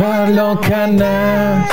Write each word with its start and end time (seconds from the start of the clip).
Parlons 0.00 0.56
canard. 0.56 1.68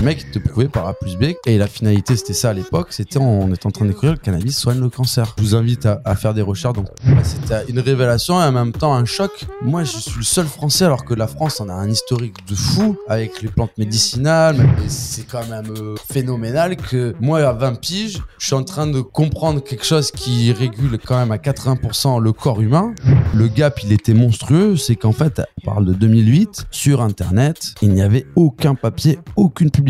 Les 0.00 0.06
mecs 0.06 0.22
ils 0.22 0.30
te 0.30 0.38
prouvaient 0.38 0.68
par 0.68 0.88
A 0.88 0.94
plus 0.94 1.18
B 1.18 1.34
et 1.44 1.58
la 1.58 1.66
finalité 1.66 2.16
c'était 2.16 2.32
ça 2.32 2.48
à 2.48 2.52
l'époque, 2.54 2.86
c'était 2.88 3.18
on 3.18 3.52
est 3.52 3.66
en 3.66 3.70
train 3.70 3.84
de 3.84 3.90
découvrir 3.90 4.12
le 4.12 4.18
cannabis 4.18 4.56
soigne 4.56 4.80
le 4.80 4.88
cancer. 4.88 5.34
Je 5.36 5.42
vous 5.42 5.54
invite 5.54 5.84
à, 5.84 6.00
à 6.06 6.14
faire 6.14 6.32
des 6.32 6.40
recherches 6.40 6.72
donc 6.72 6.86
bah, 7.04 7.22
c'était 7.22 7.70
une 7.70 7.80
révélation 7.80 8.40
et 8.40 8.44
en 8.46 8.50
même 8.52 8.72
temps 8.72 8.94
un 8.94 9.04
choc. 9.04 9.44
Moi 9.60 9.84
je 9.84 9.98
suis 9.98 10.16
le 10.16 10.24
seul 10.24 10.46
français 10.46 10.86
alors 10.86 11.04
que 11.04 11.12
la 11.12 11.26
France 11.26 11.60
en 11.60 11.68
a 11.68 11.74
un 11.74 11.90
historique 11.90 12.34
de 12.48 12.54
fou 12.54 12.96
avec 13.08 13.42
les 13.42 13.48
plantes 13.48 13.76
médicinales. 13.76 14.66
C'est 14.88 15.26
quand 15.26 15.46
même 15.50 15.70
euh, 15.78 15.96
phénoménal 16.10 16.76
que 16.76 17.14
moi 17.20 17.40
à 17.40 17.52
20 17.52 17.78
piges, 17.78 18.22
je 18.38 18.46
suis 18.46 18.54
en 18.54 18.64
train 18.64 18.86
de 18.86 19.02
comprendre 19.02 19.62
quelque 19.62 19.84
chose 19.84 20.12
qui 20.12 20.50
régule 20.50 20.98
quand 20.98 21.18
même 21.18 21.30
à 21.30 21.36
80% 21.36 22.22
le 22.22 22.32
corps 22.32 22.62
humain. 22.62 22.94
Le 23.34 23.48
gap 23.48 23.78
il 23.84 23.92
était 23.92 24.14
monstrueux, 24.14 24.78
c'est 24.78 24.96
qu'en 24.96 25.12
fait 25.12 25.42
on 25.58 25.66
parle 25.66 25.84
de 25.84 25.92
2008 25.92 26.68
sur 26.70 27.02
internet, 27.02 27.74
il 27.82 27.90
n'y 27.90 28.00
avait 28.00 28.24
aucun 28.34 28.74
papier, 28.74 29.18
aucune 29.36 29.70
publication 29.70 29.89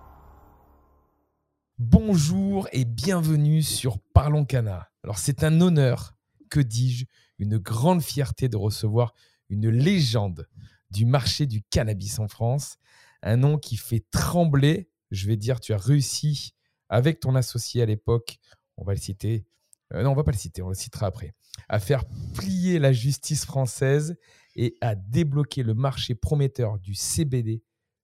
Bonjour 1.83 2.67
et 2.73 2.85
bienvenue 2.85 3.63
sur 3.63 3.97
Parlons 4.13 4.45
Cana. 4.45 4.91
Alors 5.03 5.17
c'est 5.17 5.43
un 5.43 5.61
honneur, 5.61 6.15
que 6.51 6.59
dis-je, 6.59 7.05
une 7.39 7.57
grande 7.57 8.03
fierté 8.03 8.49
de 8.49 8.55
recevoir 8.55 9.15
une 9.49 9.67
légende 9.67 10.47
du 10.91 11.05
marché 11.07 11.47
du 11.47 11.63
cannabis 11.63 12.19
en 12.19 12.27
France, 12.27 12.77
un 13.23 13.35
nom 13.35 13.57
qui 13.57 13.77
fait 13.77 14.05
trembler, 14.11 14.91
je 15.09 15.25
vais 15.25 15.37
dire, 15.37 15.59
tu 15.59 15.73
as 15.73 15.77
réussi 15.79 16.53
avec 16.87 17.19
ton 17.19 17.33
associé 17.33 17.81
à 17.81 17.87
l'époque, 17.87 18.37
on 18.77 18.83
va 18.83 18.93
le 18.93 18.99
citer, 18.99 19.47
euh, 19.91 20.03
non 20.03 20.11
on 20.11 20.15
va 20.15 20.23
pas 20.23 20.33
le 20.33 20.37
citer, 20.37 20.61
on 20.61 20.69
le 20.69 20.75
citera 20.75 21.07
après, 21.07 21.33
à 21.67 21.79
faire 21.79 22.03
plier 22.35 22.77
la 22.77 22.93
justice 22.93 23.43
française 23.43 24.17
et 24.55 24.77
à 24.81 24.93
débloquer 24.93 25.63
le 25.63 25.73
marché 25.73 26.13
prometteur 26.13 26.77
du 26.77 26.93
CBD 26.93 27.63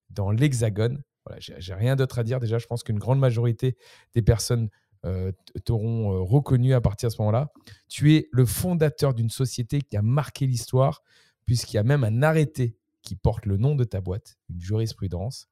dans 0.09 0.31
l'Hexagone. 0.31 1.03
Voilà, 1.27 1.39
j'ai 1.39 1.73
rien 1.73 1.95
d'autre 1.95 2.19
à 2.19 2.23
dire. 2.23 2.39
Déjà, 2.39 2.57
je 2.57 2.67
pense 2.67 2.83
qu'une 2.83 2.99
grande 2.99 3.19
majorité 3.19 3.77
des 4.13 4.21
personnes 4.21 4.69
euh, 5.05 5.31
t'auront 5.65 6.13
euh, 6.13 6.19
reconnu 6.21 6.73
à 6.73 6.81
partir 6.81 7.09
de 7.09 7.13
ce 7.13 7.21
moment-là. 7.21 7.51
Tu 7.87 8.15
es 8.15 8.29
le 8.31 8.45
fondateur 8.45 9.13
d'une 9.13 9.29
société 9.29 9.81
qui 9.81 9.97
a 9.97 10.01
marqué 10.01 10.47
l'histoire, 10.47 11.03
puisqu'il 11.45 11.75
y 11.75 11.79
a 11.79 11.83
même 11.83 12.03
un 12.03 12.23
arrêté 12.23 12.77
qui 13.01 13.15
porte 13.15 13.45
le 13.45 13.57
nom 13.57 13.75
de 13.75 13.83
ta 13.83 14.01
boîte, 14.01 14.37
une 14.49 14.59
jurisprudence. 14.59 15.47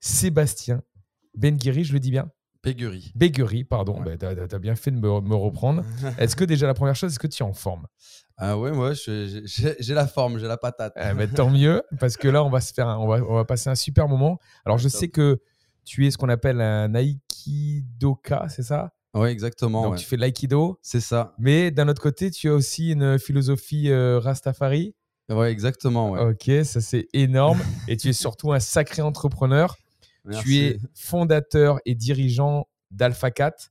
Sébastien 0.00 0.82
Benguiri, 1.36 1.84
je 1.84 1.92
le 1.92 2.00
dis 2.00 2.10
bien? 2.10 2.30
Péguerie. 2.62 3.12
Béguerie, 3.14 3.64
pardon. 3.64 4.00
Bah, 4.00 4.16
tu 4.16 4.26
as, 4.26 4.58
bien 4.58 4.76
fait 4.76 4.90
de 4.90 4.96
me, 4.96 5.20
me 5.20 5.34
reprendre. 5.34 5.84
Est-ce 6.18 6.36
que 6.36 6.44
déjà 6.44 6.66
la 6.66 6.74
première 6.74 6.96
chose, 6.96 7.12
est-ce 7.12 7.18
que 7.18 7.26
tu 7.26 7.42
es 7.42 7.46
en 7.46 7.54
forme? 7.54 7.86
Ah 8.42 8.56
ouais, 8.58 8.72
moi, 8.72 8.92
j'ai 8.94 9.94
la 9.94 10.06
forme, 10.06 10.38
j'ai 10.38 10.46
la 10.46 10.56
patate. 10.56 10.94
Eh 10.96 11.14
ben, 11.14 11.28
tant 11.30 11.50
mieux, 11.50 11.82
parce 11.98 12.16
que 12.16 12.26
là, 12.26 12.42
on 12.42 12.48
va, 12.50 12.60
se 12.60 12.72
faire 12.72 12.88
un- 12.88 12.96
on, 12.98 13.06
va, 13.06 13.16
on 13.28 13.34
va 13.34 13.44
passer 13.44 13.68
un 13.68 13.74
super 13.74 14.08
moment. 14.08 14.38
Alors, 14.64 14.78
je 14.78 14.88
sais 14.88 15.08
que 15.08 15.40
tu 15.84 16.06
es 16.06 16.10
ce 16.10 16.16
qu'on 16.18 16.28
appelle 16.30 16.60
un 16.60 16.92
aikidoka, 16.94 18.48
c'est 18.48 18.62
ça? 18.62 18.92
Ouais, 19.14 19.32
exactement. 19.32 19.82
Donc, 19.82 19.92
ouais. 19.94 19.98
tu 19.98 20.06
fais 20.06 20.16
de 20.16 20.20
l'aïkido, 20.20 20.78
C'est 20.82 21.00
ça. 21.00 21.34
mais 21.38 21.70
d'un 21.70 21.88
autre 21.88 22.00
côté, 22.02 22.30
tu 22.30 22.48
as 22.48 22.54
aussi 22.54 22.92
une 22.92 23.18
philosophie 23.18 23.90
euh, 23.90 24.18
Rastafari. 24.20 24.94
Ouais, 25.28 25.50
exactement. 25.50 26.12
Ouais. 26.12 26.20
Ok, 26.20 26.64
ça 26.64 26.80
c'est 26.80 27.08
énorme. 27.12 27.60
et 27.88 27.96
tu 27.96 28.08
es 28.08 28.12
surtout 28.12 28.52
un 28.52 28.60
sacré 28.60 29.02
entrepreneur. 29.02 29.76
Tu 30.42 30.58
es 30.58 30.78
fondateur 30.94 31.80
et 31.86 31.94
dirigeant 31.94 32.68
d'Alpha 32.90 33.30
4. 33.30 33.70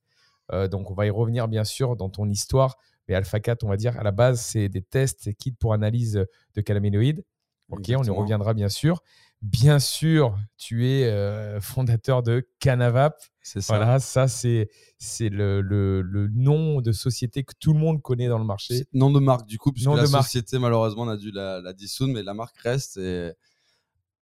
Euh, 0.52 0.68
donc, 0.68 0.90
on 0.92 0.94
va 0.94 1.06
y 1.06 1.10
revenir 1.10 1.48
bien 1.48 1.64
sûr 1.64 1.96
dans 1.96 2.10
ton 2.10 2.28
histoire. 2.28 2.76
Mais 3.10 3.16
Alpha 3.16 3.40
4, 3.40 3.64
on 3.64 3.68
va 3.70 3.76
dire, 3.76 3.98
à 4.00 4.04
la 4.04 4.12
base, 4.12 4.40
c'est 4.40 4.70
des 4.70 4.82
tests 4.84 5.28
et 5.28 5.34
kits 5.34 5.52
pour 5.52 5.74
analyse 5.74 6.24
de 6.56 6.62
cannabinoïdes. 6.62 7.26
Ok, 7.70 7.86
on 7.98 8.04
y 8.04 8.10
reviendra 8.10 8.54
bien 8.54 8.70
sûr. 8.70 9.02
Bien 9.42 9.80
sûr, 9.80 10.38
tu 10.58 10.88
es 10.88 11.06
euh, 11.06 11.60
fondateur 11.62 12.24
de 12.24 12.48
Canavap. 12.60 13.16
C'est 13.42 13.62
ça. 13.62 13.78
Voilà, 13.78 14.00
ça, 14.00 14.28
c'est 14.28 14.70
c'est 14.98 15.30
le, 15.30 15.62
le- 15.62 16.02
le 16.02 16.28
nom 16.28 16.82
de 16.82 16.92
société 16.92 17.44
que 17.44 17.54
tout 17.60 17.74
le 17.74 17.80
monde 17.80 18.02
connaît 18.02 18.28
dans 18.28 18.38
le 18.38 18.44
marché. 18.46 18.86
Nom 18.94 19.12
de 19.12 19.20
marque, 19.20 19.48
du 19.48 19.58
coup, 19.58 19.72
puisque 19.72 19.88
Nom 19.88 19.96
la 19.96 20.04
de 20.06 20.10
marque. 20.10 20.26
société, 20.26 20.60
malheureusement, 20.60 21.04
on 21.04 21.08
a 21.10 21.18
dû 21.18 21.32
la, 21.32 21.62
la 21.62 21.74
dissoudre, 21.74 22.14
mais 22.14 22.22
la 22.24 22.34
marque 22.34 22.58
reste 22.60 22.98
et 22.98 23.32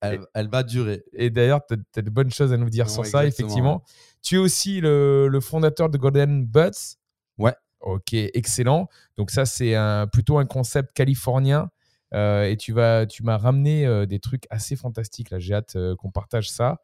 elle, 0.00 0.20
elle 0.34 0.48
va 0.48 0.62
durer. 0.62 1.04
Et 1.12 1.30
d'ailleurs, 1.30 1.60
tu 1.66 1.74
as, 1.96 2.02
de 2.02 2.10
bonnes 2.10 2.30
choses 2.32 2.52
à 2.52 2.56
nous 2.58 2.68
dire 2.70 2.86
Ouais, 2.86 2.92
sur 2.92 3.06
ça, 3.06 3.24
effectivement. 3.26 3.82
Tu 4.20 4.34
es 4.34 4.38
aussi 4.38 4.80
le, 4.80 5.28
le 5.28 5.40
fondateur 5.40 5.88
de 5.90 5.96
Golden 5.96 6.44
Buds. 6.44 6.96
Ouais. 7.38 7.54
Ok, 7.84 8.14
excellent. 8.14 8.88
Donc 9.18 9.30
ça, 9.30 9.44
c'est 9.44 9.74
un, 9.74 10.06
plutôt 10.06 10.38
un 10.38 10.46
concept 10.46 10.92
californien. 10.94 11.70
Euh, 12.14 12.44
et 12.44 12.56
tu 12.56 12.72
vas, 12.72 13.04
tu 13.06 13.22
m'as 13.24 13.36
ramené 13.36 13.84
euh, 13.86 14.06
des 14.06 14.20
trucs 14.20 14.44
assez 14.48 14.74
fantastiques. 14.74 15.30
Là, 15.30 15.38
j'ai 15.38 15.52
hâte 15.54 15.76
euh, 15.76 15.94
qu'on 15.96 16.10
partage 16.10 16.48
ça. 16.50 16.78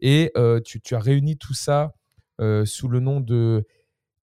Et 0.00 0.32
tu, 0.64 0.80
tu 0.80 0.94
as 0.96 0.98
réuni 0.98 1.36
tout 1.36 1.54
ça 1.54 1.92
sous 2.64 2.88
le 2.88 3.00
nom 3.00 3.20
de 3.20 3.64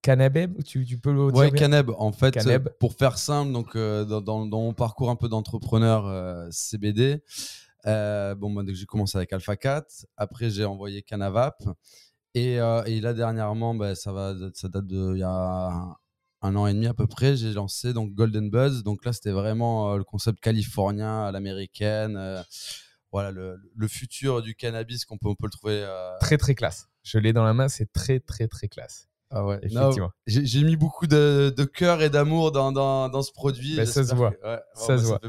Cannabeb. 0.02 0.62
Tu, 0.64 0.84
tu 0.84 0.98
peux 0.98 1.12
le 1.12 1.30
dire 1.32 1.34
Ouais, 1.34 1.50
bien? 1.50 1.60
Caneb, 1.68 1.90
en 1.96 2.12
fait, 2.12 2.34
pour 2.80 2.94
faire 2.94 3.16
simple, 3.16 3.52
donc 3.52 3.76
dans, 3.76 4.20
dans- 4.20 4.44
dans 4.46 4.60
mon 4.60 4.74
parcours 4.74 5.08
un 5.08 5.16
peu 5.16 5.28
d'entrepreneur 5.28 6.48
CBD, 6.52 7.22
bon, 7.84 8.50
moi, 8.50 8.64
j'ai 8.66 8.86
commencé 8.86 9.16
avec 9.16 9.32
Alpha 9.32 9.56
4, 9.56 10.04
après 10.16 10.50
j'ai 10.50 10.64
envoyé 10.64 11.02
Canavap, 11.02 11.62
et, 12.34 12.54
et 12.86 13.00
là 13.00 13.14
dernièrement, 13.14 13.74
bah, 13.74 13.94
ça, 13.94 14.12
va, 14.12 14.34
ça 14.54 14.68
date 14.68 14.86
de 14.86 15.12
il 15.14 15.20
y 15.20 15.22
a 15.22 15.96
un, 16.42 16.54
an 16.56 16.66
et 16.66 16.74
demi 16.74 16.86
à 16.86 16.94
peu 16.94 17.06
près, 17.06 17.36
j'ai 17.36 17.52
lancé 17.52 17.92
donc 17.92 18.14
Golden 18.14 18.50
Buzz, 18.50 18.82
donc 18.82 19.04
là 19.04 19.12
c'était 19.12 19.30
vraiment 19.32 19.92
euh, 19.92 19.96
le 19.98 20.04
concept 20.04 20.40
californien 20.40 21.24
à 21.24 21.32
l'américaine, 21.32 22.16
euh, 22.16 22.42
voilà 23.12 23.30
le, 23.30 23.58
le 23.74 23.88
futur 23.88 24.42
du 24.42 24.54
cannabis 24.54 25.04
qu'on 25.04 25.18
peut, 25.18 25.28
on 25.28 25.34
peut 25.34 25.46
le 25.46 25.50
trouver. 25.50 25.82
euh, 25.82 26.16
Très, 26.20 26.38
très 26.38 26.54
classe. 26.54 26.88
Je 27.02 27.18
l'ai 27.18 27.32
dans 27.32 27.44
la 27.44 27.54
main, 27.54 27.68
c'est 27.68 27.90
très, 27.92 28.20
très, 28.20 28.48
très 28.48 28.68
classe. 28.68 29.08
ah 29.30 29.44
ouais, 29.46 29.58
Effectivement. 29.62 30.10
J'ai 30.26 30.62
mis 30.62 30.76
beaucoup 30.76 31.06
de, 31.06 31.52
de 31.56 31.64
cœur 31.64 32.02
et 32.02 32.10
d'amour 32.10 32.52
dans, 32.52 32.70
dans, 32.70 33.08
dans 33.08 33.22
ce 33.22 33.32
produit. 33.32 33.76
Bah, 33.76 33.86
ça 33.86 34.04
se 34.04 34.14
voit. 34.14 34.32
que- 34.32 34.42
ouais, 34.46 34.60
Ça 34.74 34.98
se 34.98 35.02
voit. 35.04 35.20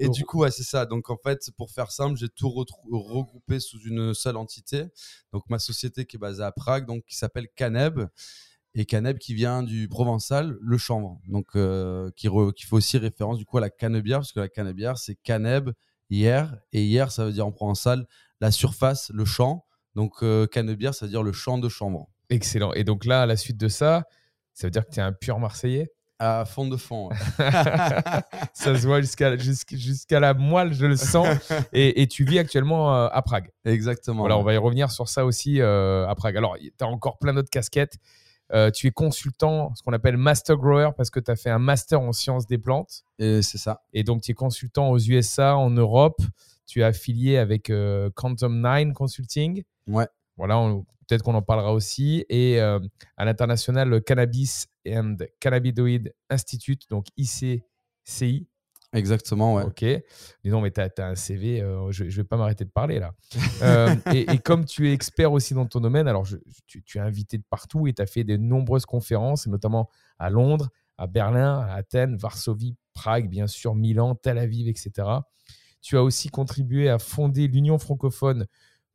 Et 0.00 0.08
du 0.08 0.24
coup, 0.24 0.38
ouais, 0.40 0.50
c'est 0.50 0.62
ça. 0.62 0.86
Donc, 0.86 1.10
en 1.10 1.16
fait, 1.22 1.50
pour 1.58 1.70
faire 1.70 1.90
simple, 1.90 2.16
j'ai 2.18 2.28
tout 2.30 2.48
regroupé 2.50 3.60
sous 3.60 3.78
une 3.80 4.14
seule 4.14 4.36
entité. 4.36 4.84
Donc, 5.32 5.44
ma 5.48 5.58
société 5.58 6.04
qui 6.06 6.16
est 6.16 6.18
basée 6.18 6.42
à 6.42 6.52
Prague, 6.52 6.86
donc 6.86 7.04
qui 7.06 7.16
s'appelle 7.16 7.48
Caneb. 7.54 8.00
Et 8.78 8.84
Caneb 8.84 9.16
qui 9.18 9.32
vient 9.34 9.62
du 9.62 9.88
provençal, 9.88 10.56
le 10.60 10.76
chanvre. 10.78 11.18
Donc, 11.28 11.46
euh, 11.56 12.10
qui, 12.14 12.28
re- 12.28 12.52
qui 12.52 12.66
fait 12.66 12.76
aussi 12.76 12.98
référence 12.98 13.38
du 13.38 13.44
coup 13.46 13.56
à 13.58 13.60
la 13.62 13.70
cannebière, 13.70 14.18
parce 14.18 14.32
que 14.32 14.40
la 14.40 14.48
cannebière, 14.48 14.98
c'est 14.98 15.14
Caneb, 15.16 15.70
hier. 16.10 16.54
Et 16.72 16.84
hier, 16.84 17.10
ça 17.10 17.24
veut 17.24 17.32
dire 17.32 17.46
en 17.46 17.52
provençal 17.52 18.06
la 18.40 18.50
surface, 18.50 19.10
le 19.14 19.24
champ. 19.24 19.64
Donc, 19.94 20.22
euh, 20.22 20.46
cannebière, 20.46 20.94
ça 20.94 21.06
veut 21.06 21.10
dire 21.10 21.22
le 21.22 21.32
champ 21.32 21.56
de 21.58 21.68
chanvre. 21.70 22.06
Excellent. 22.28 22.72
Et 22.74 22.84
donc 22.84 23.04
là, 23.06 23.22
à 23.22 23.26
la 23.26 23.36
suite 23.36 23.56
de 23.56 23.68
ça, 23.68 24.04
Ça 24.52 24.66
veut 24.66 24.70
dire 24.70 24.84
que 24.86 24.90
tu 24.92 25.00
es 25.00 25.02
un 25.02 25.12
pur 25.12 25.38
Marseillais? 25.38 25.90
À 26.18 26.44
fond 26.46 26.66
de 26.66 26.76
fond. 26.78 27.08
ouais. 27.10 27.16
Ça 28.54 28.74
se 28.78 28.86
voit 28.86 29.00
jusqu'à 29.00 29.36
jusqu'- 29.36 29.76
jusqu'à 29.76 30.18
la 30.20 30.32
moelle, 30.34 30.72
je 30.72 30.86
le 30.86 30.96
sens. 30.96 31.28
Et, 31.72 32.00
et 32.02 32.06
tu 32.06 32.24
vis 32.24 32.38
actuellement 32.38 32.94
euh, 32.94 33.08
à 33.12 33.22
Prague. 33.22 33.50
Exactement. 33.64 34.20
Voilà, 34.20 34.38
on 34.38 34.42
va 34.42 34.54
y 34.54 34.56
revenir 34.56 34.90
sur 34.90 35.08
ça 35.08 35.24
aussi 35.26 35.60
euh, 35.60 36.06
à 36.08 36.14
Prague. 36.14 36.36
Alors, 36.36 36.56
tu 36.58 36.72
as 36.84 36.86
encore 36.86 37.18
plein 37.18 37.34
d'autres 37.34 37.50
casquettes. 37.50 37.98
Euh, 38.52 38.70
tu 38.70 38.86
es 38.86 38.90
consultant, 38.90 39.74
ce 39.74 39.82
qu'on 39.82 39.92
appelle 39.92 40.16
master 40.16 40.56
grower, 40.56 40.90
parce 40.96 41.10
que 41.10 41.20
tu 41.20 41.30
as 41.30 41.36
fait 41.36 41.50
un 41.50 41.58
master 41.58 42.00
en 42.00 42.12
sciences 42.12 42.46
des 42.46 42.58
plantes. 42.58 43.02
Et 43.18 43.42
c'est 43.42 43.58
ça. 43.58 43.82
Et 43.92 44.04
donc, 44.04 44.22
tu 44.22 44.30
es 44.30 44.34
consultant 44.34 44.90
aux 44.90 44.98
USA, 44.98 45.56
en 45.56 45.70
Europe. 45.70 46.20
Tu 46.66 46.80
es 46.80 46.84
affilié 46.84 47.38
avec 47.38 47.70
euh, 47.70 48.10
Quantum 48.14 48.62
Nine 48.62 48.92
Consulting. 48.92 49.62
Ouais. 49.88 50.06
Voilà, 50.36 50.56
peut-être 51.06 51.22
qu'on 51.22 51.34
en 51.34 51.42
parlera 51.42 51.72
aussi. 51.72 52.24
Et 52.28 52.60
euh, 52.60 52.78
à 53.16 53.24
l'international, 53.24 53.88
le 53.88 54.00
Cannabis 54.00 54.66
and 54.88 55.16
Cannabinoid 55.40 56.10
Institute, 56.30 56.88
donc 56.90 57.06
ICCI. 57.16 58.46
Exactement, 58.96 59.54
ouais. 59.54 59.64
Ok. 59.64 59.84
Dis 60.44 60.50
donc, 60.50 60.62
mais 60.62 60.70
tu 60.70 60.80
as, 60.80 60.90
un 61.06 61.14
CV, 61.14 61.60
euh, 61.60 61.90
je 61.92 62.04
ne 62.04 62.10
vais 62.10 62.24
pas 62.24 62.36
m'arrêter 62.36 62.64
de 62.64 62.70
parler 62.70 62.98
là. 62.98 63.14
Euh, 63.62 63.94
et, 64.12 64.32
et 64.32 64.38
comme 64.38 64.64
tu 64.64 64.88
es 64.88 64.92
expert 64.92 65.30
aussi 65.32 65.54
dans 65.54 65.66
ton 65.66 65.80
domaine, 65.80 66.08
alors 66.08 66.24
je- 66.24 66.36
tu, 66.66 66.82
tu 66.82 66.98
es 66.98 67.00
invité 67.00 67.38
de 67.38 67.44
partout 67.48 67.86
et 67.86 67.92
tu 67.92 68.02
as 68.02 68.06
fait 68.06 68.24
de 68.24 68.36
nombreuses 68.36 68.86
conférences, 68.86 69.46
notamment 69.46 69.88
à 70.18 70.30
Londres, 70.30 70.70
à 70.98 71.06
Berlin, 71.06 71.60
à 71.60 71.74
Athènes, 71.74 72.16
Varsovie, 72.16 72.74
Prague, 72.94 73.28
bien 73.28 73.46
sûr, 73.46 73.74
Milan, 73.74 74.14
Tel 74.14 74.38
Aviv, 74.38 74.68
etc. 74.68 74.90
Tu 75.82 75.96
as 75.96 76.02
aussi 76.02 76.30
contribué 76.30 76.88
à 76.88 76.98
fonder 76.98 77.46
l'Union 77.46 77.78
francophone 77.78 78.46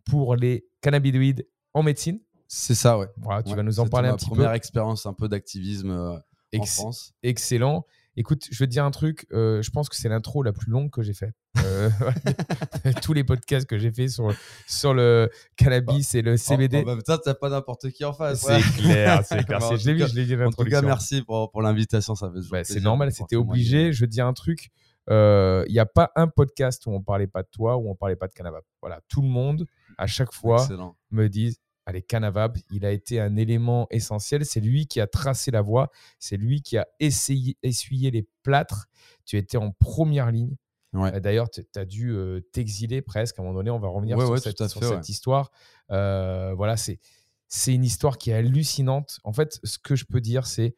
pour 0.04 0.36
les 0.36 0.66
cannabinoïdes 0.82 1.48
en 1.74 1.84
médecine. 1.84 2.20
C'est 2.48 2.76
ça, 2.76 2.98
ouais. 2.98 3.08
Voilà, 3.18 3.44
tu 3.44 3.52
Ouais, 3.52 3.56
vas 3.58 3.64
nous 3.64 3.80
en 3.80 3.88
parler 3.88 4.10
un 4.10 4.12
ma 4.14 4.18
petit 4.18 4.26
peu. 4.30 4.36
première 4.36 4.54
expérience 4.54 5.06
un 5.06 5.14
peu 5.14 5.30
d'activisme 5.30 5.92
euh, 5.92 6.14
en 6.14 6.20
Ex- 6.52 6.74
France. 6.74 7.14
excellent. 7.24 7.86
Écoute, 8.18 8.46
je 8.52 8.60
vais 8.60 8.68
te 8.68 8.72
dire 8.72 8.84
un 8.84 8.92
truc. 8.92 9.26
euh, 9.32 9.62
je 9.62 9.70
pense 9.72 9.88
que 9.88 9.96
c'est 9.96 10.10
l'intro 10.10 10.44
la 10.44 10.52
plus 10.52 10.70
longue 10.70 10.90
que 10.90 11.02
j'ai 11.02 11.14
faite. 11.14 11.34
Euh, 11.64 11.90
tous 13.02 13.14
les 13.14 13.24
podcasts 13.24 13.66
que 13.68 13.78
j'ai 13.78 13.92
fait 13.92 14.08
sur, 14.08 14.34
sur 14.68 14.94
le 14.94 15.30
cannabis 15.56 16.14
et 16.16 16.22
le 16.22 16.36
CBD. 16.38 16.80
En, 16.80 16.82
en 16.82 16.86
même 16.86 17.02
temps, 17.04 17.18
t'as 17.18 17.34
pas 17.34 17.50
n'importe 17.50 17.90
qui 17.92 18.04
en 18.04 18.14
face. 18.14 18.42
C'est 18.42 18.56
ouais. 18.56 18.62
clair, 18.78 19.24
c'est 19.26 19.46
clair. 19.46 19.60
En 19.64 19.76
je 19.76 19.88
l'ai 19.88 19.94
vu, 19.94 20.08
je 20.08 20.16
l'ai 20.16 20.26
dit 20.26 20.36
En 20.36 20.50
tout 20.52 20.66
cas, 20.66 20.82
merci 20.82 21.22
pour, 21.22 21.52
pour 21.52 21.62
l'invitation. 21.62 22.16
Ça 22.16 22.30
fait 22.32 22.40
Bah, 22.52 22.64
c'est 22.64 22.82
normal, 22.82 23.12
c'était 23.14 23.36
obligé. 23.38 23.94
Je 23.94 24.02
veux 24.02 24.08
te 24.08 24.12
dire 24.12 24.26
un 24.28 24.34
truc. 24.34 24.70
euh, 25.10 25.64
Il 25.68 25.74
n'y 25.74 25.80
a 25.80 25.86
pas 25.86 26.12
un 26.16 26.28
podcast 26.28 26.86
où 26.88 26.92
on 26.92 27.02
parlait 27.02 27.28
pas 27.28 27.44
de 27.44 27.50
toi, 27.52 27.78
où 27.78 27.90
on 27.90 27.96
parlait 27.96 28.16
pas 28.18 28.28
de 28.28 28.34
Canavap. 28.34 28.64
Voilà, 28.82 29.00
tout 29.08 29.22
le 29.22 29.28
monde, 29.30 29.66
à 29.98 30.08
chaque 30.08 30.34
fois, 30.34 30.62
Excellent. 30.62 30.96
me 31.12 31.28
dit 31.30 31.58
Allez, 31.86 32.02
Canavab, 32.02 32.58
il 32.70 32.86
a 32.86 32.92
été 32.92 33.20
un 33.20 33.36
élément 33.36 33.88
essentiel. 33.90 34.46
C'est 34.46 34.60
lui 34.60 34.86
qui 34.86 35.02
a 35.02 35.08
tracé 35.08 35.50
la 35.52 35.62
voie. 35.62 35.90
C'est 36.20 36.38
lui 36.38 36.62
qui 36.62 36.78
a 36.78 36.88
essayé, 37.00 37.58
essuyé 37.64 38.12
les 38.12 38.28
plâtres. 38.44 38.88
Tu 39.26 39.38
étais 39.38 39.58
en 39.58 39.72
première 39.72 40.32
ligne. 40.32 40.56
Ouais. 40.94 41.16
Euh, 41.16 41.20
D'ailleurs, 41.20 41.50
tu 41.50 41.64
as 41.76 41.86
dû 41.86 42.12
euh, 42.12 42.42
t'exiler 42.52 43.02
presque. 43.02 43.40
À 43.40 43.42
un 43.42 43.46
moment 43.46 43.58
donné, 43.58 43.72
on 43.72 43.80
va 43.80 43.88
revenir 43.88 44.18
Ouais, 44.18 44.26
sur, 44.26 44.34
ouais, 44.34 44.40
cette, 44.40 44.68
sur 44.68 44.80
fait, 44.82 45.10
histoire. 45.10 45.52
Euh, 45.92 46.54
voilà, 46.56 46.78
c'est 46.78 47.00
c'est 47.48 47.74
une 47.74 47.84
histoire 47.84 48.18
qui 48.18 48.32
est 48.32 48.34
hallucinante. 48.34 49.20
En 49.24 49.34
fait, 49.34 49.60
ce 49.64 49.78
que 49.78 49.96
je 49.96 50.06
peux 50.06 50.22
dire, 50.22 50.48
c'est 50.48 50.76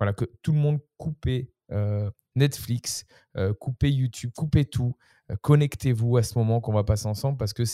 voilà, 0.00 0.12
que 0.12 0.24
tout 0.42 0.52
le 0.52 0.58
monde 0.58 0.80
coupait 0.96 1.52
euh, 1.70 2.10
Netflix, 2.34 3.04
coupait 3.60 3.92
YouTube, 3.92 4.32
coupait 4.34 4.64
tout. 4.64 4.96
Connectez-vous 5.42 6.18
à 6.18 6.22
ce 6.22 6.38
moment 6.38 6.60
qu'on 6.60 6.72
va 6.72 6.84
passer 6.84 7.06
ensemble 7.06 7.36
parce 7.36 7.52
que 7.52 7.64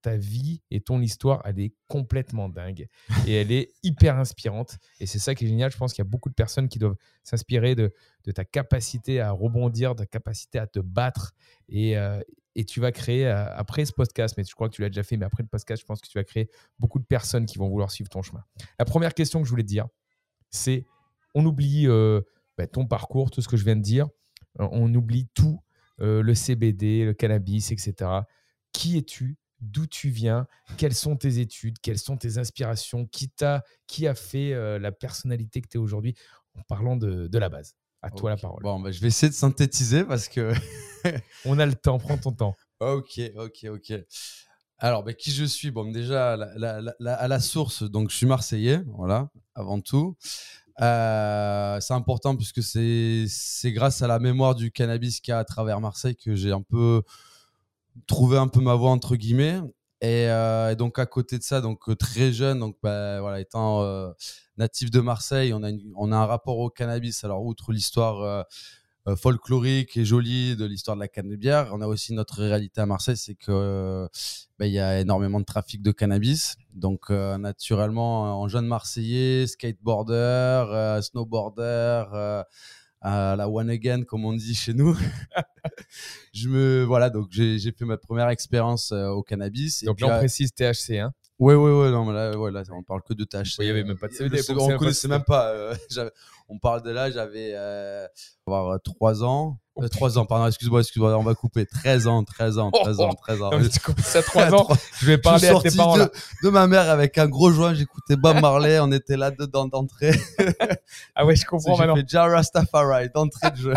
ta 0.00 0.16
vie 0.16 0.62
et 0.70 0.80
ton 0.80 1.00
histoire, 1.00 1.42
elle 1.44 1.60
est 1.60 1.74
complètement 1.86 2.48
dingue 2.48 2.88
et 3.26 3.34
elle 3.34 3.52
est 3.52 3.72
hyper 3.82 4.16
inspirante. 4.16 4.78
Et 4.98 5.06
c'est 5.06 5.18
ça 5.18 5.34
qui 5.34 5.44
est 5.44 5.48
génial. 5.48 5.70
Je 5.70 5.76
pense 5.76 5.92
qu'il 5.92 6.02
y 6.02 6.06
a 6.06 6.10
beaucoup 6.10 6.30
de 6.30 6.34
personnes 6.34 6.68
qui 6.68 6.78
doivent 6.78 6.96
s'inspirer 7.22 7.74
de, 7.74 7.92
ta 8.34 8.44
capacité 8.44 9.20
à 9.20 9.30
rebondir, 9.30 9.94
de 9.94 10.00
ta 10.00 10.06
capacité 10.06 10.58
à 10.58 10.66
te 10.66 10.78
battre. 10.78 11.32
Et, 11.68 11.98
euh, 11.98 12.20
et 12.54 12.64
tu 12.64 12.80
vas 12.80 12.92
créer, 12.92 13.26
euh, 13.26 13.44
après 13.56 13.84
ce 13.84 13.92
podcast, 13.92 14.34
mais 14.36 14.44
je 14.44 14.54
crois 14.54 14.68
que 14.68 14.74
tu 14.74 14.82
l'as 14.82 14.88
déjà 14.88 15.02
fait, 15.02 15.16
mais 15.16 15.26
après 15.26 15.42
le 15.42 15.48
podcast, 15.48 15.80
je 15.82 15.86
pense 15.86 16.00
que 16.00 16.08
tu 16.08 16.18
vas 16.18 16.24
créer 16.24 16.50
beaucoup 16.78 16.98
de 16.98 17.04
personnes 17.04 17.46
qui 17.46 17.58
vont 17.58 17.68
vouloir 17.68 17.90
suivre 17.90 18.10
ton 18.10 18.22
chemin. 18.22 18.42
La 18.78 18.84
première 18.84 19.14
question 19.14 19.40
que 19.40 19.46
je 19.46 19.50
voulais 19.50 19.62
dire, 19.62 19.86
c'est 20.50 20.86
on 21.34 21.44
oublie 21.44 21.86
euh, 21.88 22.20
bah, 22.58 22.66
ton 22.66 22.86
parcours, 22.86 23.30
tout 23.30 23.40
ce 23.42 23.48
que 23.48 23.56
je 23.56 23.64
viens 23.64 23.76
de 23.76 23.82
dire. 23.82 24.08
On 24.58 24.92
oublie 24.94 25.28
tout, 25.32 25.60
euh, 26.00 26.22
le 26.22 26.34
CBD, 26.34 27.04
le 27.04 27.14
cannabis, 27.14 27.70
etc. 27.72 28.10
Qui 28.72 28.98
es-tu? 28.98 29.36
D'où 29.60 29.86
tu 29.86 30.08
viens? 30.08 30.48
Quelles 30.76 30.94
sont 30.94 31.16
tes 31.16 31.38
études? 31.38 31.78
Quelles 31.80 31.98
sont 31.98 32.16
tes 32.16 32.38
inspirations? 32.38 33.06
Qui, 33.06 33.28
t'a, 33.28 33.62
qui 33.86 34.08
a 34.08 34.14
fait 34.14 34.52
euh, 34.52 34.78
la 34.80 34.90
personnalité 34.90 35.60
que 35.60 35.68
tu 35.68 35.76
es 35.76 35.80
aujourd'hui? 35.80 36.14
En 36.58 36.62
parlant 36.62 36.96
de, 36.96 37.28
de 37.28 37.38
la 37.38 37.48
base. 37.48 37.74
À 38.02 38.10
toi 38.10 38.30
la 38.30 38.36
parole. 38.36 38.62
Bon, 38.62 38.80
bah, 38.80 38.90
je 38.90 39.00
vais 39.00 39.06
essayer 39.08 39.30
de 39.30 39.34
synthétiser 39.34 40.02
parce 40.04 40.28
que. 40.28 40.52
On 41.44 41.58
a 41.60 41.66
le 41.66 41.74
temps, 41.74 41.98
prends 41.98 42.18
ton 42.18 42.32
temps. 42.32 42.56
ok, 42.80 43.20
ok, 43.36 43.66
ok. 43.70 43.92
Alors, 44.78 45.04
bah, 45.04 45.12
qui 45.14 45.30
je 45.30 45.44
suis? 45.44 45.70
Bon, 45.70 45.88
déjà, 45.92 46.36
la- 46.36 46.52
la- 46.56 46.80
la- 46.80 46.94
la- 46.98 47.14
à 47.14 47.28
la 47.28 47.38
source, 47.38 47.84
donc 47.84 48.10
je 48.10 48.16
suis 48.16 48.26
Marseillais, 48.26 48.80
voilà, 48.86 49.30
avant 49.54 49.80
tout. 49.80 50.16
Euh, 50.80 51.78
c'est 51.80 51.94
important 51.94 52.36
puisque 52.36 52.62
c'est 52.62 53.72
grâce 53.72 54.02
à 54.02 54.06
la 54.06 54.18
mémoire 54.18 54.54
du 54.54 54.70
cannabis 54.70 55.20
qu'il 55.20 55.32
y 55.32 55.34
a 55.34 55.38
à 55.38 55.44
travers 55.44 55.80
Marseille 55.80 56.16
que 56.16 56.34
j'ai 56.34 56.52
un 56.52 56.62
peu 56.62 57.02
trouvé 58.06 58.38
un 58.38 58.48
peu 58.48 58.60
ma 58.60 58.74
voie 58.74 58.90
entre 58.90 59.16
guillemets. 59.16 59.60
Et, 60.00 60.28
euh, 60.28 60.74
donc 60.74 60.98
à 60.98 61.06
côté 61.06 61.38
de 61.38 61.44
ça, 61.44 61.60
donc 61.60 61.88
euh, 61.88 61.94
très 61.94 62.32
jeune, 62.32 62.58
donc 62.58 62.76
bah, 62.82 63.20
voilà, 63.20 63.38
étant 63.40 63.82
euh, 63.82 64.10
natif 64.56 64.90
de 64.90 65.00
Marseille, 65.00 65.52
on 65.54 65.62
a, 65.62 65.70
on 65.94 66.10
a 66.10 66.16
un 66.16 66.26
rapport 66.26 66.58
au 66.58 66.70
cannabis. 66.70 67.22
Alors 67.22 67.44
outre 67.44 67.72
l'histoire 67.72 68.46
folklorique 69.16 69.96
et 69.96 70.04
jolie 70.04 70.56
de 70.56 70.64
l'histoire 70.64 70.96
de 70.96 71.00
la 71.02 71.08
cannebière, 71.08 71.70
on 71.72 71.80
a 71.80 71.86
aussi 71.86 72.12
notre 72.14 72.40
réalité 72.42 72.80
à 72.80 72.86
Marseille, 72.86 73.16
c'est 73.16 73.34
que 73.34 73.50
euh, 73.50 74.06
bah, 74.58 74.66
il 74.66 74.72
y 74.72 74.78
a 74.78 75.00
énormément 75.00 75.40
de 75.40 75.44
trafic 75.44 75.82
de 75.82 75.90
cannabis. 75.92 76.56
Donc 76.74 77.10
euh, 77.10 77.36
naturellement, 77.38 78.26
euh, 78.26 78.30
en 78.30 78.48
jeune 78.48 78.66
Marseillais, 78.66 79.46
skateboarder, 79.46 80.14
euh, 80.14 81.02
snowboarder. 81.02 82.04
euh, 82.14 82.42
à 83.04 83.34
la 83.34 83.48
one 83.48 83.68
again 83.68 84.04
comme 84.04 84.24
on 84.24 84.32
dit 84.32 84.54
chez 84.54 84.74
nous 84.74 84.96
je 86.32 86.48
me 86.48 86.84
voilà 86.84 87.10
donc 87.10 87.26
j'ai 87.30 87.58
fait 87.76 87.84
ma 87.84 87.96
première 87.96 88.28
expérience 88.28 88.92
euh, 88.92 89.08
au 89.08 89.24
cannabis 89.24 89.82
et 89.82 89.86
Donc 89.86 89.96
puis, 89.96 90.06
là, 90.06 90.12
on 90.12 90.14
euh, 90.14 90.18
précise 90.20 90.52
THC. 90.54 90.98
Hein. 91.00 91.12
Ouais, 91.40 91.56
ouais, 91.56 91.72
ouais, 91.72 91.90
non, 91.90 92.04
mais 92.04 92.12
là, 92.12 92.38
ouais, 92.38 92.52
là, 92.52 92.62
on 92.70 92.84
parle 92.84 93.02
que 93.02 93.14
de 93.14 93.24
THC. 93.24 93.56
Il 93.58 93.66
y 93.66 93.70
avait 93.70 93.82
même 93.82 93.98
pas 93.98 94.06
de 94.06 94.12
CBD, 94.12 94.40
on 94.56 94.76
connaissait 94.76 95.08
même 95.08 95.24
pas. 95.24 95.48
euh, 95.48 95.74
on 96.52 96.58
parle 96.58 96.82
de 96.82 96.90
là, 96.90 97.10
j'avais 97.10 97.52
euh, 97.54 98.06
avoir 98.46 98.78
3 98.82 99.24
ans. 99.24 99.58
Oh, 99.74 99.88
3 99.88 100.18
ans, 100.18 100.26
pardon, 100.26 100.46
excuse-moi, 100.46 100.80
excuse-moi, 100.80 101.16
on 101.16 101.22
va 101.22 101.34
couper. 101.34 101.64
13 101.64 102.06
ans, 102.06 102.22
13 102.24 102.58
ans, 102.58 102.70
13 102.70 103.00
ans, 103.00 103.14
13 103.14 103.40
ans. 103.42 103.50
Non, 103.52 103.58
mais 103.58 103.68
tu 103.70 103.80
commences 103.80 104.14
à 104.16 104.22
3 104.22 104.42
À 104.42 104.52
ans, 104.52 104.68
je 105.00 105.06
vais 105.06 105.12
Je 105.14 105.18
parler 105.20 105.48
à 105.48 105.58
tes 105.60 105.70
parents 105.74 105.96
de, 105.96 106.10
de 106.44 106.48
ma 106.50 106.66
mère 106.66 106.90
avec 106.90 107.16
un 107.16 107.26
gros 107.26 107.50
joint, 107.50 107.72
j'écoutais 107.72 108.16
Bob 108.16 108.38
Marley, 108.40 108.78
on 108.80 108.92
était 108.92 109.16
là 109.16 109.30
dedans 109.30 109.66
d'entrée. 109.66 110.12
Ah 111.14 111.24
ouais, 111.24 111.36
je 111.36 111.44
comprends 111.46 111.74
J'ai 111.74 111.80
maintenant. 111.86 111.96
fait 111.96 112.08
Ja 112.10 112.24
Rastafari 112.26 113.08
d'entrée 113.14 113.50
de 113.50 113.56
jeu. 113.56 113.74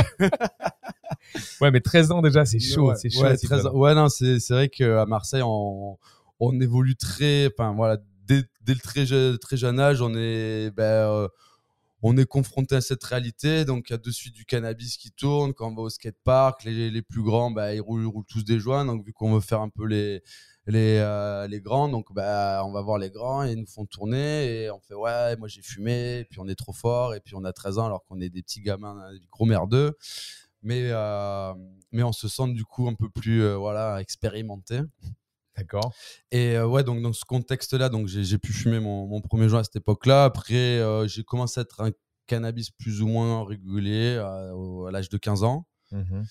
Ouais, 1.62 1.72
mais 1.72 1.82
13 1.82 2.12
ans 2.12 2.22
déjà, 2.22 2.46
c'est 2.46 2.60
chaud. 2.60 2.89
Ouais, 2.89 2.96
c'est 2.98 3.10
chaud. 3.10 3.22
ouais, 3.22 3.29
la 3.29 3.38
13 3.38 3.50
petite 3.50 3.65
ans. 3.67 3.74
Ouais, 3.77 3.94
non, 3.96 4.10
c'est 4.10 4.39
vrai 4.50 4.70
qu'à 4.70 5.05
Marseille, 5.05 5.41
on, 5.44 5.98
on 6.39 6.60
évolue 6.60 6.96
très. 6.96 7.48
Enfin, 7.48 7.74
voilà, 7.74 7.98
dès, 8.27 8.44
dès 8.62 8.74
le 8.74 8.79
très, 8.79 9.05
je- 9.05 9.36
très 9.38 9.58
jeune 9.58 9.79
âge, 9.79 10.01
on 10.01 10.13
est. 10.15 10.72
Ben, 10.72 10.84
euh, 10.84 11.27
on 12.01 12.17
est 12.17 12.25
confronté 12.25 12.75
à 12.75 12.81
cette 12.81 13.03
réalité, 13.03 13.65
donc 13.65 13.89
il 13.89 13.93
y 13.93 13.95
a 13.95 13.97
de 13.97 14.11
suite 14.11 14.35
du 14.35 14.45
cannabis 14.45 14.97
qui 14.97 15.11
tourne. 15.11 15.53
Quand 15.53 15.71
on 15.71 15.75
va 15.75 15.81
au 15.83 15.89
skatepark, 15.89 16.63
les, 16.63 16.91
les 16.91 17.01
plus 17.01 17.23
grands, 17.23 17.51
ben, 17.51 17.71
ils, 17.71 17.81
roulent, 17.81 18.05
roulent 18.05 18.25
tous 18.27 18.43
des 18.43 18.59
joints. 18.59 18.85
Donc 18.85 19.05
vu 19.05 19.13
qu'on 19.13 19.33
veut 19.33 19.41
faire 19.41 19.61
un 19.61 19.69
peu 19.69 19.85
les, 19.85 20.21
les, 20.67 20.97
euh, 20.99 21.47
les 21.47 21.61
grands, 21.61 21.89
donc 21.89 22.13
ben, 22.13 22.61
on 22.63 22.71
va 22.71 22.81
voir 22.81 22.97
les 22.97 23.09
grands 23.09 23.43
et 23.43 23.53
ils 23.53 23.59
nous 23.59 23.67
font 23.67 23.85
tourner 23.85 24.63
et 24.63 24.71
on 24.71 24.79
fait 24.79 24.93
ouais, 24.93 25.35
moi 25.37 25.47
j'ai 25.47 25.61
fumé, 25.61 26.25
puis 26.29 26.39
on 26.39 26.47
est 26.47 26.55
trop 26.55 26.73
fort 26.73 27.15
et 27.15 27.21
puis 27.21 27.35
on 27.35 27.43
a 27.43 27.53
13 27.53 27.79
ans 27.79 27.85
alors 27.85 28.03
qu'on 28.05 28.19
est 28.19 28.29
des 28.29 28.41
petits 28.41 28.61
gamins, 28.61 29.11
des 29.13 29.27
gros 29.31 29.45
merdeux. 29.45 29.97
Mais, 30.63 30.89
euh, 30.91 31.53
mais 31.91 32.03
on 32.03 32.11
se 32.11 32.27
sent 32.27 32.53
du 32.53 32.65
coup 32.65 32.87
un 32.87 32.95
peu 32.95 33.09
plus 33.09 33.43
euh, 33.43 33.55
voilà, 33.55 34.01
expérimenté. 34.01 34.79
D'accord. 35.57 35.93
Et 36.31 36.57
euh, 36.57 36.67
ouais, 36.67 36.83
donc 36.83 37.01
dans 37.01 37.13
ce 37.13 37.24
contexte-là, 37.24 37.89
donc 37.89 38.07
j'ai 38.07 38.38
pu 38.38 38.51
fumer 38.51 38.79
mon, 38.79 39.07
mon 39.07 39.21
premier 39.21 39.47
joint 39.47 39.62
à 39.62 39.63
cette 39.63 39.77
époque-là. 39.77 40.25
Après, 40.25 40.79
euh, 40.79 41.07
j'ai 41.07 41.24
commencé 41.24 41.59
à 41.59 41.63
être 41.63 41.81
un 41.81 41.91
cannabis 42.27 42.71
plus 42.71 43.01
ou 43.01 43.07
moins 43.07 43.45
régulier 43.45 44.17
euh, 44.17 44.85
à 44.85 44.91
l'âge 44.91 45.09
de 45.09 45.17
15 45.17 45.43
ans. 45.43 45.67
Mhm. 45.91 46.25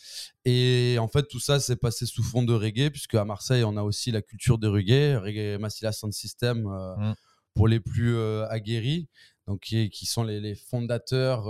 Et 0.45 0.97
en 0.99 1.09
fait, 1.09 1.27
tout 1.29 1.41
ça 1.41 1.59
s'est 1.59 1.77
passé 1.77 2.05
sous 2.07 2.23
fond 2.23 2.43
de 2.43 2.53
reggae, 2.53 2.91
puisque 2.91 3.15
à 3.15 3.25
Marseille, 3.25 3.65
on 3.65 3.77
a 3.77 3.83
aussi 3.83 4.11
la 4.11 4.21
culture 4.21 4.59
de 4.59 4.69
reggae, 4.69 5.17
reggae 5.17 5.59
Massila 5.59 5.93
Sound 5.93 6.13
System 6.13 6.67
euh, 6.67 6.97
Mm. 6.97 7.15
pour 7.55 7.69
les 7.69 7.81
plus 7.81 8.19
aguerris, 8.51 9.09
donc 9.47 9.61
qui, 9.61 9.89
qui 9.89 10.07
sont 10.07 10.25
les, 10.25 10.41
les 10.41 10.57
fondateurs 10.57 11.45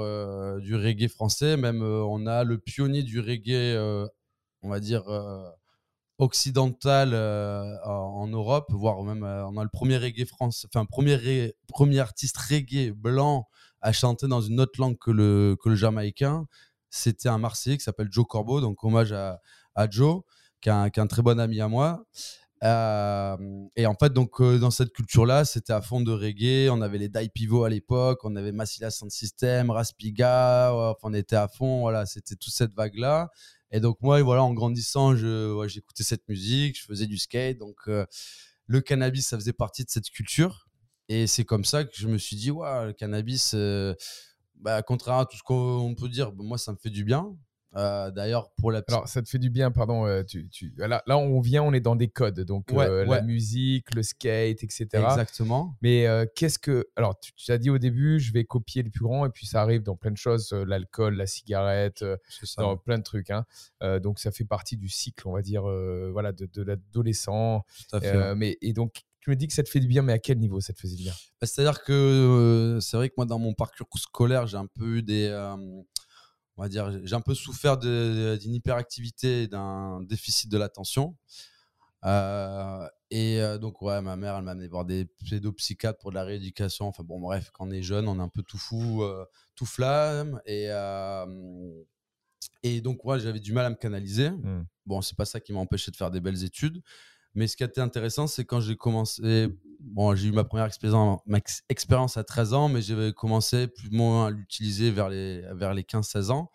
du 0.61 0.77
reggae 0.77 1.09
français. 1.09 1.57
Même 1.57 1.83
on 1.83 2.27
a 2.27 2.45
le 2.45 2.59
pionnier 2.59 3.03
du 3.03 3.21
reggae, 3.21 3.75
on 4.63 4.69
va 4.69 4.81
dire. 4.81 5.05
Euh, 6.21 6.25
occidental 6.25 7.11
euh, 7.13 7.77
en, 7.85 8.27
Europe, 8.29 8.67
voire 8.71 9.03
même 9.03 9.25
euh, 9.25 9.47
on 9.47 9.57
a 9.57 9.63
le 9.63 9.69
premier 9.69 9.97
reggae 9.97 10.27
France, 10.27 10.67
enfin 10.69 10.85
premier 10.85 11.55
premier 11.69 12.01
artiste 12.01 12.37
reggae 12.37 12.93
blanc 12.93 13.49
à 13.81 13.93
chanter 13.93 14.27
dans 14.29 14.41
une 14.41 14.61
autre 14.61 14.81
langue 14.81 14.99
que 14.99 15.11
le 15.11 15.57
que 15.63 15.69
le 15.69 15.75
jamaïcain. 15.77 16.47
C'était 16.91 17.29
un 17.29 17.39
Marseillais 17.39 17.77
qui 17.77 17.85
s'appelle 17.85 18.09
Joe 18.11 18.25
Corbeau, 18.29 18.61
donc 18.61 18.83
hommage 18.85 19.13
à, 19.13 19.41
Joe, 19.91 20.23
qui 20.61 20.69
est, 20.69 20.73
un, 20.73 21.07
très 21.09 21.23
bon 21.23 21.41
ami 21.41 21.61
à 21.61 21.67
moi. 21.67 22.05
Euh, 22.63 23.37
et 23.75 23.87
en 23.87 23.95
fait, 23.95 24.13
donc 24.13 24.41
dans 24.41 24.71
cette 24.71 24.93
culture-là, 24.93 25.45
c'était 25.45 25.73
à 25.73 25.83
fond 25.83 26.01
de 26.01 26.13
reggae. 26.13 26.71
On 26.71 26.81
avait 26.83 26.99
les 26.99 27.09
Die 27.09 27.29
Pivot 27.35 27.65
à 27.65 27.69
l'époque, 27.69 28.21
on 28.23 28.37
avait 28.37 28.53
Massilia 28.53 28.93
Sound 28.93 29.11
System, 29.11 29.71
Raspiga. 29.71 30.73
ouais, 30.73 30.95
on 31.03 31.13
était 31.13 31.35
à 31.35 31.49
fond. 31.49 31.81
Voilà, 31.81 32.07
c'était 32.07 32.37
toute 32.37 32.55
cette 32.55 32.75
vague-là. 32.75 33.31
Et 33.75 33.81
donc 33.81 34.01
moi, 34.03 34.23
voilà, 34.23 34.45
en 34.45 34.55
grandissant, 34.55 35.17
je, 35.17 35.65
j'écoutais 35.67 36.05
cette 36.05 36.29
musique, 36.29 36.79
je 36.79 36.85
faisais 36.85 37.09
du 37.09 37.19
skate. 37.19 37.59
Donc 37.59 37.77
euh, 37.89 38.07
le 38.69 38.81
cannabis, 38.81 39.27
ça 39.27 39.37
faisait 39.37 39.53
partie 39.53 39.85
de 39.85 39.91
cette 39.91 40.09
culture. 40.11 40.69
Et 41.09 41.27
c'est 41.27 41.45
comme 41.45 41.65
ça 41.65 41.83
que 41.83 41.91
je 41.93 42.07
me 42.07 42.17
suis 42.17 42.37
dit, 42.37 42.53
ouais, 42.53 42.87
le 42.87 42.93
cannabis, 42.93 43.51
euh, 43.55 43.93
bah, 44.55 44.81
contrairement 44.83 45.23
à 45.23 45.27
tout 45.27 45.37
ce 45.37 45.43
qu'on 45.43 45.93
peut 45.99 46.09
dire, 46.09 46.31
bah, 46.31 46.45
moi, 46.45 46.57
ça 46.57 46.71
me 46.71 46.77
fait 46.77 46.89
du 46.89 47.03
bien. 47.03 47.37
Euh, 47.77 48.11
D'ailleurs, 48.11 48.51
pour 48.57 48.71
la 48.71 48.83
petite 48.83 48.95
Alors, 48.95 49.09
ça 49.09 49.21
te 49.23 49.29
fait 49.29 49.39
du 49.39 49.51
bien, 49.51 49.71
pardon. 49.71 50.07
euh, 50.07 50.23
tu, 50.23 50.49
tu- 50.49 50.73
Là, 50.77 51.03
là, 51.07 51.19
on 51.19 51.41
vient, 51.41 51.63
on 51.63 51.73
est 51.73 51.81
dans 51.81 51.97
des 51.97 52.09
codes. 52.09 52.41
Donc, 52.41 52.71
Ouais, 52.73 52.87
euh, 52.87 53.05
ouais. 53.07 53.17
la 53.17 53.23
musique, 53.23 53.95
le 53.95 54.03
skate, 54.03 54.63
etc. 54.63 54.87
Exactement. 54.93 55.77
Mais 55.83 56.07
euh, 56.07 56.25
qu'est-ce 56.37 56.59
que. 56.59 56.87
Alors, 56.97 57.19
tu, 57.19 57.33
tu 57.35 57.51
as 57.51 57.59
dit 57.59 57.71
au 57.71 57.79
début, 57.79 58.21
je 58.21 58.33
vais 58.33 58.45
copier 58.45 58.83
le 58.83 58.91
plus 58.91 59.03
grand, 59.05 59.27
et 59.27 59.31
puis 59.31 59.47
ça 59.47 59.61
arrive 59.63 59.83
dans 59.83 59.97
plein 59.97 60.11
de 60.13 60.17
choses 60.17 60.53
euh, 60.53 60.65
l'alcool, 60.65 61.15
la 61.17 61.27
cigarette, 61.27 62.03
euh, 62.03 62.17
dans 62.59 62.77
plein 62.77 62.99
de 62.99 63.03
trucs. 63.03 63.31
hein. 63.31 63.45
Euh, 63.83 63.99
donc, 64.01 64.19
ça 64.21 64.31
fait 64.31 64.45
partie 64.45 64.77
du 64.77 64.89
cycle, 64.89 65.27
on 65.27 65.33
va 65.33 65.43
dire, 65.43 65.69
euh, 65.69 66.11
voilà, 66.13 66.33
de, 66.33 66.47
de 66.47 66.63
l'adolescent. 66.63 67.65
Tout 67.91 67.97
à 67.97 68.01
fait. 68.01 68.15
Euh, 68.15 68.35
mais, 68.35 68.57
et 68.63 68.73
donc, 68.73 69.03
tu 69.21 69.31
me 69.31 69.37
dis 69.37 69.49
que 69.49 69.55
ça 69.55 69.63
te 69.63 69.69
fait 69.71 69.81
du 69.81 69.87
bien, 69.89 70.03
mais 70.03 70.13
à 70.13 70.19
quel 70.19 70.39
niveau 70.39 70.61
ça 70.61 70.73
te 70.73 70.81
faisait 70.81 70.97
du 70.97 71.03
bien? 71.05 71.13
Bah, 71.41 71.47
C'est-à-dire 71.47 71.83
que 71.83 71.93
euh, 71.93 72.81
c'est 72.81 72.97
vrai 72.97 73.09
que 73.09 73.15
moi, 73.17 73.27
dans 73.27 73.39
mon 73.39 73.55
parcours 73.55 73.89
scolaire, 73.97 74.47
j'ai 74.47 74.59
un 74.59 74.67
peu 74.67 74.99
eu 74.99 75.03
des. 75.03 75.29
On 76.57 76.63
va 76.63 76.69
dire, 76.69 76.91
j'ai 77.05 77.15
un 77.15 77.21
peu 77.21 77.35
souffert 77.35 77.77
d'une 77.79 78.55
hyperactivité 78.55 79.43
et 79.43 79.49
d'un 79.49 80.01
déficit 80.03 80.51
de 80.51 80.59
l'attention. 80.59 81.17
Euh, 82.05 82.87
et 83.11 83.41
euh, 83.41 83.59
donc, 83.59 83.81
ouais, 83.83 84.01
ma 84.03 84.17
mère, 84.17 84.37
elle 84.37 84.45
m'a 84.45 84.53
amené 84.53 84.69
voir 84.69 84.85
des 84.85 85.07
pédopsychiatres 85.29 85.99
pour 85.99 86.11
de 86.11 86.17
la 86.17 86.25
rééducation. 86.25 86.87
Enfin, 86.87 87.03
bon, 87.03 87.21
bref, 87.21 87.51
quand 87.53 87.67
on 87.67 87.71
est 87.71 87.83
jeune, 87.83 88.09
on 88.09 88.19
est 88.19 88.23
un 88.23 88.29
peu 88.29 88.43
tout 88.43 88.59
fou, 88.59 89.03
euh, 89.03 89.25
tout 89.55 89.67
flamme. 89.67 90.41
Et, 90.47 90.67
euh, 90.69 91.83
et 92.63 92.81
donc, 92.81 93.05
ouais, 93.05 93.21
j'avais 93.21 93.41
du 93.41 93.53
mal 93.53 93.65
à 93.67 93.71
me 93.71 93.77
canaliser. 93.77 94.31
Hmm. 94.31 94.65
Bon, 94.87 95.01
c'est 95.01 95.17
pas 95.17 95.25
ça 95.25 95.41
qui 95.41 95.53
m'a 95.53 95.61
empêché 95.61 95.91
de 95.91 95.97
faire 95.97 96.11
des 96.11 96.21
belles 96.21 96.45
études. 96.45 96.83
Mais 97.35 97.47
ce 97.49 97.57
qui 97.57 97.65
a 97.65 97.67
été 97.67 97.81
intéressant, 97.81 98.27
c'est 98.27 98.45
quand 98.45 98.61
j'ai 98.61 98.77
commencé. 98.77 99.49
Bon, 99.81 100.15
j'ai 100.15 100.29
eu 100.29 100.33
ma 100.33 100.45
première 100.45 100.67
expérience, 100.67 102.17
à 102.17 102.25
13 102.25 102.55
ans, 102.55 102.69
mais 102.69 102.83
j'avais 102.83 103.13
commencé 103.13 103.67
plus 103.67 103.89
ou 103.89 103.95
moins 103.95 104.27
à 104.27 104.31
l'utiliser 104.31 104.91
vers 104.91 105.09
les, 105.09 105.43
vers 105.55 105.75
les 105.75 105.83
15-16 105.83 106.31
ans. 106.31 106.51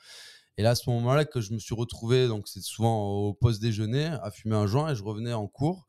Et 0.58 0.64
là, 0.64 0.72
à 0.72 0.76
ce 0.76 0.90
moment-là, 0.90 1.26
que 1.26 1.40
je 1.40 1.54
me 1.54 1.60
suis 1.60 1.76
retrouvé, 1.76 2.28
donc 2.28 2.48
c'est 2.48 2.62
souvent 2.62 3.08
au 3.08 3.34
poste 3.34 3.62
déjeuner, 3.62 4.06
à 4.22 4.32
fumer 4.32 4.56
un 4.56 4.68
joint 4.68 4.92
et 4.92 4.96
je 4.96 5.04
revenais 5.04 5.34
en 5.34 5.48
cours 5.48 5.88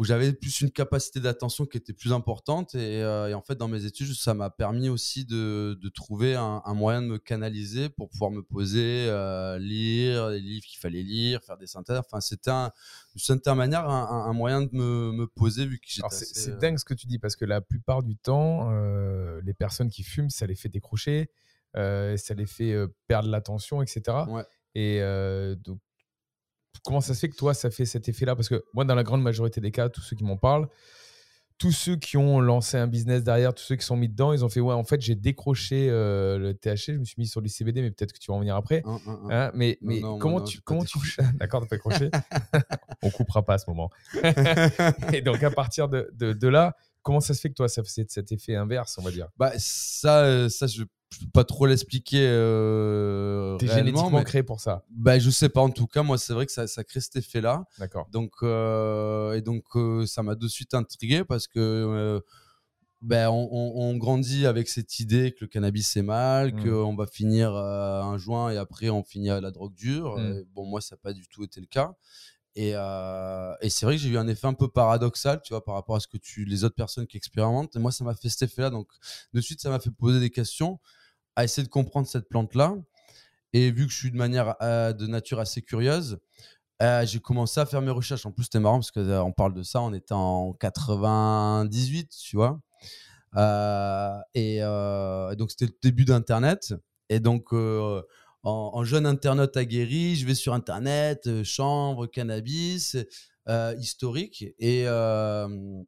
où 0.00 0.04
j'avais 0.04 0.32
plus 0.32 0.62
une 0.62 0.70
capacité 0.70 1.20
d'attention 1.20 1.66
qui 1.66 1.76
était 1.76 1.92
plus 1.92 2.14
importante. 2.14 2.74
Et, 2.74 3.02
euh, 3.02 3.28
et 3.28 3.34
en 3.34 3.42
fait, 3.42 3.56
dans 3.56 3.68
mes 3.68 3.84
études, 3.84 4.14
ça 4.14 4.32
m'a 4.32 4.48
permis 4.48 4.88
aussi 4.88 5.26
de, 5.26 5.78
de 5.78 5.88
trouver 5.90 6.36
un, 6.36 6.62
un 6.64 6.72
moyen 6.72 7.02
de 7.02 7.06
me 7.06 7.18
canaliser 7.18 7.90
pour 7.90 8.08
pouvoir 8.08 8.30
me 8.30 8.42
poser, 8.42 9.08
euh, 9.10 9.58
lire 9.58 10.30
les 10.30 10.40
livres 10.40 10.64
qu'il 10.64 10.78
fallait 10.78 11.02
lire, 11.02 11.42
faire 11.42 11.58
des 11.58 11.66
synthèses. 11.66 11.98
Enfin, 11.98 12.22
c'était 12.22 12.50
un, 12.50 12.72
d'une 13.14 13.20
certaine 13.22 13.56
manière 13.56 13.86
un, 13.90 14.32
moyen 14.32 14.62
de 14.62 14.70
me, 14.72 15.12
me 15.12 15.26
poser 15.26 15.66
vu 15.66 15.78
que 15.78 15.84
j'étais. 15.86 16.08
C'est 16.08 16.52
euh, 16.52 16.56
dingue 16.56 16.78
ce 16.78 16.86
que 16.86 16.94
tu 16.94 17.06
dis 17.06 17.18
parce 17.18 17.36
que 17.36 17.44
la 17.44 17.60
plupart 17.60 18.02
du 18.02 18.16
temps, 18.16 18.70
euh, 18.72 19.42
les 19.44 19.52
personnes 19.52 19.90
qui 19.90 20.02
fument, 20.02 20.30
ça 20.30 20.46
les 20.46 20.54
fait 20.54 20.70
décrocher, 20.70 21.30
ça 21.74 22.34
les 22.34 22.46
fait 22.46 22.74
perdre 23.06 23.28
l'attention, 23.28 23.82
etc. 23.82 24.16
Ouais. 24.30 24.44
Et 24.74 25.02
donc, 25.56 25.78
comment 26.84 27.00
ça 27.00 27.14
se 27.14 27.20
fait 27.20 27.28
que 27.28 27.36
toi, 27.36 27.54
ça 27.54 27.70
fait 27.70 27.84
cet 27.86 28.08
effet-là? 28.08 28.36
Parce 28.36 28.48
que 28.48 28.64
moi, 28.74 28.84
dans 28.84 28.94
la 28.94 29.02
grande 29.02 29.22
majorité 29.22 29.60
des 29.60 29.70
cas, 29.70 29.88
tous 29.88 30.00
ceux 30.02 30.16
qui 30.16 30.24
m'en 30.24 30.36
parlent, 30.36 30.68
tous 31.58 31.72
ceux 31.72 31.96
qui 31.96 32.16
ont 32.16 32.40
lancé 32.40 32.78
un 32.78 32.86
business 32.86 33.22
derrière, 33.22 33.52
tous 33.54 33.62
ceux 33.64 33.76
qui 33.76 33.84
sont 33.84 33.96
mis 33.96 34.08
dedans, 34.08 34.32
ils 34.32 34.44
ont 34.46 34.48
fait 34.48 34.60
Ouais, 34.60 34.72
en 34.72 34.82
fait, 34.84 35.00
j'ai 35.02 35.14
décroché 35.14 35.88
euh, 35.90 36.38
le 36.38 36.54
THC, 36.54 36.94
je 36.94 36.98
me 36.98 37.04
suis 37.04 37.16
mis 37.18 37.26
sur 37.26 37.42
du 37.42 37.50
CBD, 37.50 37.82
mais 37.82 37.90
peut-être 37.90 38.14
que 38.14 38.18
tu 38.18 38.30
vas 38.30 38.36
en 38.36 38.40
venir 38.40 38.56
après. 38.56 38.82
un- 38.86 38.98
un- 39.06 39.20
un. 39.28 39.30
Hein, 39.30 39.50
mais 39.54 39.78
mais 39.82 40.00
non, 40.00 40.18
comment 40.18 40.38
non, 40.38 40.44
tu 40.44 40.60
comment 40.62 40.84
tu 40.84 40.96
d'accord 41.38 41.60
t'as 41.60 41.66
pas 41.66 41.76
décroché. 41.76 42.10
On 43.02 43.10
coupera 43.10 43.44
pas 43.44 43.54
à 43.54 43.58
ce 43.58 43.68
moment. 43.68 43.90
Et 45.12 45.20
donc 45.22 45.42
à 45.42 45.50
partir 45.50 45.88
de, 45.88 46.10
de, 46.14 46.32
de 46.32 46.48
là 46.48 46.76
comment 47.02 47.20
ça 47.20 47.34
se 47.34 47.40
fait 47.40 47.48
que 47.50 47.54
toi 47.54 47.68
ça 47.68 47.82
fait 47.82 48.10
cet 48.10 48.32
effet 48.32 48.54
inverse 48.54 48.96
on 48.98 49.02
va 49.02 49.10
dire? 49.10 49.28
Bah, 49.36 49.52
ça, 49.58 50.24
euh, 50.24 50.48
ça 50.48 50.66
je, 50.66 50.84
je 51.12 51.18
peux 51.24 51.30
pas 51.32 51.44
trop 51.44 51.66
l'expliquer. 51.66 52.24
Euh, 52.28 53.56
t'es 53.58 53.66
génétiquement 53.66 54.10
mais- 54.10 54.24
créé 54.24 54.42
pour 54.42 54.60
ça 54.60 54.84
Bah, 54.90 55.18
je 55.18 55.30
sais 55.30 55.48
pas. 55.48 55.60
En 55.60 55.70
tout 55.70 55.86
cas, 55.86 56.02
moi, 56.02 56.18
c'est 56.18 56.32
vrai 56.32 56.46
que 56.46 56.52
ça, 56.52 56.66
ça 56.66 56.84
crée 56.84 57.00
cet 57.00 57.16
effet-là. 57.16 57.64
d'accord 57.78 58.08
Donc, 58.12 58.32
euh, 58.42 59.32
et 59.32 59.42
donc, 59.42 59.64
euh, 59.76 60.06
ça 60.06 60.22
m'a 60.22 60.34
de 60.34 60.48
suite 60.48 60.74
intrigué 60.74 61.24
parce 61.24 61.46
que 61.48 61.58
euh, 61.58 62.20
ben, 63.02 63.28
on, 63.30 63.48
on- 63.50 63.72
on 63.90 63.96
grandit 63.96 64.46
avec 64.46 64.68
cette 64.68 65.00
idée 65.00 65.32
que 65.32 65.38
le 65.42 65.46
cannabis 65.48 65.88
c'est 65.88 66.02
mal, 66.02 66.52
Mm. 66.54 66.64
qu'on 66.64 66.94
va 66.94 67.06
finir 67.06 67.54
un 67.56 68.18
joint 68.18 68.50
et 68.50 68.56
après 68.58 68.90
on 68.90 69.02
finit 69.02 69.30
à 69.30 69.40
la 69.40 69.50
drogue 69.50 69.74
dure. 69.74 70.16
Mm. 70.16 70.20
Euh, 70.20 70.44
bon, 70.54 70.66
moi, 70.66 70.80
ça 70.80 70.94
n'a 70.94 71.00
pas 71.02 71.12
du 71.12 71.26
tout 71.26 71.42
été 71.42 71.60
le 71.60 71.66
cas. 71.66 71.94
Et, 72.56 72.72
euh, 72.74 73.54
et 73.62 73.70
c'est 73.70 73.86
vrai 73.86 73.94
que 73.96 74.02
j'ai 74.02 74.08
eu 74.10 74.18
un 74.18 74.26
effet 74.26 74.46
un 74.48 74.54
peu 74.54 74.68
paradoxal, 74.68 75.40
tu 75.42 75.52
vois, 75.54 75.64
par 75.64 75.76
rapport 75.76 75.96
à 75.96 76.00
ce 76.00 76.08
que 76.08 76.18
tu, 76.18 76.44
les 76.44 76.64
autres 76.64 76.74
personnes 76.74 77.06
qui 77.06 77.16
expérimentent. 77.16 77.74
Et 77.76 77.78
moi, 77.78 77.92
ça 77.92 78.02
m'a 78.04 78.14
fait 78.14 78.28
cet 78.28 78.42
effet-là. 78.42 78.70
Donc, 78.70 78.88
de 79.32 79.40
suite, 79.40 79.60
ça 79.60 79.70
m'a 79.70 79.78
fait 79.78 79.92
poser 79.92 80.18
des 80.20 80.30
questions, 80.30 80.78
à 81.36 81.44
essayer 81.44 81.64
de 81.64 81.70
comprendre 81.70 82.06
cette 82.06 82.28
plante-là. 82.28 82.74
Et 83.52 83.70
vu 83.70 83.86
que 83.86 83.92
je 83.92 83.98
suis 83.98 84.10
de 84.10 84.16
manière, 84.16 84.54
euh, 84.62 84.92
de 84.92 85.06
nature 85.06 85.40
assez 85.40 85.62
curieuse, 85.62 86.18
euh, 86.82 87.04
j'ai 87.04 87.20
commencé 87.20 87.60
à 87.60 87.66
faire 87.66 87.82
mes 87.82 87.90
recherches. 87.90 88.24
En 88.26 88.32
plus, 88.32 88.44
c'était 88.44 88.60
marrant 88.60 88.78
parce 88.78 88.90
qu'on 88.90 89.32
parle 89.32 89.54
de 89.54 89.62
ça, 89.62 89.82
on 89.82 89.92
était 89.92 90.14
en 90.14 90.52
98, 90.54 92.10
tu 92.10 92.36
vois. 92.36 92.60
Euh, 93.36 94.18
et 94.34 94.58
euh, 94.62 95.34
donc, 95.34 95.50
c'était 95.50 95.66
le 95.66 95.76
début 95.82 96.04
d'Internet. 96.04 96.74
Et 97.08 97.20
donc, 97.20 97.52
euh, 97.52 98.02
en, 98.42 98.84
jeune 98.84 99.06
internaute 99.06 99.56
aguerri, 99.56 100.16
je 100.16 100.26
vais 100.26 100.34
sur 100.34 100.54
Internet, 100.54 101.26
euh, 101.26 101.44
chanvre, 101.44 102.06
cannabis, 102.06 102.96
euh, 103.48 103.74
historique. 103.78 104.44
Et, 104.58 104.84
euh, 104.86 105.82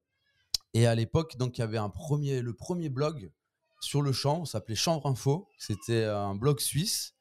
et 0.74 0.86
à 0.86 0.94
l'époque, 0.94 1.36
donc, 1.38 1.58
il 1.58 1.62
y 1.62 1.64
avait 1.64 1.78
un 1.78 1.90
premier, 1.90 2.42
le 2.42 2.54
premier 2.54 2.90
blog 2.90 3.30
sur 3.84 4.02
le 4.02 4.12
ça 4.12 4.52
s'appelait 4.52 4.74
Chanvre 4.74 5.06
Info. 5.06 5.48
C'était 5.58 6.04
un 6.04 6.34
blog 6.34 6.60
suisse. 6.60 7.14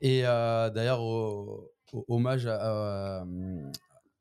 Et 0.00 0.22
euh, 0.26 0.68
d'ailleurs, 0.70 1.00
hommage 2.08 2.46
à, 2.46 3.20
à- 3.20 3.24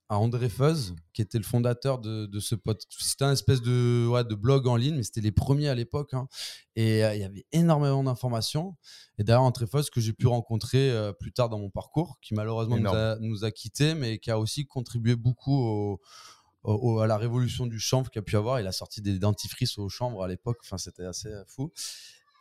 à 0.10 0.18
André 0.18 0.50
Feuz, 0.50 0.94
qui 1.14 1.22
était 1.22 1.38
le 1.38 1.46
fondateur 1.46 1.98
de, 1.98 2.26
de 2.26 2.40
ce 2.42 2.54
pod. 2.54 2.78
C'était 2.90 3.24
un 3.24 3.32
espèce 3.32 3.62
de, 3.62 4.06
ouais, 4.12 4.26
de 4.26 4.36
blog 4.36 4.68
en 4.68 4.76
ligne, 4.76 4.96
mais 4.98 5.04
c'était 5.04 5.22
les 5.22 5.32
premiers 5.32 5.70
à 5.70 5.74
l'époque. 5.76 6.14
hein. 6.14 6.28
Et 6.76 7.02
euh, 7.06 7.16
il 7.16 7.22
y 7.22 7.24
avait 7.24 7.46
énormément 7.54 8.04
d'informations. 8.04 8.76
Et 9.18 9.24
d'ailleurs, 9.24 9.44
André 9.44 9.68
Feuz, 9.68 9.90
que 9.90 10.02
j'ai 10.02 10.12
pu 10.12 10.28
rencontrer 10.28 10.92
euh, 10.92 11.14
plus 11.14 11.32
tard 11.32 11.48
dans 11.48 11.60
mon 11.60 11.70
parcours, 11.70 12.18
qui 12.22 12.34
malheureusement 12.34 12.76
nous 12.84 12.90
a, 12.98 13.16
nous 13.20 13.46
a 13.46 13.52
quittés, 13.52 13.96
mais 13.96 14.20
qui 14.20 14.32
a 14.32 14.38
aussi 14.38 14.66
contribué 14.68 15.16
beaucoup 15.16 15.56
au- 15.58 16.02
à 16.66 17.08
la 17.08 17.18
révolution 17.18 17.66
du 17.68 17.80
chanvre 17.80 18.10
qu'il 18.10 18.20
a 18.20 18.24
pu 18.24 18.36
avoir. 18.36 18.60
Il 18.60 18.68
a 18.68 18.72
sorti 18.72 19.02
des 19.02 19.18
dentifrices 19.20 19.78
au 19.78 19.90
chanvre 19.90 20.24
à 20.24 20.28
l'époque. 20.28 20.60
Enfin, 20.64 20.78
c'était 20.78 21.06
assez 21.06 21.30
euh, 21.30 21.44
fou. 21.48 21.72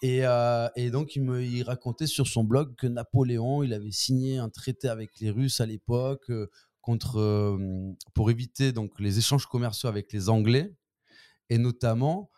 Et, 0.03 0.21
euh, 0.25 0.69
et 0.77 0.91
donc, 0.91 1.15
il 1.17 1.23
me 1.23 1.43
il 1.43 1.63
racontait 1.63 2.07
sur 2.07 2.27
son 2.27 2.43
blog 2.45 2.75
que 2.77 2.87
Napoléon, 2.87 3.63
il 3.63 3.73
avait 3.75 3.91
signé 3.93 4.39
un 4.39 4.49
traité 4.49 4.89
avec 4.89 5.21
les 5.21 5.31
Russes 5.31 5.61
à 5.61 5.67
l'époque 5.67 6.31
euh, 6.31 7.85
pour 8.15 8.31
éviter 8.31 8.73
donc 8.73 8.99
les 8.99 9.19
échanges 9.19 9.47
commerciaux 9.47 9.89
avec 9.89 10.13
les 10.13 10.29
Anglais 10.29 10.75
et 11.51 11.59
notamment 11.59 12.31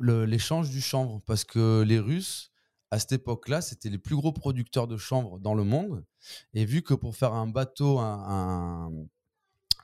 l'échange 0.00 0.70
du 0.70 0.80
chanvre 0.80 1.20
parce 1.26 1.44
que 1.44 1.82
les 1.82 1.98
Russes 1.98 2.52
à 2.90 2.98
cette 2.98 3.12
époque-là, 3.12 3.60
c'était 3.60 3.88
les 3.88 3.98
plus 3.98 4.16
gros 4.16 4.32
producteurs 4.32 4.88
de 4.88 4.96
chanvre 4.96 5.38
dans 5.38 5.54
le 5.54 5.62
monde. 5.62 6.04
Et 6.54 6.64
vu 6.64 6.82
que 6.82 6.92
pour 6.92 7.14
faire 7.14 7.34
un 7.34 7.46
bateau, 7.46 7.98
un- 8.00 8.90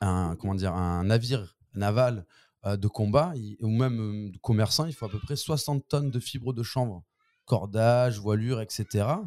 un- 0.01 0.37
comment 0.37 0.55
dire, 0.55 0.75
un 0.75 1.05
navire 1.05 1.57
naval 1.75 2.27
euh, 2.65 2.77
de 2.77 2.89
combat 2.89 3.33
ou 3.61 3.69
même 3.69 4.01
euh, 4.01 4.31
de 4.33 4.39
commerçant, 4.39 4.87
il 4.87 4.93
faut 4.95 5.07
à 5.07 5.11
peu 5.11 5.19
près 5.21 5.37
60 5.37 5.87
tonnes 5.89 6.11
de 6.11 6.21
fibres 6.21 6.53
de 6.53 6.63
chanvre, 6.63 7.05
cordage, 7.45 8.19
voilure, 8.19 8.61
etc. 8.61 9.21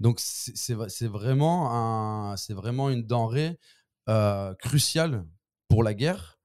Donc 0.00 0.18
c'est 0.20 1.06
vraiment, 1.06 1.72
un- 1.72 2.34
vraiment 2.50 2.90
une 2.90 3.02
denrée 3.06 3.58
euh, 4.08 4.54
cruciale 4.56 5.24
pour 5.68 5.82
la 5.82 5.94
guerre. 5.94 6.38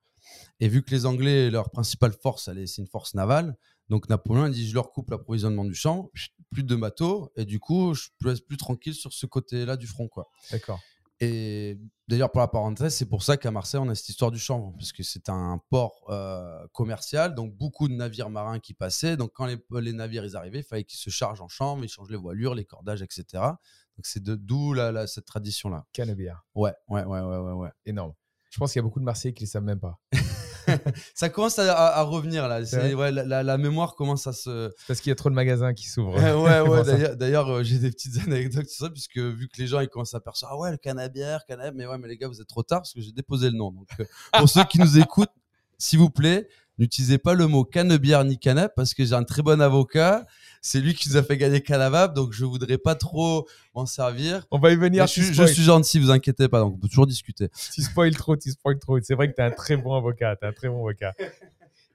Et 0.60 0.68
vu 0.68 0.84
que 0.84 0.92
les 0.92 1.06
Anglais, 1.06 1.50
leur 1.50 1.70
principale 1.72 2.14
force, 2.14 2.50
c'est 2.54 2.78
une 2.82 2.88
force 2.88 3.14
navale, 3.16 3.58
donc 3.90 4.08
Napoléon 4.10 4.50
dit 4.50 4.68
je 4.70 4.74
leur 4.76 4.92
coupe 4.92 5.10
l'approvisionnement 5.10 5.66
du 5.66 5.74
champ, 5.74 6.12
plus 6.52 6.64
de 6.64 6.76
bateaux, 6.76 7.32
et 7.36 7.46
du 7.46 7.60
coup 7.60 7.94
je 7.94 8.10
peux 8.20 8.32
être 8.32 8.46
plus 8.46 8.58
tranquille 8.58 8.94
sur 8.94 9.12
ce 9.14 9.26
côté-là 9.26 9.78
du 9.78 9.88
front. 9.88 10.10
d'accord 10.52 10.80
Et 11.22 11.78
d'ailleurs, 12.08 12.32
pour 12.32 12.40
la 12.40 12.48
parenthèse, 12.48 12.96
c'est 12.96 13.06
pour 13.06 13.24
ça 13.24 13.36
qu'à 13.36 13.52
Marseille, 13.52 13.82
on 13.84 13.90
a 13.90 13.96
cette 13.96 14.10
histoire 14.10 14.32
du 14.32 14.40
chanvre, 14.40 14.74
parce 14.78 14.94
que 14.94 15.04
c'est 15.04 15.28
un 15.30 15.62
port 15.70 16.06
euh, 16.10 16.66
commercial, 16.72 17.36
donc 17.36 17.54
beaucoup 17.56 17.90
de 17.90 17.94
navires 17.94 18.30
marins 18.30 18.60
qui 18.60 18.74
passaient. 18.74 19.18
Donc 19.18 19.32
quand 19.34 19.46
les, 19.46 19.58
les 19.82 19.94
navires 19.94 20.24
ils 20.24 20.38
arrivaient, 20.38 20.60
il 20.60 20.64
fallait 20.64 20.86
qu'ils 20.86 21.00
se 21.00 21.10
chargent 21.10 21.42
en 21.42 21.50
chanvre, 21.50 21.84
ils 21.84 21.90
changent 21.90 22.10
les 22.10 22.18
voilures, 22.18 22.56
les 22.56 22.66
cordages, 22.66 23.02
etc. 23.02 23.26
Donc 23.34 24.06
c'est 24.06 24.24
de- 24.24 24.36
d'où 24.36 24.76
cette 25.08 25.26
tradition-là. 25.26 25.86
Canebière. 25.92 26.46
Ouais, 26.56 26.74
ouais, 26.88 27.04
ouais, 27.04 27.20
ouais, 27.22 27.38
ouais, 27.38 27.52
ouais. 27.52 27.70
Énorme. 27.86 28.14
Je 28.50 28.58
pense 28.58 28.72
qu'il 28.72 28.80
y 28.80 28.82
a 28.82 28.84
beaucoup 28.84 29.00
de 29.00 29.06
Marseillais 29.06 29.34
qui 29.34 29.44
ne 29.44 29.48
le 29.48 29.52
savent 29.52 29.64
même 29.64 29.80
pas. 29.80 30.00
Ça 31.16 31.30
commence 31.30 31.60
à, 31.60 31.74
à- 31.74 32.00
à 32.00 32.02
revenir 32.04 32.48
là. 32.48 32.66
C'est 32.66 32.94
ouais, 32.94 33.12
la, 33.12 33.24
la- 33.26 33.44
la 33.44 33.58
mémoire 33.58 33.96
commence 33.96 34.28
à 34.28 34.34
se. 34.34 34.72
C'est 34.78 34.88
parce 34.88 35.02
qu'il 35.02 35.10
y 35.10 35.14
a 35.14 35.16
trop 35.16 35.30
de 35.30 35.36
magasins 35.36 35.74
qui 35.74 35.88
s'ouvrent. 35.88 36.16
ouais, 36.16 36.34
ouais, 36.62 36.70
ouais. 36.70 36.84
D'ailleurs, 36.84 37.16
d'ailleurs, 37.16 37.50
euh, 37.50 37.64
j'ai 37.64 37.78
des 37.80 37.92
petites 37.92 38.18
anecdotes 38.28 38.70
sur 38.70 38.86
ça, 38.86 38.92
puisque 38.92 39.18
vu 39.18 39.48
que 39.48 39.58
les 39.62 39.68
gens 39.68 39.80
ils 39.80 39.88
commencent 39.90 40.14
à 40.16 40.20
percevoir, 40.20 40.54
ah 40.56 40.60
ouais, 40.62 40.72
le 40.72 40.78
canabière, 40.78 41.46
canab, 41.46 41.74
mais 41.76 41.86
ouais, 41.88 41.98
mais 41.98 42.08
les 42.08 42.18
gars, 42.18 42.28
vous 42.28 42.42
êtes 42.42 42.48
trop 42.48 42.64
tard 42.64 42.80
parce 42.82 42.94
que 42.94 43.02
j'ai 43.02 43.12
déposé 43.12 43.50
le 43.50 43.58
nom. 43.58 43.72
Donc, 43.72 43.88
euh, 44.00 44.06
pour 44.38 44.50
ceux 44.50 44.64
qui 44.64 44.80
nous 44.80 44.98
écoutent, 45.00 45.30
s'il 45.78 46.00
vous 46.00 46.10
plaît, 46.10 46.48
n'utilisez 46.80 47.18
pas 47.20 47.34
le 47.36 47.46
mot 47.48 47.64
canebière 47.64 48.24
ni 48.24 48.40
canap 48.40 48.74
parce 48.76 48.94
que 48.94 49.06
j'ai 49.06 49.14
un 49.14 49.24
très 49.24 49.42
bon 49.44 49.62
avocat. 49.62 50.26
C'est 50.62 50.80
lui 50.80 50.94
qui 50.94 51.08
nous 51.10 51.16
a 51.16 51.24
fait 51.24 51.38
gagner 51.38 51.62
Canavab, 51.62 52.14
donc 52.14 52.34
je 52.34 52.44
voudrais 52.44 52.78
pas 52.78 52.96
trop 52.96 53.48
m'en 53.76 53.86
servir. 53.86 54.46
On 54.52 54.60
va 54.60 54.72
y 54.72 54.76
venir. 54.76 55.08
Je, 55.08 55.12
suis, 55.14 55.22
je 55.24 55.34
spoil. 55.34 55.48
suis 55.54 55.64
gentil, 55.64 56.00
vous 56.00 56.12
inquiétez 56.12 56.50
pas, 56.50 56.60
donc 56.60 56.74
on 56.76 56.78
peut 56.78 56.90
toujours 56.90 57.08
discuter. 57.08 57.50
Tu 57.74 57.82
spoil 57.82 58.14
trop, 58.16 58.36
tu 58.36 58.52
spoil 58.52 58.78
trop. 58.78 59.00
C'est 59.02 59.14
vrai 59.16 59.30
que 59.30 59.36
tu 59.36 59.42
es 59.42 59.46
un 59.46 59.52
très 59.52 59.78
bon 59.78 59.94
avocat. 59.96 60.36
Tu 60.36 60.46
un 60.46 60.52
très 60.52 60.68
bon 60.68 60.80
avocat. 60.80 61.14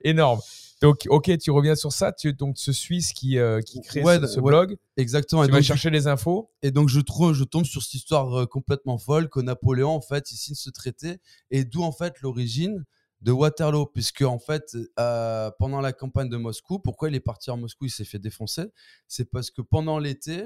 Énorme. 0.03 0.41
Donc, 0.83 1.07
ok, 1.09 1.31
tu 1.39 1.51
reviens 1.51 1.77
sur 1.77 1.93
ça. 1.93 2.13
Tu, 2.13 2.33
donc, 2.35 2.59
ce 2.59 2.73
Suisse 2.73 3.13
qui, 3.13 3.39
euh, 3.39 3.61
qui 3.61 3.81
crée 3.81 4.03
Ouais, 4.03 4.19
ce, 4.21 4.27
ce 4.27 4.41
ouais. 4.41 4.51
blog, 4.51 4.77
Exactement. 4.97 5.43
tu 5.43 5.49
Et 5.49 5.53
vas 5.53 5.59
donc, 5.59 5.65
chercher 5.65 5.91
les 5.91 6.07
infos. 6.07 6.51
Et 6.63 6.71
donc 6.71 6.89
je 6.89 7.01
trouve, 7.01 7.33
je 7.33 7.45
tombe 7.45 7.65
sur 7.65 7.83
cette 7.83 7.95
histoire 7.95 8.41
euh, 8.41 8.47
complètement 8.47 8.99
folle 8.99 9.29
que 9.29 9.41
Napoléon 9.41 9.91
en 9.91 10.01
fait 10.01 10.31
il 10.33 10.37
signe 10.37 10.55
ce 10.57 10.71
traité 10.71 11.19
et 11.51 11.65
d'où 11.65 11.83
en 11.83 11.93
fait 11.93 12.21
l'origine? 12.23 12.85
De 13.25 13.33
Waterloo 13.33 13.87
puisque 13.87 14.23
en 14.23 14.39
fait 14.39 14.77
euh, 15.01 15.51
pendant 15.59 15.81
la 15.81 15.93
campagne 15.93 16.29
de 16.29 16.37
Moscou, 16.37 16.79
pourquoi 16.79 17.09
il 17.09 17.15
est 17.15 17.21
parti 17.21 17.51
en 17.51 17.57
Moscou, 17.57 17.87
il 17.87 17.91
s'est 17.91 18.05
fait 18.05 18.19
défoncer, 18.21 18.67
c'est 19.09 19.25
parce 19.31 19.51
que 19.51 19.63
pendant 19.63 19.99
l'été, 19.99 20.45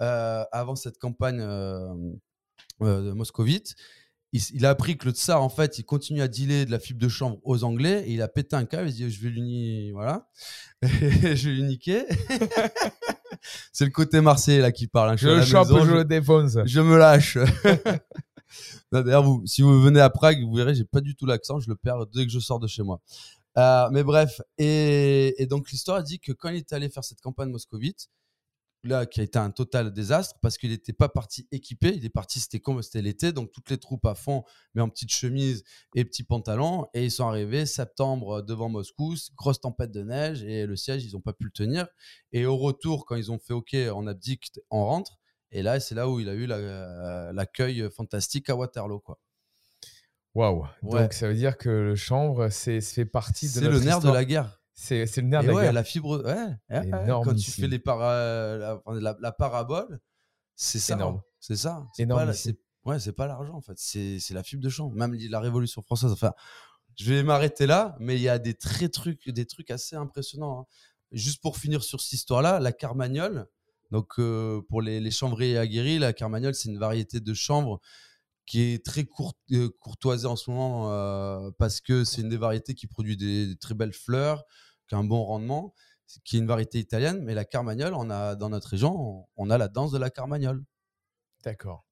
euh, 0.00 0.44
avant 0.50 0.74
cette 0.74 0.98
campagne 0.98 1.40
euh, 1.40 1.94
euh, 2.82 3.14
moscovite, 3.14 3.74
il, 4.32 4.66
a 4.66 4.70
appris 4.70 4.98
que 4.98 5.04
le 5.04 5.12
tsar 5.12 5.40
en 5.42 5.48
fait 5.48 5.78
il 5.78 5.84
continue 5.84 6.20
à 6.20 6.26
dealer 6.26 6.66
de 6.66 6.72
la 6.72 6.80
fibre 6.80 6.98
de 7.00 7.08
chanvre 7.08 7.38
aux 7.44 7.62
Anglais 7.62 8.02
et 8.06 8.14
il 8.14 8.22
a 8.22 8.26
pété 8.26 8.56
un 8.56 8.64
câble, 8.64 8.88
il 8.88 8.94
dit 8.94 9.08
je 9.10 9.20
vais 9.20 9.30
ni- 9.40 9.92
voilà, 9.92 10.28
je 10.82 10.88
vais 10.88 11.54
lui 11.54 11.62
niquer. 11.62 12.04
c'est 13.72 13.84
le 13.84 13.90
côté 13.92 14.20
marseillais 14.20 14.60
là 14.60 14.72
qui 14.72 14.86
parle. 14.88 15.10
hein. 15.10 15.16
Je 15.16 15.28
le 15.28 15.42
chope, 15.44 15.68
je- 15.68 15.92
le 15.92 16.04
défonce. 16.04 16.56
je 16.64 16.80
me 16.80 16.96
lâche. 16.98 17.38
D'ailleurs, 18.92 19.24
si 19.46 19.62
vous 19.62 19.80
venez 19.80 20.00
à 20.00 20.10
Prague, 20.10 20.42
vous 20.42 20.54
verrez, 20.54 20.74
j'ai 20.74 20.84
pas 20.84 21.00
du 21.00 21.14
tout 21.14 21.26
l'accent, 21.26 21.60
je 21.60 21.68
le 21.68 21.76
perds 21.76 22.06
dès 22.06 22.24
que 22.24 22.32
je 22.32 22.38
sors 22.38 22.60
de 22.60 22.66
chez 22.66 22.82
moi. 22.82 23.00
Euh, 23.56 23.88
mais 23.92 24.02
bref, 24.02 24.40
et, 24.58 25.46
donc 25.48 25.70
l'histoire 25.70 26.02
dit 26.02 26.18
que 26.18 26.32
quand 26.32 26.48
il 26.48 26.56
est 26.56 26.72
allé 26.72 26.88
faire 26.88 27.04
cette 27.04 27.20
campagne 27.20 27.50
moscovite, 27.50 28.08
là, 28.82 29.06
qui 29.06 29.20
a 29.20 29.22
été 29.22 29.38
un 29.38 29.50
total 29.50 29.92
désastre 29.92 30.36
parce 30.42 30.58
qu'il 30.58 30.70
n'était 30.70 30.92
pas 30.92 31.08
parti 31.08 31.46
équipé, 31.52 31.94
il 31.96 32.04
est 32.04 32.10
parti, 32.10 32.40
c'était 32.40 32.60
comme 32.60 32.82
c'était 32.82 33.00
l'été, 33.00 33.32
donc 33.32 33.50
toutes 33.52 33.70
les 33.70 33.78
troupes 33.78 34.04
à 34.06 34.14
fond, 34.14 34.44
mais 34.74 34.82
en 34.82 34.88
petite 34.88 35.10
chemise 35.10 35.64
et 35.94 36.04
petits 36.04 36.24
pantalons, 36.24 36.86
et 36.94 37.04
ils 37.04 37.10
sont 37.10 37.26
arrivés 37.26 37.64
septembre 37.64 38.42
devant 38.42 38.68
Moscou, 38.68 39.14
grosse 39.36 39.60
tempête 39.60 39.90
de 39.90 40.02
neige, 40.02 40.42
et 40.42 40.66
le 40.66 40.76
siège, 40.76 41.04
ils 41.04 41.12
n'ont 41.12 41.20
pas 41.20 41.32
pu 41.32 41.44
le 41.44 41.50
tenir. 41.50 41.86
Et 42.32 42.44
au 42.46 42.56
retour, 42.56 43.06
quand 43.06 43.16
ils 43.16 43.32
ont 43.32 43.38
fait 43.38 43.54
OK, 43.54 43.74
on 43.94 44.06
abdique, 44.06 44.50
on 44.70 44.84
rentre. 44.84 45.18
Et 45.54 45.62
là, 45.62 45.78
c'est 45.80 45.94
là 45.94 46.08
où 46.08 46.20
il 46.20 46.28
a 46.28 46.34
eu 46.34 46.46
la- 46.46 47.32
l'accueil 47.32 47.88
fantastique 47.90 48.50
à 48.50 48.56
Waterloo. 48.56 49.00
quoi. 49.00 49.18
Waouh. 50.34 50.66
Ouais. 50.82 51.02
Donc, 51.02 51.12
ça 51.12 51.28
veut 51.28 51.34
dire 51.34 51.56
que 51.56 51.68
le 51.68 51.94
chanvre, 51.94 52.48
c'est 52.48 52.80
fait 52.80 53.04
partie 53.04 53.46
de 53.46 53.52
C'est 53.52 53.60
le 53.60 53.68
nerf 53.78 53.96
histoire. 53.96 54.00
de 54.00 54.10
la 54.10 54.24
guerre. 54.24 54.60
C'est 54.74 55.04
le 55.18 55.22
nerf 55.22 55.42
Et 55.42 55.44
de 55.44 55.48
la 55.50 55.54
ouais, 55.56 55.62
guerre. 55.62 55.72
la 55.72 55.84
fibre, 55.84 56.20
ouais, 56.24 56.80
ouais, 56.80 56.90
quand 57.22 57.34
tu 57.34 57.50
fais 57.52 57.68
les 57.68 57.78
para- 57.78 58.56
la, 58.58 58.82
enfin, 58.84 58.98
la- 59.00 59.16
la 59.20 59.30
parabole, 59.32 60.00
c'est 60.56 60.80
ça. 60.80 60.94
Énorme. 60.94 61.18
hein. 61.18 61.22
C'est 61.38 61.56
ça. 61.56 61.86
C'est 61.94 62.06
pas, 62.06 62.26
ouais, 62.84 62.98
c'est 62.98 63.12
pas 63.12 63.26
l'argent 63.28 63.54
en 63.54 63.60
fait. 63.60 63.74
C'est 63.78 64.18
la 64.34 64.42
fibre 64.42 64.62
de 64.62 64.68
champ. 64.68 64.90
Même 64.90 65.14
la 65.14 65.38
Révolution 65.38 65.82
française. 65.82 66.10
Enfin, 66.10 66.32
je 66.96 67.12
vais 67.12 67.22
m'arrêter 67.22 67.66
là, 67.68 67.94
mais 68.00 68.16
il 68.16 68.22
y 68.22 68.28
a 68.28 68.40
des 68.40 68.54
très 68.54 68.88
trucs, 68.88 69.28
des 69.28 69.46
trucs 69.46 69.70
assez 69.70 69.94
impressionnants. 69.94 70.62
hein. 70.62 70.66
Juste 71.12 71.40
pour 71.40 71.56
finir 71.58 71.84
sur 71.84 72.00
cette 72.00 72.14
histoire-là, 72.14 72.58
la 72.58 72.72
carmagnole. 72.72 73.46
Donc 73.94 74.18
euh, 74.18 74.60
pour 74.68 74.82
les, 74.82 74.98
les 74.98 75.12
chanvriers 75.12 75.56
aguerris, 75.56 76.00
la 76.00 76.12
carmagnole, 76.12 76.56
c'est 76.56 76.68
une 76.68 76.80
variété 76.80 77.20
de 77.20 77.32
chanvre 77.32 77.80
qui 78.44 78.60
est 78.60 78.84
très 78.84 79.04
court, 79.04 79.34
euh, 79.52 79.68
courtoisée 79.78 80.26
en 80.26 80.34
ce 80.34 80.50
moment 80.50 80.90
euh, 80.90 81.52
parce 81.60 81.80
que 81.80 82.02
c'est 82.02 82.22
une 82.22 82.28
des 82.28 82.36
variétés 82.36 82.74
qui 82.74 82.88
produit 82.88 83.16
des, 83.16 83.46
des 83.46 83.56
très 83.56 83.74
belles 83.74 83.92
fleurs, 83.92 84.42
qui 84.88 84.96
a 84.96 84.98
un 84.98 85.04
bon 85.04 85.22
rendement, 85.22 85.74
qui 86.24 86.34
est 86.34 86.40
une 86.40 86.48
variété 86.48 86.80
italienne. 86.80 87.22
Mais 87.22 87.34
la 87.34 87.44
carmagnole, 87.44 87.94
on 87.94 88.10
a 88.10 88.34
dans 88.34 88.48
notre 88.48 88.70
région, 88.70 88.96
on, 88.98 89.26
on 89.36 89.48
a 89.48 89.58
la 89.58 89.68
danse 89.68 89.92
de 89.92 89.98
la 89.98 90.10
carmagnole. 90.10 90.64
D'accord. 91.44 91.84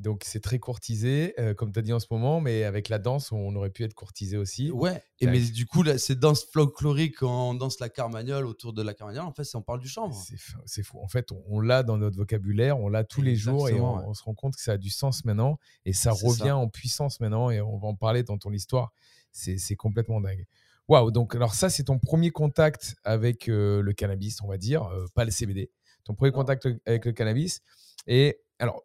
Donc, 0.00 0.22
c'est 0.24 0.40
très 0.40 0.58
courtisé, 0.58 1.34
euh, 1.38 1.54
comme 1.54 1.72
tu 1.72 1.78
as 1.78 1.82
dit 1.82 1.92
en 1.92 2.00
ce 2.00 2.08
moment, 2.10 2.40
mais 2.40 2.64
avec 2.64 2.88
la 2.88 2.98
danse, 2.98 3.30
on 3.30 3.54
aurait 3.54 3.70
pu 3.70 3.84
être 3.84 3.94
courtisé 3.94 4.36
aussi. 4.36 4.70
Ouais. 4.72 5.00
Et 5.20 5.26
mais 5.26 5.40
du 5.40 5.66
coup, 5.66 5.82
là, 5.82 5.98
ces 5.98 6.16
danses 6.16 6.44
folkloriques, 6.44 7.18
quand 7.18 7.50
on 7.50 7.54
danse 7.54 7.78
la 7.78 7.88
carmagnole 7.88 8.44
autour 8.46 8.72
de 8.72 8.82
la 8.82 8.92
carmagnole, 8.92 9.24
en 9.24 9.32
fait, 9.32 9.48
on 9.54 9.62
parle 9.62 9.80
du 9.80 9.88
chanvre. 9.88 10.20
C'est 10.66 10.82
fou-. 10.82 10.98
En 11.00 11.08
fait, 11.08 11.30
on, 11.30 11.42
on 11.46 11.60
l'a 11.60 11.84
dans 11.84 11.96
notre 11.96 12.16
vocabulaire, 12.16 12.78
on 12.80 12.88
l'a 12.88 13.04
tous 13.04 13.22
les 13.22 13.36
jours 13.36 13.68
et 13.68 13.74
on, 13.74 13.76
Exactement, 13.76 13.96
ouais. 13.98 14.04
on 14.08 14.14
se 14.14 14.22
rend 14.24 14.34
compte 14.34 14.56
que 14.56 14.62
ça 14.62 14.72
a 14.72 14.78
du 14.78 14.90
sens 14.90 15.24
maintenant 15.24 15.58
et 15.84 15.92
ça 15.92 16.10
revient 16.10 16.48
ça. 16.48 16.56
en 16.56 16.68
puissance 16.68 17.20
maintenant 17.20 17.50
et 17.50 17.60
on 17.60 17.78
va 17.78 17.86
en 17.86 17.94
parler 17.94 18.24
dans 18.24 18.36
ton 18.36 18.52
histoire. 18.52 18.92
C'est 19.30 19.76
complètement 19.76 20.20
dingue. 20.20 20.46
Waouh, 20.88 21.10
donc 21.10 21.34
alors 21.34 21.54
ça, 21.54 21.70
c'est 21.70 21.84
ton 21.84 21.98
premier 21.98 22.30
contact 22.30 22.96
avec 23.04 23.48
euh, 23.48 23.80
le 23.80 23.92
cannabis, 23.94 24.42
on 24.42 24.48
va 24.48 24.58
dire, 24.58 24.84
euh, 24.84 25.06
pas 25.14 25.24
le 25.24 25.30
CBD. 25.30 25.70
Ton 26.04 26.14
premier 26.14 26.30
contact 26.30 26.68
avec 26.84 27.06
le 27.06 27.12
cannabis. 27.12 27.62
Et 28.06 28.38
alors, 28.58 28.84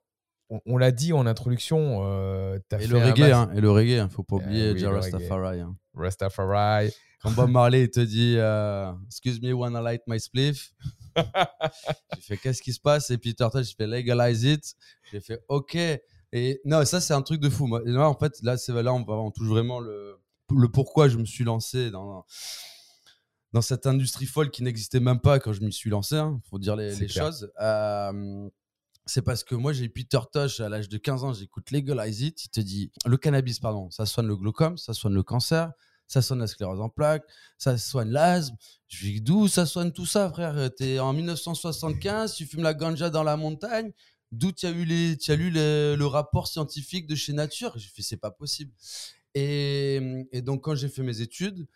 on, 0.50 0.60
on 0.66 0.78
l'a 0.78 0.92
dit 0.92 1.14
en 1.14 1.26
introduction, 1.26 2.00
euh, 2.04 2.60
as 2.72 2.76
Et 2.78 2.80
fait 2.82 2.88
le 2.88 2.98
reggae, 2.98 3.32
hein, 3.32 3.52
et 3.56 3.62
le 3.62 3.72
reggae, 3.72 4.00
hein, 4.00 4.10
faut 4.10 4.24
pas 4.24 4.38
oublier 4.38 4.72
oui, 4.72 4.82
le 4.82 4.90
Rastafari. 4.90 5.60
hein. 5.62 5.76
Rastafari. 5.94 6.92
Quand 7.22 7.32
Bob 7.32 7.50
Marley 7.52 7.84
il 7.84 7.90
te 7.90 8.00
dit 8.00 8.36
euh, 8.38 8.92
Excuse 9.08 9.42
me, 9.42 9.52
wanna 9.54 9.82
light 9.82 10.02
my 10.08 10.20
spliff 10.20 10.74
J'ai 12.16 12.22
fait 12.22 12.38
Qu'est-ce 12.38 12.62
qui 12.62 12.74
se 12.74 12.80
passe? 12.80 13.10
Et 13.12 13.18
Peter 13.18 13.48
Tosh, 13.52 13.68
j'ai 13.68 13.76
fait 13.76 13.88
Legalize 13.88 14.44
it. 14.44 14.76
J'ai 15.12 15.20
fait 15.22 15.40
OK. 15.50 15.78
Et 16.32 16.62
non, 16.64 16.86
ça, 16.86 17.02
c'est 17.02 17.14
un 17.14 17.22
truc 17.22 17.42
de 17.42 17.50
fou. 17.50 17.66
Moi, 17.68 17.82
Et 17.86 17.92
là, 17.92 18.08
en 18.08 18.14
fait, 18.14 18.34
là, 18.44 18.58
c'est 18.58 18.72
là, 18.72 18.94
on, 18.94 19.04
on 19.08 19.32
touche 19.32 19.48
vraiment 19.48 19.80
le, 19.80 20.16
le 20.56 20.70
pourquoi 20.70 21.10
je 21.10 21.18
me 21.18 21.26
suis 21.26 21.44
lancé 21.44 21.90
dans, 21.92 22.24
dans 23.52 23.62
cette 23.62 23.88
industrie 23.88 24.28
folle 24.28 24.52
qui 24.52 24.64
n'existait 24.64 25.00
même 25.00 25.20
pas 25.20 25.40
quand 25.40 25.54
je 25.54 25.62
m'y 25.62 25.74
suis 25.74 25.90
lancé. 25.90 26.16
Il 26.18 26.40
faut 26.50 26.60
dire 26.60 26.76
les, 26.76 27.08
choses. 27.08 27.52
Euh, 27.60 28.48
c'est 29.10 29.24
parce 29.24 29.44
que 29.44 29.56
moi, 29.56 29.74
j'ai 29.74 29.90
Peter 29.90 30.20
Tosh 30.32 30.60
à 30.60 30.70
l'âge 30.70 30.88
de 30.88 30.98
15 30.98 31.24
ans, 31.24 31.34
j'écoute 31.34 31.72
Legalize 31.72 32.22
It. 32.22 32.46
Il 32.46 32.50
te 32.50 32.60
dit 32.60 32.92
le 33.06 33.18
cannabis, 33.18 33.60
pardon, 33.60 33.90
ça 33.90 34.06
soigne 34.06 34.28
le 34.28 34.36
glaucome, 34.36 34.78
ça 34.78 34.94
soigne 34.94 35.16
le 35.16 35.24
cancer, 35.24 35.72
ça 36.08 36.22
soigne 36.22 36.40
la 36.40 36.48
sclérose 36.48 36.80
en 36.80 36.90
plaques, 36.90 37.26
ça 37.58 37.78
soigne 37.78 38.12
l'asthme. 38.12 38.56
Je 38.88 39.08
dis 39.08 39.22
d'où 39.22 39.48
ça 39.48 39.66
soigne 39.66 39.92
tout 39.92 40.06
ça, 40.06 40.30
frère? 40.30 40.70
T'es 40.76 41.00
en 41.00 41.14
1975, 41.14 42.36
tu 42.36 42.46
fumes 42.46 42.62
la 42.62 42.76
ganja 42.76 43.10
dans 43.10 43.24
la 43.24 43.36
montagne. 43.36 43.92
D'où 44.32 44.52
tu 44.52 44.68
as 44.68 44.70
eu 44.70 44.86
les, 44.86 45.18
as 45.28 45.36
lu 45.36 45.50
le, 45.50 46.06
rapport 46.06 46.48
scientifique 46.48 47.08
de 47.08 47.16
chez 47.16 47.34
Nature? 47.34 47.74
J'ai 47.78 47.90
fait 47.90 48.04
c'est 48.04 48.18
pas 48.18 48.32
possible. 48.32 48.72
Et 49.34 50.42
donc 50.44 50.64
quand 50.64 50.76
j'ai 50.76 50.90
fait 50.90 51.04
mes 51.04 51.22
études, 51.22 51.68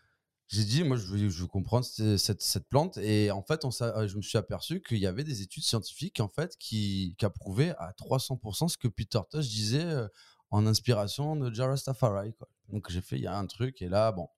j'ai 0.54 0.66
dit 0.66 0.84
moi 0.84 0.98
je 0.98 1.06
veux, 1.06 1.30
je 1.30 1.42
veux 1.42 1.48
comprendre 1.48 1.86
cette, 1.86 2.70
plante 2.70 2.98
et 2.98 3.32
en 3.32 3.42
fait 3.42 3.66
on, 3.66 3.72
je 3.72 4.16
me 4.16 4.22
suis 4.22 4.38
aperçu 4.38 4.82
qu'il 4.82 5.00
y 5.00 5.08
avait 5.08 5.24
des 5.24 5.42
études 5.42 5.64
scientifiques 5.64 6.20
en 6.20 6.28
fait 6.28 6.56
qui, 6.58 7.16
qui 7.18 7.26
approuvaient 7.26 7.74
à 7.78 7.94
300% 7.98 8.68
ce 8.68 8.78
que 8.78 8.88
Peter 8.88 9.20
Tosh 9.30 9.48
disait 9.48 9.84
euh, 9.84 10.08
en 10.52 10.68
inspiration 10.68 11.36
de 11.36 11.52
Jah 11.54 11.68
Rastafari. 11.68 12.34
Quoi. 12.34 12.48
Donc 12.70 12.92
j'ai 12.92 13.02
fait 13.02 13.18
il 13.18 13.24
y 13.24 13.28
a 13.28 13.36
un 13.36 13.48
truc 13.48 13.82
et 13.82 13.90
là 13.90 14.12
bon 14.12 14.30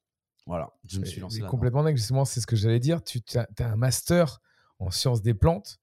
voilà 0.45 0.71
je 0.87 0.99
me 0.99 1.05
suis 1.05 1.19
lancé 1.19 1.41
là 1.41 1.47
complètement 1.49 1.83
dingue, 1.83 1.97
justement, 1.97 2.25
c'est 2.25 2.39
ce 2.39 2.47
que 2.47 2.55
j'allais 2.55 2.79
dire. 2.79 3.03
Tu 3.03 3.21
as, 3.35 3.47
un 3.59 3.75
master 3.75 4.41
en 4.79 4.91
sciences 4.91 5.21
des 5.21 5.33
plantes. 5.33 5.79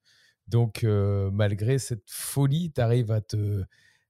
Donc, 0.49 0.85
euh, 0.85 1.31
malgré 1.31 1.79
cette 1.79 2.11
folie, 2.11 2.73
tu 2.73 2.81
arrives 2.81 3.11
à 3.11 3.21
te, 3.21 3.65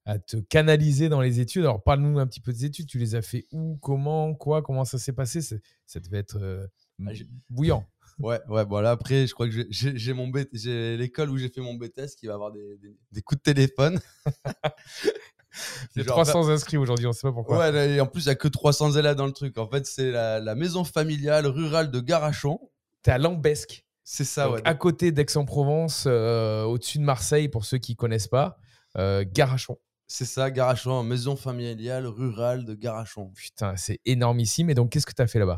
à 0.05 0.19
te 0.19 0.37
canaliser 0.37 1.09
dans 1.09 1.21
les 1.21 1.41
études. 1.41 1.63
Alors, 1.63 1.83
parle-nous 1.83 2.19
un 2.19 2.27
petit 2.27 2.41
peu 2.41 2.53
des 2.53 2.65
études. 2.65 2.87
Tu 2.89 2.99
les 2.99 3.15
as 3.15 3.23
fait 3.23 3.47
où, 3.53 3.77
comment, 3.81 4.35
quoi, 4.35 4.61
comment 4.63 4.85
ça 4.85 4.99
s'est 4.99 5.13
passé? 5.13 5.41
C'est- 5.41 5.63
Ça 5.87 6.01
devait 6.01 6.19
être 6.19 6.39
euh, 6.41 6.67
Ah, 7.07 7.11
bouillant. 7.51 7.87
Ouais, 8.19 8.39
ouais, 8.49 8.65
voilà. 8.67 8.91
Après, 8.91 9.27
je 9.27 9.33
crois 9.33 9.49
que 9.49 9.53
j'ai- 9.71 10.13
mon 10.15 10.31
j'ai 10.53 10.97
l'école 10.99 11.31
où 11.31 11.39
j'ai 11.39 11.49
fait 11.49 11.63
mon 11.63 11.75
BTS 11.75 12.15
qui 12.17 12.27
va 12.27 12.35
avoir 12.35 12.53
des, 12.53 12.77
des- 12.77 12.95
des 13.11 13.23
coups 13.23 13.39
de 13.41 13.43
téléphone. 13.53 14.01
Genre, 15.97 16.07
300 16.07 16.49
inscrits 16.49 16.77
aujourd'hui, 16.77 17.07
on 17.07 17.11
ne 17.11 17.15
sait 17.15 17.23
pas 17.27 17.33
pourquoi. 17.33 17.59
Ouais, 17.71 17.91
et 17.97 18.01
en 18.01 18.07
plus, 18.07 18.23
il 18.23 18.27
n'y 18.29 18.33
a 18.33 18.35
que 18.35 18.49
300 18.49 18.93
élèves 18.93 19.17
dans 19.17 19.27
le 19.27 19.33
truc. 19.33 19.57
En 19.59 19.69
fait, 19.69 19.87
c'est 19.87 20.11
la, 20.11 20.41
la 20.41 20.55
maison 20.55 20.85
familiale 20.85 21.47
rurale 21.47 21.91
de 21.91 22.01
Garachon. 22.01 22.59
Tu 23.03 23.11
es 23.11 23.13
à 23.13 23.19
Lambesque, 23.19 23.85
C'est 24.05 24.25
ça, 24.25 24.47
donc 24.47 24.57
ouais. 24.57 24.63
à 24.65 24.75
côté 24.75 25.11
d'Aix-en-Provence, 25.13 26.05
euh, 26.07 26.63
au-dessus 26.65 26.99
de 26.99 27.05
Marseille, 27.05 27.49
pour 27.49 27.65
ceux 27.65 27.79
qui 27.79 27.93
ne 27.93 27.97
connaissent 27.97 28.29
pas. 28.29 28.59
Euh, 28.97 29.25
Garachon. 29.31 29.79
C'est 30.13 30.27
ça, 30.27 30.51
Garachon, 30.51 31.03
maison 31.05 31.37
familiale 31.37 32.07
rurale 32.07 32.67
de 32.67 32.75
Garachon. 32.75 33.31
Putain, 33.35 33.77
c'est 33.77 33.99
énormissime. 34.05 34.69
Et 34.69 34.75
donc, 34.75 34.93
qu'est-ce 34.93 35.07
que 35.07 35.15
tu 35.15 35.23
as 35.23 35.27
fait 35.27 35.39
là-bas? 35.39 35.57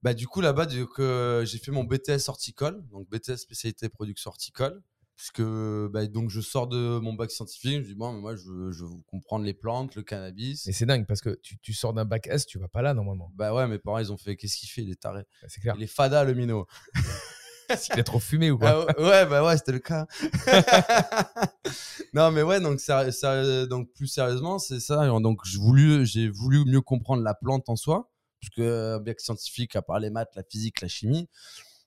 Bah, 0.00 0.14
du 0.14 0.26
coup, 0.26 0.40
là-bas, 0.40 0.66
euh, 1.00 1.44
j'ai 1.44 1.58
fait 1.58 1.70
mon 1.70 1.84
BTS 1.84 2.28
horticole, 2.28 2.82
donc 2.88 3.10
BTS 3.10 3.36
spécialité 3.36 3.90
production 3.90 4.30
horticole. 4.30 4.82
Puisque 5.16 5.42
bah, 5.42 6.06
donc 6.06 6.30
je 6.30 6.40
sors 6.40 6.66
de 6.66 6.98
mon 6.98 7.12
bac 7.12 7.30
scientifique, 7.30 7.82
je 7.82 7.88
dis, 7.88 7.94
bon, 7.94 8.14
mais 8.14 8.20
moi, 8.20 8.36
je 8.36 8.48
veux, 8.48 8.72
je 8.72 8.86
veux 8.86 9.02
comprendre 9.06 9.44
les 9.44 9.52
plantes, 9.52 9.94
le 9.94 10.02
cannabis. 10.02 10.66
Et 10.66 10.72
c'est 10.72 10.86
dingue 10.86 11.06
parce 11.06 11.20
que 11.20 11.38
tu, 11.42 11.58
tu 11.58 11.74
sors 11.74 11.92
d'un 11.92 12.06
bac 12.06 12.26
S, 12.26 12.46
tu 12.46 12.58
vas 12.58 12.68
pas 12.68 12.80
là 12.80 12.94
normalement. 12.94 13.30
Bah 13.34 13.52
ouais, 13.52 13.68
mes 13.68 13.78
parents, 13.78 13.98
ils 13.98 14.10
ont 14.10 14.16
fait, 14.16 14.34
qu'est-ce 14.34 14.56
qu'il 14.56 14.70
fait, 14.70 14.80
il 14.80 14.90
est 14.90 15.00
taré. 15.02 15.24
Bah, 15.42 15.48
c'est 15.50 15.60
clair. 15.60 15.74
Il 15.76 15.82
est 15.82 15.86
fada, 15.86 16.24
le 16.24 16.32
minot. 16.32 16.66
Il 17.94 17.98
est 17.98 18.04
trop 18.04 18.18
fumé 18.20 18.50
ou 18.50 18.58
quoi 18.58 18.86
Ah 18.96 19.00
ouais, 19.02 19.26
bah 19.26 19.44
ouais, 19.44 19.56
c'était 19.56 19.72
le 19.72 19.78
cas. 19.78 20.06
non, 22.14 22.30
mais 22.30 22.42
ouais, 22.42 22.60
donc, 22.60 22.80
ça, 22.80 23.10
ça- 23.12 23.66
donc 23.66 23.92
plus 23.92 24.06
sérieusement, 24.06 24.58
c'est 24.58 24.80
ça. 24.80 25.06
Donc, 25.20 25.40
j'ai 25.44 25.58
voulu, 26.28 26.64
mieux 26.66 26.80
comprendre 26.80 27.22
la 27.22 27.34
plante 27.34 27.68
en 27.68 27.76
soi, 27.76 28.10
parce 28.40 28.50
que 28.50 28.62
euh, 28.62 28.98
bien 28.98 29.14
que 29.14 29.22
scientifique, 29.22 29.76
à 29.76 29.82
part 29.82 29.98
les 30.00 30.10
maths, 30.10 30.30
la 30.36 30.42
physique, 30.42 30.80
la 30.80 30.88
chimie, 30.88 31.28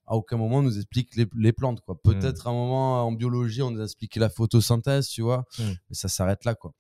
à 0.05 0.15
aucun 0.15 0.35
moment 0.37 0.57
on 0.57 0.61
nous 0.63 0.75
explique 0.77 1.15
les, 1.15 1.25
les 1.37 1.53
plantes, 1.53 1.79
quoi. 1.81 1.95
Peut-être 2.03 2.47
à 2.47 2.49
un 2.49 2.53
moment 2.53 3.05
en 3.07 3.11
biologie, 3.11 3.61
on 3.61 3.71
nous 3.71 3.81
a 3.81 3.85
expliqué 3.85 4.19
la 4.19 4.29
photosynthèse, 4.29 5.07
tu 5.07 5.21
vois, 5.21 5.45
Mm. 5.59 5.63
mais 5.89 5.95
ça 5.95 6.07
s'arrête 6.09 6.45
là, 6.45 6.55
quoi. 6.55 6.73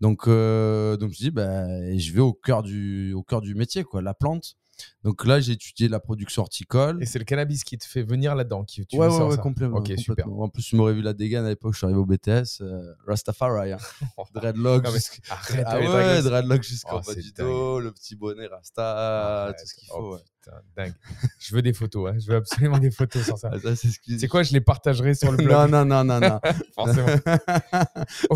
Donc, 0.00 0.26
euh, 0.28 0.96
donc 0.96 1.12
je 1.12 1.18
dis, 1.18 1.30
bah, 1.30 1.66
je 1.96 2.12
vais 2.12 2.20
au 2.20 2.32
cœur 2.32 2.62
du, 2.62 3.12
au 3.12 3.22
cœur 3.22 3.40
du 3.42 3.54
métier, 3.54 3.84
quoi, 3.84 4.00
la 4.00 4.14
plante. 4.14 4.56
Donc 5.04 5.24
là, 5.26 5.40
j'ai 5.40 5.52
étudié 5.52 5.88
la 5.88 5.98
production 6.00 6.42
horticole. 6.42 7.02
Et 7.02 7.06
c'est 7.06 7.18
le 7.18 7.24
cannabis 7.24 7.64
qui 7.64 7.78
te 7.78 7.84
fait 7.84 8.02
venir 8.02 8.34
là-dedans. 8.34 8.64
Qui, 8.64 8.84
tu 8.86 8.96
ouais, 8.96 9.06
ouais, 9.06 9.18
ouais, 9.22 9.30
ça 9.36 9.42
complètement. 9.42 9.78
Ok, 9.78 9.86
super. 9.96 10.04
complètement. 10.24 10.42
En 10.42 10.48
plus, 10.48 10.62
tu 10.62 10.76
m'aurais 10.76 10.92
vu 10.94 11.02
la 11.02 11.12
dégaine 11.12 11.44
à 11.44 11.48
l'époque, 11.48 11.72
je 11.72 11.78
suis 11.78 11.84
arrivé 11.86 11.98
au 12.00 12.06
BTS, 12.06 12.60
euh, 12.60 12.92
Rastafari, 13.06 13.72
hein. 13.72 13.78
dreadlock, 14.34 14.84
Non, 14.84 14.90
jusqu'- 14.90 15.20
Arrête 15.30 15.64
ah 15.66 15.78
ouais, 15.80 16.22
dreadlock 16.22 16.62
jusqu'en 16.62 16.98
Oh, 16.98 17.06
bas 17.06 17.14
du 17.14 17.32
dos, 17.32 17.80
le 17.80 17.92
petit 17.92 18.16
bonnet 18.16 18.46
Rasta, 18.46 19.42
Arrête. 19.44 19.56
tout 19.58 19.66
ce 19.66 19.74
qu'il 19.74 19.88
Oh, 19.92 20.16
faut. 20.16 20.18
putain, 20.18 20.56
dingue. 20.76 20.94
Je 21.38 21.54
veux 21.54 21.62
des 21.62 21.72
photos. 21.72 22.10
hein. 22.10 22.18
Je 22.18 22.30
veux 22.30 22.36
absolument 22.36 22.78
des 22.78 22.90
photos 22.90 23.24
sur 23.24 23.38
ça. 23.38 23.50
Ah, 23.52 23.58
ça, 23.60 23.76
c'est 23.76 23.88
ce 23.88 24.26
quoi 24.26 24.42
Je 24.42 24.52
les 24.52 24.60
partagerai 24.60 25.14
sur 25.14 25.30
le 25.32 25.36
blog? 25.44 25.70
Non, 25.70 25.84
non, 25.84 26.04
non, 26.04 26.04
non, 26.04 26.20
non. 26.20 26.40
Forcément. 26.74 27.08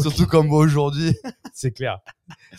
Surtout 0.00 0.26
comme 0.26 0.50
aujourd'hui. 0.52 1.14
c'est 1.56 1.72
clair. 1.72 2.00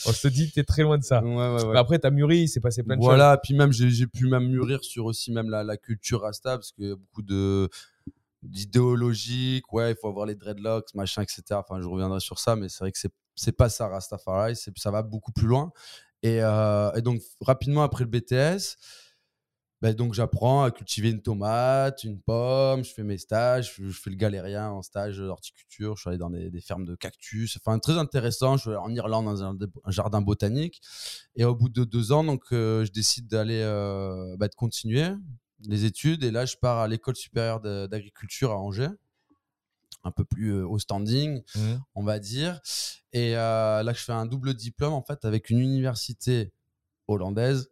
On 0.06 0.14
se 0.14 0.28
dit, 0.30 0.52
t'es 0.52 0.64
très 0.64 0.84
loin 0.84 0.98
de 0.98 1.04
ça. 1.04 1.22
Ouais, 1.22 1.36
ouais, 1.36 1.64
ouais. 1.64 1.74
Mais 1.74 1.80
après, 1.80 2.00
t'as 2.00 2.10
mûri, 2.10 2.40
il 2.40 2.48
s'est 2.48 2.62
passé 2.62 2.82
plein 2.82 2.96
de 2.96 3.02
Voilà, 3.02 3.38
puis 3.38 3.54
même 3.54 3.72
j'ai 3.72 4.08
pu 4.08 4.28
même 4.28 4.48
mûrir 4.48 4.84
sur 4.84 5.06
aussi 5.06 5.32
même 5.32 5.50
la, 5.50 5.64
la 5.64 5.78
culture 5.78 6.22
Rasta 6.22 6.58
parce 6.58 6.72
qu'il 6.72 6.88
y 6.88 6.92
a 6.92 6.96
beaucoup 6.96 7.22
de 7.22 7.70
d'idéologiques, 8.42 9.74
ouais, 9.74 9.92
il 9.92 9.98
faut 10.00 10.08
avoir 10.08 10.28
les 10.28 10.36
dreadlocks, 10.36 10.94
machin, 10.94 11.24
etc. 11.24 11.42
Enfin, 11.54 11.82
je 11.82 11.88
reviendrai 11.88 12.20
sur 12.20 12.38
ça, 12.38 12.56
mais 12.56 12.70
c'est 12.70 12.80
vrai 12.80 12.92
que 12.92 13.00
c'est 13.36 13.52
pas 13.52 13.70
ça 13.70 13.88
Rastafari, 13.88 14.56
ça 14.56 14.92
va 14.92 15.02
beaucoup 15.02 15.32
plus 15.32 15.48
loin. 15.48 15.72
Et, 16.22 16.42
euh, 16.42 16.92
et 16.94 17.02
donc 17.02 17.22
rapidement 17.42 17.84
après 17.84 18.04
le 18.04 18.10
BTS, 18.10 18.78
ben, 19.86 19.94
donc 19.94 20.16
j'apprends 20.16 20.64
à 20.64 20.72
cultiver 20.72 21.12
une 21.12 21.22
tomate, 21.22 22.04
une 22.04 22.20
pomme, 22.20 22.84
je 22.84 22.92
fais 22.92 23.04
mes 23.04 23.20
stages, 23.20 23.76
je, 23.76 23.88
je 23.88 24.02
fais 24.02 24.10
le 24.10 24.16
galérien 24.16 24.72
en 24.72 24.82
stage 24.82 25.20
d'horticulture, 25.20 25.96
je 25.96 26.02
suis 26.02 26.10
allé 26.10 26.18
dans 26.18 26.32
des, 26.32 26.50
des 26.50 26.60
fermes 26.60 26.86
de 26.86 26.96
cactus, 26.96 27.56
enfin 27.58 27.78
très 27.78 27.96
intéressant, 28.00 28.58
je 28.58 28.62
suis 28.62 28.70
allé 28.72 28.80
en 28.80 28.92
Irlande 28.96 29.26
dans 29.26 29.44
un, 29.44 29.56
un 29.84 29.92
jardin 29.92 30.22
botanique, 30.22 30.82
et 31.36 31.46
au 31.46 31.54
bout 31.54 31.70
de 31.70 31.84
deux 31.84 32.12
ans, 32.12 32.24
donc 32.24 32.46
euh, 32.52 32.84
je 32.84 32.92
décide 32.92 33.28
d'aller, 33.28 33.62
euh, 33.62 34.36
bah, 34.40 34.48
de 34.48 34.56
continuer 34.56 35.06
les 35.68 35.86
études, 35.86 36.24
et 36.24 36.32
là 36.32 36.48
je 36.48 36.56
pars 36.56 36.80
à 36.80 36.88
l'école 36.88 37.16
supérieure 37.16 37.62
d'agriculture 37.62 38.50
à 38.50 38.58
Angers, 38.58 38.90
un 40.04 40.10
peu 40.10 40.26
plus 40.26 40.50
euh, 40.50 40.68
au 40.68 40.80
standing. 40.80 41.44
Mhm. 41.56 41.80
on 41.94 42.04
va 42.04 42.18
dire, 42.18 42.60
et 43.14 43.38
euh, 43.38 43.84
là 43.84 43.94
je 43.94 44.04
fais 44.04 44.14
un 44.14 44.26
double 44.26 44.56
diplôme 44.56 44.94
en 44.94 45.04
fait 45.04 45.26
avec 45.26 45.52
une 45.52 45.60
université 45.60 46.52
hollandaise 47.08 47.70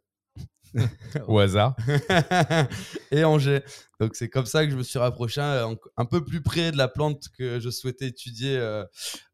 Au 1.27 1.39
hasard. 1.39 1.75
et 3.11 3.23
Angers. 3.23 3.61
Donc 3.99 4.15
c'est 4.15 4.29
comme 4.29 4.45
ça 4.45 4.65
que 4.65 4.71
je 4.71 4.77
me 4.77 4.83
suis 4.83 4.99
rapproché 4.99 5.41
un, 5.41 5.75
un 5.97 6.05
peu 6.05 6.23
plus 6.23 6.41
près 6.41 6.71
de 6.71 6.77
la 6.77 6.87
plante 6.87 7.29
que 7.37 7.59
je 7.59 7.69
souhaitais 7.69 8.07
étudier 8.07 8.57
euh, 8.57 8.83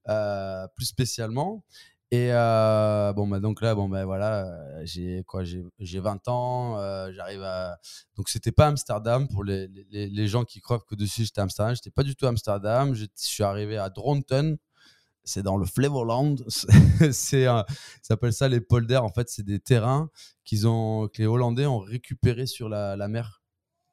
euh, 0.09 0.67
plus 0.75 0.85
spécialement. 0.85 1.63
Et 2.11 2.29
euh, 2.33 3.13
bon 3.13 3.27
bah 3.27 3.39
donc 3.39 3.61
là 3.61 3.75
bon 3.75 3.87
bah 3.87 4.03
voilà 4.03 4.47
euh, 4.47 4.81
j'ai 4.83 5.23
quoi 5.27 5.43
j'ai 5.43 5.63
j'ai 5.77 5.99
20 5.99 6.27
ans 6.27 6.79
euh, 6.79 7.11
j'arrive 7.13 7.43
à 7.43 7.77
donc 8.15 8.29
c'était 8.29 8.51
pas 8.51 8.65
Amsterdam 8.65 9.27
pour 9.27 9.43
les, 9.43 9.67
les, 9.91 10.09
les 10.09 10.27
gens 10.27 10.43
qui 10.43 10.59
croient 10.59 10.79
que 10.79 10.95
dessus 10.95 11.25
j'étais 11.25 11.41
Amsterdam 11.41 11.75
j'étais 11.75 11.91
pas 11.91 12.01
du 12.01 12.15
tout 12.15 12.25
Amsterdam 12.25 12.95
je 12.95 13.05
suis 13.13 13.43
arrivé 13.43 13.77
à 13.77 13.91
Dronten 13.91 14.57
c'est 15.29 15.43
dans 15.43 15.57
le 15.57 15.65
Flevoland. 15.65 16.35
C'est 17.11 17.45
un- 17.45 17.65
ça 17.67 17.75
s'appelle 18.01 18.33
ça 18.33 18.47
les 18.49 18.61
polders 18.61 19.03
en 19.03 19.09
fait 19.09 19.29
c'est 19.29 19.43
des 19.43 19.59
terrains 19.59 20.09
qu'ils 20.43 20.67
ont 20.67 21.07
que 21.07 21.21
les 21.21 21.27
Hollandais 21.27 21.65
ont 21.65 21.79
récupéré 21.79 22.45
sur 22.47 22.67
la, 22.69 22.95
la 22.95 23.07
mer. 23.07 23.41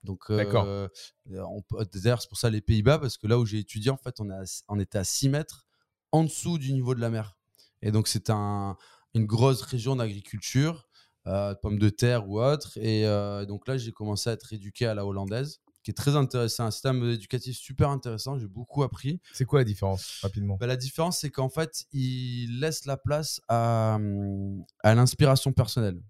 Donc 0.02 0.30
euh, 0.30 0.36
D'accord. 0.38 0.64
euh, 0.66 0.88
on 1.30 1.62
d'ailleurs 1.92 2.20
c'est 2.22 2.28
pour 2.28 2.38
ça 2.38 2.48
les 2.50 2.60
Pays-Bas 2.60 2.98
parce 2.98 3.16
que 3.18 3.26
là 3.26 3.38
où 3.38 3.44
j'ai 3.46 3.58
étudié 3.58 3.90
en 3.90 3.96
fait 3.96 4.20
on, 4.20 4.30
est 4.30 4.34
à- 4.34 4.44
on 4.68 4.78
était 4.78 4.98
à 4.98 5.04
6 5.04 5.28
mètres 5.28 5.66
en 6.12 6.24
dessous 6.24 6.58
du 6.58 6.72
niveau 6.72 6.94
de 6.94 7.00
la 7.00 7.10
mer. 7.10 7.36
Et 7.82 7.90
donc 7.90 8.08
c'est 8.08 8.30
un, 8.30 8.76
une 9.14 9.26
grosse 9.26 9.62
région 9.62 9.96
d'agriculture 9.96 10.88
euh, 11.26 11.54
pommes 11.56 11.78
de 11.78 11.88
terre 11.90 12.28
ou 12.28 12.40
autre. 12.40 12.78
Et 12.78 13.04
euh, 13.06 13.44
donc 13.46 13.66
là 13.68 13.76
j'ai 13.76 13.92
commencé 13.92 14.30
à 14.30 14.32
être 14.34 14.52
éduqué 14.52 14.86
à 14.86 14.94
la 14.94 15.04
hollandaise 15.04 15.60
qui 15.86 15.92
est 15.92 15.94
très 15.94 16.16
intéressant 16.16 16.64
un 16.64 16.72
système 16.72 17.00
éducatif 17.08 17.56
super 17.56 17.90
intéressant 17.90 18.36
j'ai 18.40 18.48
beaucoup 18.48 18.82
appris 18.82 19.20
C'est 19.32 19.44
quoi 19.44 19.60
la 19.60 19.64
différence, 19.64 20.18
rapidement? 20.20 20.56
Bah, 20.58 20.66
la 20.66 20.74
différence, 20.76 21.18
c'est 21.20 21.30
qu'en 21.30 21.48
fait, 21.48 21.84
il 21.92 22.58
laisse 22.58 22.86
la 22.86 22.96
place 22.96 23.40
à, 23.46 23.94
hum, 23.94 24.64
à 24.82 24.96
l'inspiration 24.96 25.52
personnelle. 25.52 26.02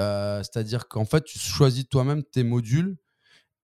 Euh, 0.00 0.42
C'est-à-dire 0.42 0.88
qu'en 0.88 1.04
fait, 1.04 1.22
tu 1.22 1.38
choisis 1.38 1.88
toi-même 1.88 2.24
tes 2.24 2.42
modules 2.42 2.96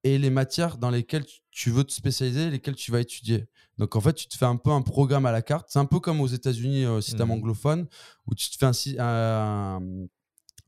et 0.05 0.19
les 0.19 0.31
matières 0.31 0.79
dans 0.79 0.91
lesquelles 0.91 1.25
tu- 1.51 1.71
veux 1.73 1.83
te 1.83 1.93
spécialiser, 1.93 2.49
lesquelles 2.49 2.77
tu 2.77 2.93
vas 2.93 3.01
étudier. 3.01 3.49
Donc 3.77 3.97
en 3.97 4.01
fait, 4.01 4.13
tu 4.13 4.29
te 4.29 4.37
fais 4.37 4.45
un 4.45 4.55
peu 4.57 4.71
un 4.71 4.83
programme 4.83 5.27
à 5.27 5.33
la 5.33 5.43
carte. 5.43 5.67
C'est 5.69 5.81
un 5.81 5.85
peu 5.85 5.99
comme 5.99 6.21
aux 6.21 6.29
États-Unis, 6.29 6.85
euh, 6.85 7.01
système 7.01 7.27
Mhm. 7.31 7.39
anglophone, 7.39 7.89
où 8.29 8.37
tu 8.37 8.51
te 8.51 8.57
fais 8.57 8.67
un, 8.67 8.73
un, 9.05 9.81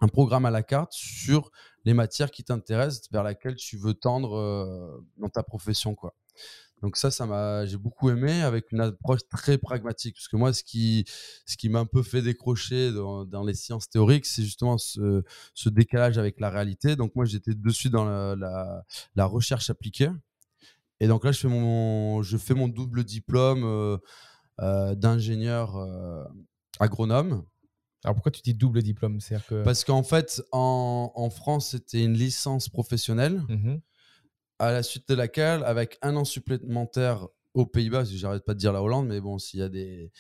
un 0.01 0.09
programme 0.09 0.45
à 0.45 0.51
la 0.51 0.65
carte 0.65 0.93
sur 0.93 1.53
les 1.89 1.95
matières 1.95 2.31
qui 2.31 2.45
t'intéressent, 2.45 3.11
vers 3.11 3.23
laquelle 3.23 3.57
tu 3.57 3.79
veux 3.79 3.95
tendre 3.95 4.37
euh, 4.37 5.03
dans 5.17 5.31
ta 5.31 5.43
profession, 5.43 5.95
quoi. 5.95 6.15
Donc 6.83 6.99
ça, 6.99 7.11
ça 7.11 7.25
m'a, 7.25 7.65
j'ai 7.65 7.79
beaucoup 7.79 8.11
aimé 8.11 8.43
avec 8.43 8.71
une 8.73 8.81
approche 8.81 9.23
très 9.31 9.57
pragmatique. 9.57 10.15
Parce 10.15 10.29
que 10.29 10.37
moi, 10.37 10.53
ce 10.53 10.63
qui, 10.63 11.07
ce 11.47 11.57
qui 11.57 11.71
m'a 11.71 11.79
un 11.79 11.87
peu 11.87 12.03
fait 12.03 12.21
décrocher 12.21 12.93
dans, 12.93 13.43
les 13.43 13.55
sciences 13.55 13.89
théoriques, 13.89 14.27
c'est 14.27 14.43
justement 14.43 14.77
ce, 14.77 15.25
décalage 15.67 16.19
avec 16.19 16.39
la 16.41 16.51
réalité. 16.51 16.95
Donc 16.95 17.17
moi, 17.17 17.25
j'étais 17.25 17.55
dessus 17.55 17.89
dans 17.89 18.05
la, 18.05 18.85
la, 19.17 19.25
recherche 19.25 19.71
appliquée. 19.71 20.11
Et 21.01 21.09
donc 21.09 21.25
là, 21.25 21.33
je 21.33 21.41
fais 21.41 21.49
mon, 21.49 22.23
je 22.23 22.37
fais 22.37 22.55
mon 22.55 22.69
double 22.69 23.03
diplôme 23.03 23.65
euh, 23.65 23.97
euh, 24.61 24.95
d'ingénieur 24.95 25.75
agronome. 26.79 27.45
Alors 28.05 28.15
pourquoi 28.15 28.31
tu 28.33 28.43
dis 28.43 28.55
double 28.55 28.83
diplôme? 28.83 29.19
Que. 29.49 29.63
Parce 29.65 29.85
qu'en 29.85 30.03
fait, 30.03 30.43
en, 30.53 31.13
en 31.15 31.31
France, 31.31 31.71
c'était 31.71 32.03
une 32.03 32.15
licence 32.15 32.69
professionnelle 32.69 33.43
Mhm. 33.49 33.81
à 34.61 34.73
la 34.73 34.83
suite 34.83 35.09
de 35.09 35.15
laquelle, 35.15 35.65
avec 35.65 35.99
un 36.03 36.17
an 36.17 36.25
supplémentaire 36.25 37.27
aux 37.55 37.67
Pays-Bas, 37.67 37.99
parce 37.99 38.11
que 38.11 38.17
j'arrête 38.17 38.45
pas 38.45 38.55
de 38.55 38.59
dire 38.59 38.73
la 38.73 38.83
Hollande, 38.83 39.09
mais 39.09 39.21
bon, 39.21 39.39
s'il 39.39 39.61
y 39.61 39.63
a 39.63 39.69
des, 39.69 40.13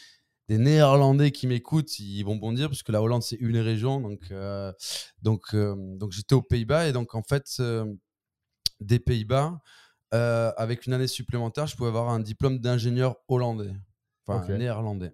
des 0.48 0.58
Néerlandais 0.58 1.30
qui 1.30 1.46
m'écoutent, 1.46 1.98
ils 2.00 2.22
vont 2.24 2.36
bondir, 2.36 2.68
parce 2.68 2.82
que 2.82 2.90
la 2.90 3.00
Hollande, 3.02 3.22
c'est 3.22 3.36
une 3.36 3.58
région. 3.58 4.00
Donc, 4.00 4.22
euh, 4.30 4.72
donc, 5.22 5.42
euh, 5.54 5.74
donc 5.96 6.12
j'étais 6.12 6.34
aux 6.34 6.42
Pays-Bas, 6.42 6.88
et 6.88 6.92
donc 6.92 7.14
en 7.14 7.22
fait, 7.22 7.46
euh, 7.60 7.92
des 8.80 8.98
Pays-Bas, 8.98 9.60
avec 10.10 10.86
une 10.86 10.94
année 10.94 11.06
supplémentaire, 11.06 11.66
je 11.66 11.76
pouvais 11.76 11.90
avoir 11.90 12.08
un 12.08 12.20
diplôme 12.20 12.58
d'ingénieur 12.58 13.16
hollandais, 13.28 13.74
enfin 14.26 14.40
néerlandais. 14.56 15.12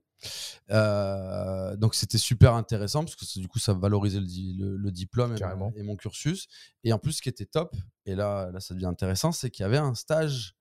Euh, 0.71 1.77
donc 1.77 1.95
c'était 1.95 2.19
super 2.19 2.55
intéressant 2.55 3.05
parce 3.05 3.17
que 3.17 3.39
du 3.39 3.49
coup 3.49 3.59
ça 3.59 3.73
valorisait 3.75 4.21
le, 4.21 4.27
di- 4.27 4.55
le- 4.55 4.77
le 4.77 4.91
diplôme 4.91 5.35
et, 5.77 5.83
mon 5.83 5.97
cursus. 5.97 6.47
Et 6.83 6.93
en 6.93 6.99
plus, 6.99 7.13
ce 7.13 7.23
qui 7.23 7.29
était 7.29 7.47
top, 7.47 7.77
et 8.07 8.15
là, 8.15 8.51
là 8.51 8.61
ça 8.61 8.75
devient 8.75 8.87
intéressant, 8.87 9.33
c'est 9.33 9.51
qu'il 9.51 9.63
y 9.63 9.67
avait 9.67 9.79
un 9.79 9.95
stage, 9.95 10.55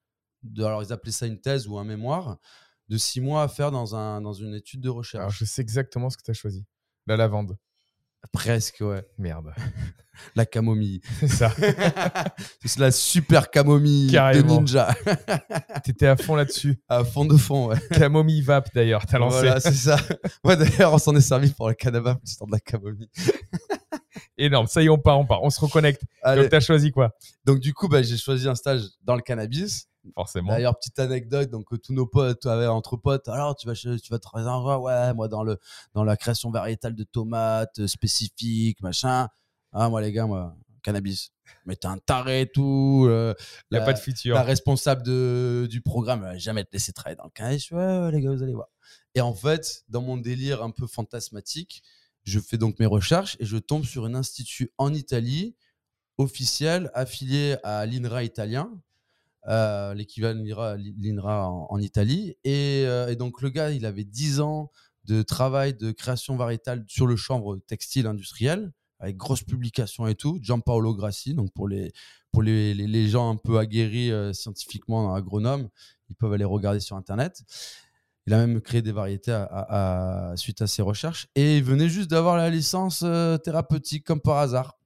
de, 0.44 0.64
alors 0.64 0.84
ils 0.84 0.92
appelaient 0.92 1.12
ça 1.12 1.26
une 1.26 1.40
thèse 1.40 1.68
ou 1.68 1.78
un 1.78 1.84
mémoire, 1.86 2.38
de 2.90 2.98
six 2.98 3.22
mois 3.22 3.44
à 3.44 3.48
faire 3.48 3.72
dans, 3.72 3.96
un, 3.96 4.22
dans 4.22 4.34
une 4.34 4.54
étude 4.54 4.82
de 4.82 4.90
Alors 4.90 4.98
recherche. 4.98 5.40
je 5.40 5.46
sais 5.46 5.62
exactement 5.62 6.10
ce 6.10 6.18
que 6.18 6.24
tu 6.24 6.32
as 6.32 6.36
choisi. 6.36 6.66
La 7.08 7.16
lavande. 7.18 7.58
Presque, 8.32 8.78
ouais. 8.82 9.06
Merde. 9.18 9.54
La 10.36 10.46
camomille. 10.46 11.02
C'est 11.20 11.28
ça. 11.28 11.52
c'est 12.64 12.80
la 12.80 12.92
super 12.92 13.50
camomille 13.50 14.12
Carrément. 14.12 14.56
de 14.58 14.60
ninja. 14.60 14.96
T'étais 15.84 16.06
à 16.06 16.16
fond 16.16 16.36
là-dessus. 16.36 16.80
à 16.88 17.04
fond 17.04 17.26
de 17.26 17.36
fond, 17.36 17.68
ouais. 17.70 17.78
Camomille 17.92 18.44
Vape 18.44 18.70
d'ailleurs, 18.76 19.06
t'as 19.08 19.18
lancé. 19.18 19.38
Voilà, 19.38 19.60
c'est 19.60 19.74
ça. 19.74 19.98
Ouais, 20.44 20.56
d'ailleurs, 20.56 20.94
on 20.94 20.98
s'en 21.00 21.16
est 21.16 21.22
servi 21.22 21.52
pour 21.52 21.68
le 21.68 21.74
cannabis, 21.74 22.14
l'histoire 22.24 22.48
de 22.48 22.54
la 22.54 22.60
camomille. 22.60 23.10
Énorme. 24.38 24.68
Ça 24.68 24.82
y 24.82 24.86
est, 24.86 24.90
on 24.90 25.00
part, 25.00 25.20
on 25.20 25.26
part. 25.26 25.44
On 25.44 25.50
se 25.50 25.60
reconnecte. 25.60 26.04
Allez. 26.22 26.42
Donc 26.44 26.52
t'as 26.52 26.60
choisi 26.60 26.92
quoi? 26.92 27.16
Donc, 27.44 27.60
du 27.60 27.74
coup, 27.74 27.88
bah, 27.88 28.02
j'ai 28.04 28.18
choisi 28.18 28.48
un 28.48 28.56
stage 28.56 28.82
dans 29.04 29.16
le 29.16 29.22
cannabis. 29.22 29.88
Forcément. 30.16 30.50
D'ailleurs, 30.50 30.78
petite 30.78 31.00
anecdote, 31.00 31.50
donc 31.50 31.72
euh, 31.74 31.78
tous 31.78 31.94
nos 31.94 32.06
potes 32.08 32.46
entre 32.46 32.98
potes, 32.98 33.28
alors 33.28 33.56
tu 33.56 33.68
vas, 33.68 33.74
tu 33.74 33.90
vas 34.10 34.20
quoi 34.20 34.80
Ouais, 34.80 35.14
moi 35.14 35.28
dans, 35.28 35.44
le, 35.44 35.58
dans 35.94 36.04
la 36.04 36.18
création 36.18 36.52
variétale 36.52 36.96
de 36.96 37.04
tomates 37.04 37.80
euh, 37.80 37.88
spécifiques, 37.88 38.82
machin. 38.82 39.28
Ah, 39.72 39.90
moi 39.90 40.02
les 40.02 40.12
gars, 40.12 40.26
moi, 40.28 40.56
cannabis. 40.84 41.32
Mais 41.66 41.76
t'es 41.76 41.88
un 41.88 41.98
taré 41.98 42.42
et 42.42 42.48
tout. 42.52 43.06
euh, 43.08 43.34
Il 43.72 43.76
n'y 43.76 43.78
a 43.78 43.80
la- 43.80 43.86
pas 43.86 43.94
de 43.94 44.00
futur. 44.00 44.36
la 44.36 44.44
responsable 44.44 45.04
de, 45.04 45.68
du 45.70 45.82
programme 45.82 46.20
elle 46.24 46.34
va 46.34 46.38
jamais 46.38 46.64
te 46.64 46.72
laisser 46.74 46.92
travailler 46.94 47.16
dans 47.16 47.24
le 47.26 47.30
cannabis. 47.32 47.72
Ouais, 47.72 47.78
ouais, 47.78 48.12
les 48.12 48.22
gars, 48.22 48.32
vous 48.32 48.44
allez 48.44 48.54
voir. 48.54 48.68
Et 49.16 49.22
en 49.22 49.34
fait, 49.34 49.84
dans 49.90 50.02
mon 50.02 50.18
délire 50.18 50.62
un 50.64 50.72
peu 50.72 50.88
fantasmatique, 50.88 51.84
je 52.24 52.40
fais 52.40 52.58
donc 52.58 52.80
mes 52.80 52.86
recherches 52.86 53.36
et 53.40 53.46
je 53.46 53.58
tombe 53.58 53.84
sur 53.86 54.06
un 54.06 54.16
institut 54.16 54.72
en 54.78 54.94
Italie, 54.94 55.56
officiel, 56.18 56.92
affilié 56.94 57.58
à 57.64 57.86
l'INRA 57.86 58.24
italien, 58.24 58.72
euh, 59.48 59.94
l'équivalent 59.94 60.42
l'INRA, 60.42 60.78
l'INRA 60.78 61.50
en, 61.50 61.78
Italie. 61.80 62.36
Et, 62.44 62.84
euh, 62.86 63.10
et 63.10 63.16
donc, 63.16 63.42
le 63.42 63.50
gars, 63.50 63.72
il 63.72 63.86
avait 63.86 64.04
10 64.04 64.40
ans 64.40 64.72
de 65.06 65.22
travail 65.22 65.74
de 65.74 65.92
création 65.92 66.38
variétale 66.38 66.86
sur 66.88 67.08
le 67.08 67.16
chambre 67.16 67.60
textile 67.68 68.08
industriel, 68.08 68.72
avec 69.00 69.18
grosse 69.18 69.44
publication 69.44 70.08
et 70.08 70.16
tout. 70.16 70.40
Gianpaolo 70.42 70.96
Grassi, 70.96 71.34
donc 71.34 71.52
pour 71.54 71.68
les, 71.68 71.92
pour 72.32 72.42
les, 72.42 72.74
les, 72.74 73.08
gens 73.10 73.30
un 73.30 73.36
peu 73.36 73.60
aguerris 73.60 74.12
euh, 74.12 74.32
scientifiquement, 74.32 75.14
agronomes, 75.14 75.68
ils 76.10 76.16
peuvent 76.16 76.32
aller 76.32 76.46
regarder 76.46 76.80
sur 76.80 76.96
Internet. 76.96 77.44
Il 78.26 78.34
a 78.34 78.38
même 78.38 78.62
créé 78.62 78.82
des 78.82 78.94
variétés 78.94 79.34
à- 79.34 80.34
suite 80.38 80.62
à 80.62 80.68
ses 80.68 80.82
recherches. 80.82 81.28
Et 81.36 81.58
il 81.58 81.64
venait 81.66 81.90
juste 81.90 82.10
d'avoir 82.10 82.38
la 82.38 82.50
licence 82.50 83.04
thérapeutique 83.44 84.06
comme 84.06 84.22
par 84.22 84.38
hasard. 84.38 84.78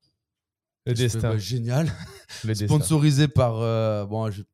Le 0.87 0.93
destin. 0.93 1.19
bah, 1.31 1.37
génial. 1.37 1.87
Le 2.43 2.49
destin. 2.49 2.65
Sponsorisé 2.67 3.27
par, 3.27 3.59
euh, 3.61 4.05
bon, 4.05 4.29
je 4.31 4.41
vais 4.41 4.47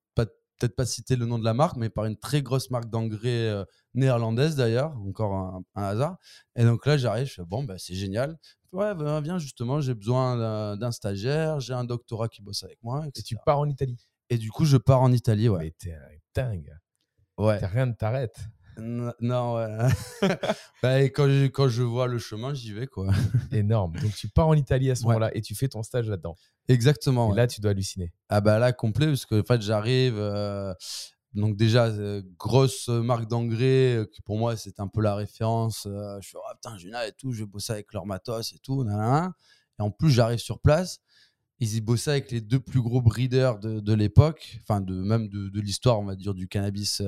peut-être 0.59 0.75
pas 0.75 0.85
citer 0.85 1.15
le 1.17 1.25
nom 1.25 1.39
de 1.39 1.43
la 1.43 1.53
marque, 1.53 1.75
mais 1.77 1.89
par 1.89 2.05
une 2.05 2.15
très 2.17 2.41
grosse 2.41 2.69
marque 2.69 2.89
d'engrais 2.89 3.47
euh, 3.49 3.65
néerlandaise 3.95 4.55
d'ailleurs, 4.55 4.95
encore 5.07 5.33
un, 5.33 5.63
un 5.75 5.83
hasard. 5.83 6.17
Et 6.55 6.63
donc 6.63 6.85
là, 6.85 6.95
j'arrive, 6.97 7.25
je 7.27 7.33
fais 7.33 7.43
bon, 7.45 7.63
bah, 7.63 7.75
c'est 7.77 7.95
génial. 7.95 8.37
Ouais, 8.71 8.95
bah, 8.95 9.19
viens 9.21 9.37
justement, 9.39 9.81
j'ai 9.81 9.93
besoin 9.93 10.75
d'un- 10.77 10.91
stagiaire, 10.91 11.59
j'ai 11.59 11.73
un 11.73 11.83
doctorat 11.83 12.29
qui 12.29 12.41
bosse 12.41 12.63
avec 12.63 12.77
moi, 12.81 13.05
Et 13.15 13.21
tu 13.21 13.35
pars 13.45 13.59
en 13.59 13.67
Italie. 13.67 13.97
Et 14.29 14.37
du 14.37 14.51
coup, 14.51 14.63
je 14.65 14.77
pars 14.77 15.01
en 15.01 15.11
Italie, 15.11 15.49
ouais. 15.49 15.63
Mais 15.65 15.71
t'es 15.77 15.95
dingue. 16.33 16.71
Ouais. 17.37 17.59
T'as 17.59 17.67
rien 17.67 17.85
ne 17.87 17.93
t'arrête. 17.93 18.35
Non, 18.77 19.55
ouais. 19.55 19.87
Bah, 20.81 21.01
quand, 21.03 21.27
je, 21.27 21.47
quand 21.47 21.67
je 21.67 21.83
vois 21.83 22.07
le 22.07 22.17
chemin, 22.19 22.53
j'y 22.53 22.73
vais, 22.73 22.87
quoi. 22.87 23.07
Énorme. 23.51 23.93
Donc 23.97 24.13
tu 24.15 24.27
pars 24.27 24.47
en 24.47 24.53
Italie 24.53 24.89
à 24.91 24.95
ce 24.95 25.01
Ouais. 25.03 25.07
moment-là 25.13 25.31
et 25.35 25.41
tu 25.41 25.55
fais 25.55 25.67
ton 25.67 25.83
stage 25.83 26.09
là-dedans. 26.09 26.35
Exactement. 26.67 27.27
Et 27.27 27.31
ouais. 27.31 27.37
là, 27.37 27.47
tu 27.47 27.61
dois 27.61 27.71
halluciner. 27.71 28.13
Ah 28.29 28.41
bah 28.41 28.59
là, 28.59 28.73
complet, 28.73 29.07
parce 29.07 29.25
que 29.25 29.41
en 29.41 29.43
fait, 29.43 29.61
j'arrive. 29.61 30.15
euh, 30.17 30.73
donc 31.33 31.55
déjà, 31.57 31.85
euh, 31.87 32.21
grosse 32.37 32.89
marque 32.89 33.27
d'engrais, 33.27 33.95
euh, 33.97 34.05
qui 34.05 34.21
pour 34.21 34.37
moi, 34.37 34.55
c'était 34.55 34.81
un 34.81 34.87
peu 34.87 35.01
la 35.01 35.15
référence. 35.15 35.87
je 35.87 36.27
suis, 36.27 36.37
oh 36.37 36.53
putain, 36.61 36.77
génial 36.77 37.09
et 37.09 37.11
tout, 37.13 37.31
je 37.31 37.39
vais 37.43 37.47
bosser 37.49 37.73
avec 37.73 37.91
leur 37.93 38.05
matos 38.05 38.53
et 38.53 38.59
tout. 38.59 38.85
Et 38.87 39.81
en 39.81 39.89
plus, 39.91 40.11
j'arrive 40.11 40.39
sur 40.39 40.59
place. 40.59 40.99
Ils 41.59 41.75
y 41.75 41.81
bossaient 41.81 42.11
avec 42.11 42.31
les 42.31 42.41
deux 42.41 42.59
plus 42.59 42.81
gros 42.81 43.01
breeders 43.01 43.57
de, 43.59 43.79
de 43.79 43.93
l'époque, 43.93 44.57
enfin 44.61 44.81
de, 44.81 44.93
même 44.95 45.29
de, 45.29 45.49
de 45.49 45.61
l'histoire, 45.61 45.99
on 45.99 46.05
va 46.05 46.15
dire, 46.15 46.33
du 46.33 46.47
cannabis 46.47 47.01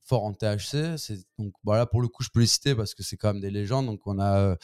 fort 0.00 0.24
en 0.24 0.32
THC. 0.32 0.96
Donc 1.38 1.52
voilà, 1.62 1.86
pour 1.86 2.00
le 2.00 2.08
coup, 2.08 2.22
je 2.22 2.30
peux 2.32 2.40
les 2.40 2.46
citer 2.46 2.74
parce 2.74 2.94
que 2.94 3.02
c'est 3.02 3.16
quand 3.16 3.32
même 3.32 3.42
des 3.42 3.50
légendes. 3.50 3.86
Donc 3.86 4.06
on 4.06 4.18
a 4.18 4.38
euh, 4.38 4.56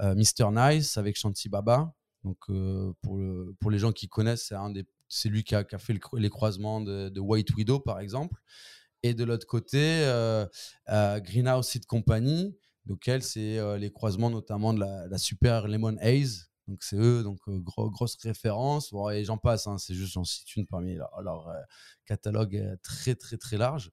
euh, 0.00 0.14
Mr. 0.14 0.50
Nice 0.52 0.96
avec 0.96 1.16
Shanti 1.16 1.48
Baba. 1.48 1.92
Donc 2.24 2.38
euh, 2.48 2.92
pour, 3.02 3.18
le- 3.18 3.54
pour 3.60 3.70
les 3.70 3.78
gens 3.78 3.92
qui 3.92 4.08
connaissent, 4.08 4.46
c'est 4.48 4.54
un 4.54 4.70
des 4.70 4.84
c'est 5.08 5.28
lui 5.28 5.44
qui 5.44 5.54
a, 5.54 5.64
fait 5.78 5.96
les 6.14 6.30
croisements 6.30 6.80
de, 6.80 7.20
White 7.20 7.54
Widow, 7.54 7.78
par 7.78 8.00
exemple. 8.00 8.40
Et 9.04 9.14
de 9.14 9.22
l'autre 9.22 9.46
côté, 9.46 9.78
euh, 9.78 10.46
euh, 10.88 11.20
Greenhouse 11.20 11.68
Seed 11.68 11.86
Company, 11.86 12.56
donc 12.86 13.06
elle, 13.06 13.22
c'est 13.22 13.58
euh, 13.58 13.78
les 13.78 13.92
croisements 13.92 14.30
notamment 14.30 14.74
de 14.74 14.80
la 14.80 15.18
Super 15.18 15.68
Lemon 15.68 15.96
Haze. 16.00 16.50
Donc 16.68 16.82
c'est 16.82 16.96
eux, 16.96 17.22
donc 17.22 17.38
euh, 17.48 17.58
gros- 17.58 17.90
grosse 17.90 18.16
référence. 18.22 18.90
Bon, 18.92 19.08
et 19.10 19.24
j'en 19.24 19.38
passe, 19.38 19.66
hein, 19.66 19.78
c'est 19.78 19.94
juste 19.94 20.12
j'en 20.14 20.24
cite 20.24 20.56
une 20.56 20.66
parmi 20.66 20.94
leur, 20.96 21.10
leur, 21.22 21.48
euh, 21.48 21.54
catalogue 22.06 22.56
euh, 22.56 22.76
très 22.82 23.14
très 23.14 23.36
très 23.36 23.56
large. 23.56 23.90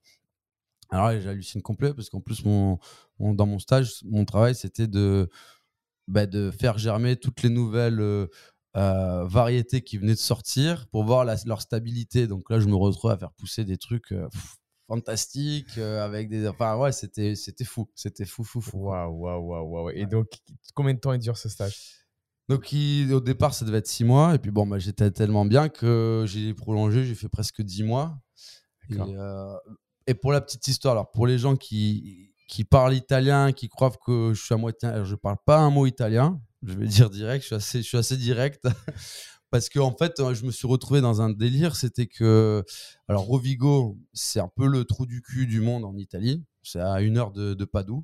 Alors 0.91 1.19
j'hallucine 1.19 1.61
complet 1.61 1.93
parce 1.93 2.09
qu'en 2.09 2.21
plus, 2.21 2.45
mon, 2.45 2.79
mon- 3.19 3.33
dans 3.33 3.45
mon 3.47 3.59
stage, 3.59 3.93
mon 4.05 4.25
travail, 4.25 4.55
c'était 4.55 4.87
de, 4.87 5.29
bah, 6.07 6.25
de 6.25 6.51
faire 6.51 6.77
germer 6.77 7.15
toutes 7.17 7.43
les 7.43 7.49
nouvelles 7.49 7.99
euh, 8.01 8.27
euh, 8.77 9.25
variétés 9.25 9.81
qui 9.83 9.97
venaient 9.97 10.13
de 10.15 10.19
sortir 10.19 10.87
pour 10.89 11.03
voir 11.05 11.25
la- 11.25 11.37
leur 11.45 11.61
stabilité. 11.61 12.27
Donc 12.27 12.49
là, 12.49 12.59
je 12.59 12.67
me 12.67 12.75
retrouve 12.75 13.11
à 13.11 13.17
faire 13.17 13.33
pousser 13.33 13.65
des 13.65 13.77
trucs 13.77 14.09
pff, 14.09 14.57
fantastiques 14.87 15.77
euh, 15.77 16.03
avec 16.05 16.29
des. 16.29 16.47
Enfin, 16.47 16.77
ouais, 16.77 16.91
c'était 16.91 17.35
c'était 17.35 17.65
fou. 17.65 17.89
C'était 17.95 18.25
fou, 18.25 18.43
fou, 18.43 18.61
fou. 18.61 18.77
Waouh, 18.79 19.11
waouh, 19.13 19.41
waouh, 19.47 19.69
waouh. 19.69 19.89
Et 19.91 20.05
donc, 20.05 20.27
combien 20.75 20.93
de 20.93 20.99
temps 20.99 21.13
il 21.13 21.19
dure 21.19 21.37
ce 21.37 21.49
stage? 21.49 22.02
Donc, 22.49 22.71
il- 22.73 23.13
au 23.13 23.21
départ, 23.21 23.53
ça 23.53 23.65
devait 23.65 23.77
être 23.79 23.87
six 23.87 24.03
mois. 24.03 24.35
Et 24.35 24.39
puis, 24.39 24.51
bon, 24.51 24.67
bah, 24.67 24.79
j'étais 24.79 25.11
tellement 25.11 25.45
bien 25.45 25.69
que 25.69 26.25
j'ai 26.27 26.53
prolongé. 26.53 27.05
J'ai 27.05 27.15
fait 27.15 27.29
presque 27.29 27.61
dix 27.61 27.83
mois. 27.83 28.17
Et, 28.89 29.15
euh, 29.17 29.55
et 30.07 30.13
pour 30.13 30.31
la 30.33 30.41
petite 30.41 30.67
histoire, 30.67 30.91
alors, 30.93 31.11
pour 31.11 31.25
les 31.25 31.37
gens 31.39 31.55
qui, 31.55 32.33
qui 32.49 32.65
parlent 32.65 32.93
italien, 32.93 33.53
qui 33.53 33.69
croient 33.69 33.91
que 34.05 34.33
je 34.33 34.41
suis 34.43 34.53
à 34.53 34.57
moitié. 34.57 34.89
alors, 34.89 35.05
je 35.05 35.15
parle 35.15 35.37
pas 35.45 35.59
un 35.59 35.69
mot 35.69 35.85
italien. 35.85 36.41
Je 36.63 36.73
vais 36.73 36.85
dire 36.87 37.09
direct. 37.09 37.41
Je 37.43 37.47
suis 37.47 37.55
assez, 37.55 37.81
je 37.81 37.87
suis 37.87 37.97
assez 37.97 38.17
direct. 38.17 38.67
Parce 39.49 39.69
que, 39.69 39.79
en 39.79 39.95
fait, 39.95 40.13
je 40.33 40.45
me 40.45 40.51
suis 40.51 40.67
retrouvé 40.67 40.99
dans 40.99 41.21
un 41.21 41.29
délire. 41.29 41.75
C'était 41.77 42.07
que. 42.07 42.63
Alors, 43.07 43.23
Rovigo, 43.23 43.97
c'est 44.11 44.39
un 44.39 44.49
peu 44.53 44.67
le 44.67 44.83
trou 44.83 45.05
du 45.05 45.21
cul 45.21 45.45
du 45.47 45.61
monde 45.61 45.85
en 45.85 45.95
Italie. 45.95 46.43
C'est 46.63 46.79
à 46.81 47.01
une 47.01 47.17
heure 47.17 47.31
de, 47.31 47.53
de 47.53 47.65
Padoue. 47.65 48.03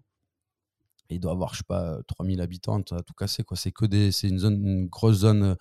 Il 1.09 1.19
doit 1.19 1.31
avoir, 1.31 1.53
je 1.53 1.59
sais 1.59 1.63
pas, 1.67 1.97
3000 2.07 2.41
habitants, 2.41 2.79
à 2.91 3.01
tout 3.01 3.13
casser. 3.13 3.43
Quoi. 3.43 3.57
C'est 3.57 3.71
que 3.71 3.85
des, 3.85 4.11
c'est 4.11 4.29
une 4.29 4.39
zone, 4.39 4.65
une 4.65 4.87
grosse 4.87 5.17
zone 5.17 5.55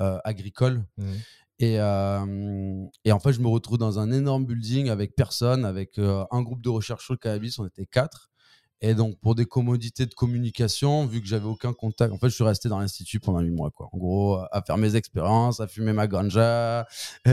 euh, 0.00 0.18
agricole. 0.24 0.84
Mhm. 0.96 1.16
Et, 1.58 1.78
euh, 1.78 2.84
et 3.04 3.12
en 3.12 3.20
fait, 3.20 3.32
je 3.32 3.40
me 3.40 3.48
retrouve 3.48 3.78
dans 3.78 3.98
un 3.98 4.10
énorme 4.10 4.46
building 4.46 4.88
avec 4.88 5.14
personne, 5.14 5.64
avec 5.64 5.98
euh, 5.98 6.24
un 6.30 6.42
groupe 6.42 6.60
de 6.60 6.68
recherche 6.68 7.04
sur 7.04 7.14
le 7.14 7.18
cannabis. 7.18 7.58
On 7.58 7.66
était 7.66 7.86
quatre. 7.86 8.30
Et 8.84 8.94
donc, 8.94 9.16
pour 9.20 9.36
des 9.36 9.46
commodités 9.46 10.06
de 10.06 10.14
communication, 10.14 11.06
vu 11.06 11.20
que 11.20 11.28
j'avais 11.28 11.46
aucun 11.46 11.72
contact, 11.72 12.12
en 12.12 12.18
fait, 12.18 12.28
je 12.28 12.34
suis 12.34 12.42
resté 12.42 12.68
dans 12.68 12.80
l'institut 12.80 13.20
pendant 13.20 13.38
huit 13.38 13.52
mois, 13.52 13.70
quoi. 13.70 13.88
En 13.92 13.96
gros, 13.96 14.38
à 14.50 14.60
faire 14.66 14.76
mes 14.76 14.96
expériences, 14.96 15.60
à 15.60 15.68
fumer 15.68 15.92
ma 15.92 16.06
ganja. 16.06 16.86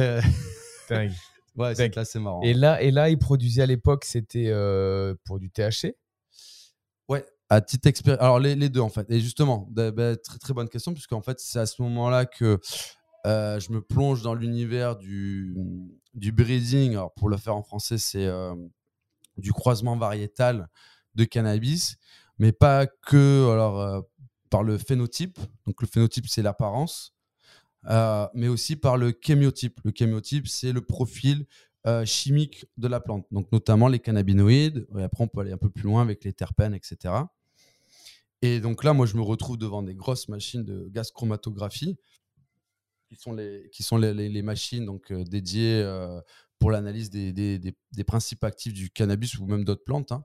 Euh, 0.91 1.07
ouais, 1.55 1.75
c'est 1.75 1.95
assez 1.99 2.17
marrant. 2.17 2.41
Et 2.41 2.55
là, 2.55 2.81
et 2.81 2.89
là, 2.89 3.11
il 3.11 3.19
produisait 3.19 3.61
à 3.61 3.67
l'époque, 3.67 4.05
c'était 4.05 4.47
euh, 4.47 5.13
pour 5.23 5.39
du 5.39 5.51
THC. 5.51 5.95
Ouais, 7.07 7.23
à 7.49 7.61
titre 7.61 7.87
expérience. 7.87 8.21
Alors, 8.21 8.39
les, 8.39 8.69
deux, 8.69 8.79
en 8.79 8.89
fait. 8.89 9.09
Et 9.09 9.19
justement, 9.19 9.67
bah, 9.71 9.91
bah, 9.91 10.15
très, 10.15 10.37
très 10.37 10.53
bonne 10.53 10.69
question, 10.69 10.93
puisque 10.93 11.13
en 11.13 11.21
fait, 11.21 11.39
c'est 11.39 11.59
à 11.59 11.65
ce 11.65 11.81
moment-là 11.81 12.25
que 12.25 12.59
euh, 13.25 13.59
je 13.59 13.71
me 13.71 13.81
plonge 13.81 14.21
dans 14.21 14.33
l'univers 14.33 14.95
du, 14.95 15.55
du 16.13 16.31
breeding. 16.31 16.91
Alors, 16.91 17.13
pour 17.13 17.27
le 17.27 17.37
faire 17.37 17.55
en 17.55 17.63
français, 17.63 17.97
c'est 17.97 18.25
euh, 18.25 18.53
du 19.37 19.51
croisement 19.51 19.97
variétal 19.97 20.69
de 21.15 21.25
cannabis, 21.25 21.97
mais 22.37 22.51
pas 22.51 22.85
que 22.85 23.49
alors, 23.51 23.81
euh, 23.81 24.01
par 24.49 24.63
le 24.63 24.77
phénotype. 24.77 25.39
Donc, 25.65 25.81
le 25.81 25.87
phénotype, 25.87 26.27
c'est 26.27 26.43
l'apparence, 26.43 27.15
mais 28.35 28.47
aussi 28.47 28.75
par 28.75 28.97
le 28.97 29.17
chémiotype. 29.19 29.79
Le 29.83 29.91
chémiotype, 29.95 30.47
c'est 30.47 30.71
le 30.71 30.81
profil 30.81 31.45
chimique 32.05 32.67
de 32.77 32.87
la 32.87 32.99
plante, 32.99 33.25
donc 33.31 33.51
notamment 33.51 33.87
les 33.87 33.99
cannabinoïdes. 33.99 34.85
Et 34.97 35.01
après, 35.01 35.23
on 35.23 35.27
peut 35.27 35.41
aller 35.41 35.51
un 35.51 35.57
peu 35.57 35.69
plus 35.69 35.83
loin 35.83 36.03
avec 36.03 36.23
les 36.23 36.33
terpènes, 36.33 36.75
etc. 36.75 37.13
Et 38.41 38.59
donc 38.59 38.83
là, 38.83 38.93
moi, 38.93 39.05
je 39.05 39.15
me 39.17 39.21
retrouve 39.21 39.57
devant 39.57 39.83
des 39.83 39.95
grosses 39.95 40.29
machines 40.29 40.63
de 40.63 40.87
gaz 40.89 41.11
chromatographie, 41.11 41.97
qui 43.09 43.15
sont 43.15 43.33
les, 43.33 44.29
les, 44.29 44.41
machines 44.41 44.87
euh, 45.11 45.23
dédiées 45.23 45.81
euh, 45.83 46.21
pour 46.59 46.71
l'analyse 46.71 47.09
des, 47.09 47.31
des- 47.31 47.57
des- 47.57 47.75
des 47.93 48.03
principes 48.03 48.43
actifs 48.43 48.73
du 48.73 48.89
cannabis 48.89 49.37
ou 49.39 49.45
même 49.45 49.63
d'autres 49.63 49.83
plantes. 49.85 50.11
hein. 50.11 50.23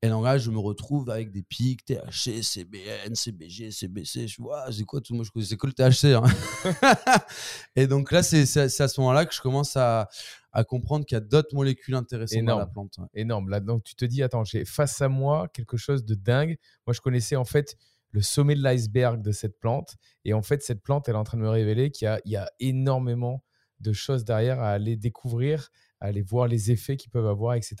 Et 0.00 0.08
donc 0.08 0.24
là, 0.24 0.38
je 0.38 0.50
me 0.50 0.58
retrouve 0.58 1.10
avec 1.10 1.30
des 1.32 1.42
pics, 1.42 1.84
THC, 1.84 2.42
CBN, 2.42 3.14
CBG, 3.14 3.70
CBC. 3.70 4.26
Je 4.28 4.40
vois, 4.42 4.70
c'est 4.72 4.84
quoi 4.84 5.00
tout 5.00 5.14
Moi, 5.14 5.24
je 5.24 5.30
connaissais 5.30 5.56
que 5.56 5.66
le 5.66 5.72
THC. 5.72 6.14
hein. 6.14 6.22
et 7.76 7.86
donc 7.86 8.10
là, 8.12 8.22
c'est 8.22 8.42
à 8.56 8.68
ce 8.88 9.00
moment-là 9.00 9.26
que 9.26 9.34
je 9.34 9.40
commence 9.40 9.76
à, 9.76 10.08
à 10.52 10.64
comprendre 10.64 11.04
qu'il 11.04 11.16
y 11.16 11.18
a 11.18 11.20
d'autres 11.20 11.54
molécules 11.54 11.94
intéressantes 11.94 12.38
dans 12.44 12.58
la 12.58 12.66
plante. 12.66 12.98
ouais. 12.98 13.06
Énorme. 13.14 13.48
Là, 13.48 13.60
donc 13.60 13.84
tu 13.84 13.94
te 13.94 14.04
dis, 14.04 14.22
attends, 14.22 14.44
j'ai 14.44 14.64
face 14.64 15.00
à 15.02 15.08
moi 15.08 15.48
quelque 15.52 15.76
chose 15.76 16.04
de 16.04 16.14
dingue. 16.14 16.56
Moi, 16.86 16.94
je 16.94 17.00
connaissais 17.00 17.36
en 17.36 17.44
fait 17.44 17.76
le 18.10 18.22
sommet 18.22 18.54
de 18.54 18.62
l'iceberg 18.62 19.22
de 19.22 19.32
cette 19.32 19.58
plante. 19.58 19.94
Et 20.24 20.34
en 20.34 20.42
fait, 20.42 20.62
cette 20.62 20.82
plante, 20.82 21.08
elle 21.08 21.14
est 21.14 21.18
en 21.18 21.24
train 21.24 21.38
de 21.38 21.42
me 21.42 21.48
révéler 21.48 21.90
qu'il 21.90 22.12
y 22.26 22.36
a 22.36 22.50
énormément 22.60 23.42
de 23.82 23.92
choses 23.92 24.24
derrière 24.24 24.60
à 24.60 24.70
aller 24.70 24.96
découvrir, 24.96 25.70
à 26.00 26.06
aller 26.06 26.22
voir 26.22 26.46
les 26.48 26.70
effets 26.70 26.96
qu'ils 26.96 27.10
peuvent 27.10 27.26
avoir, 27.26 27.54
etc. 27.54 27.76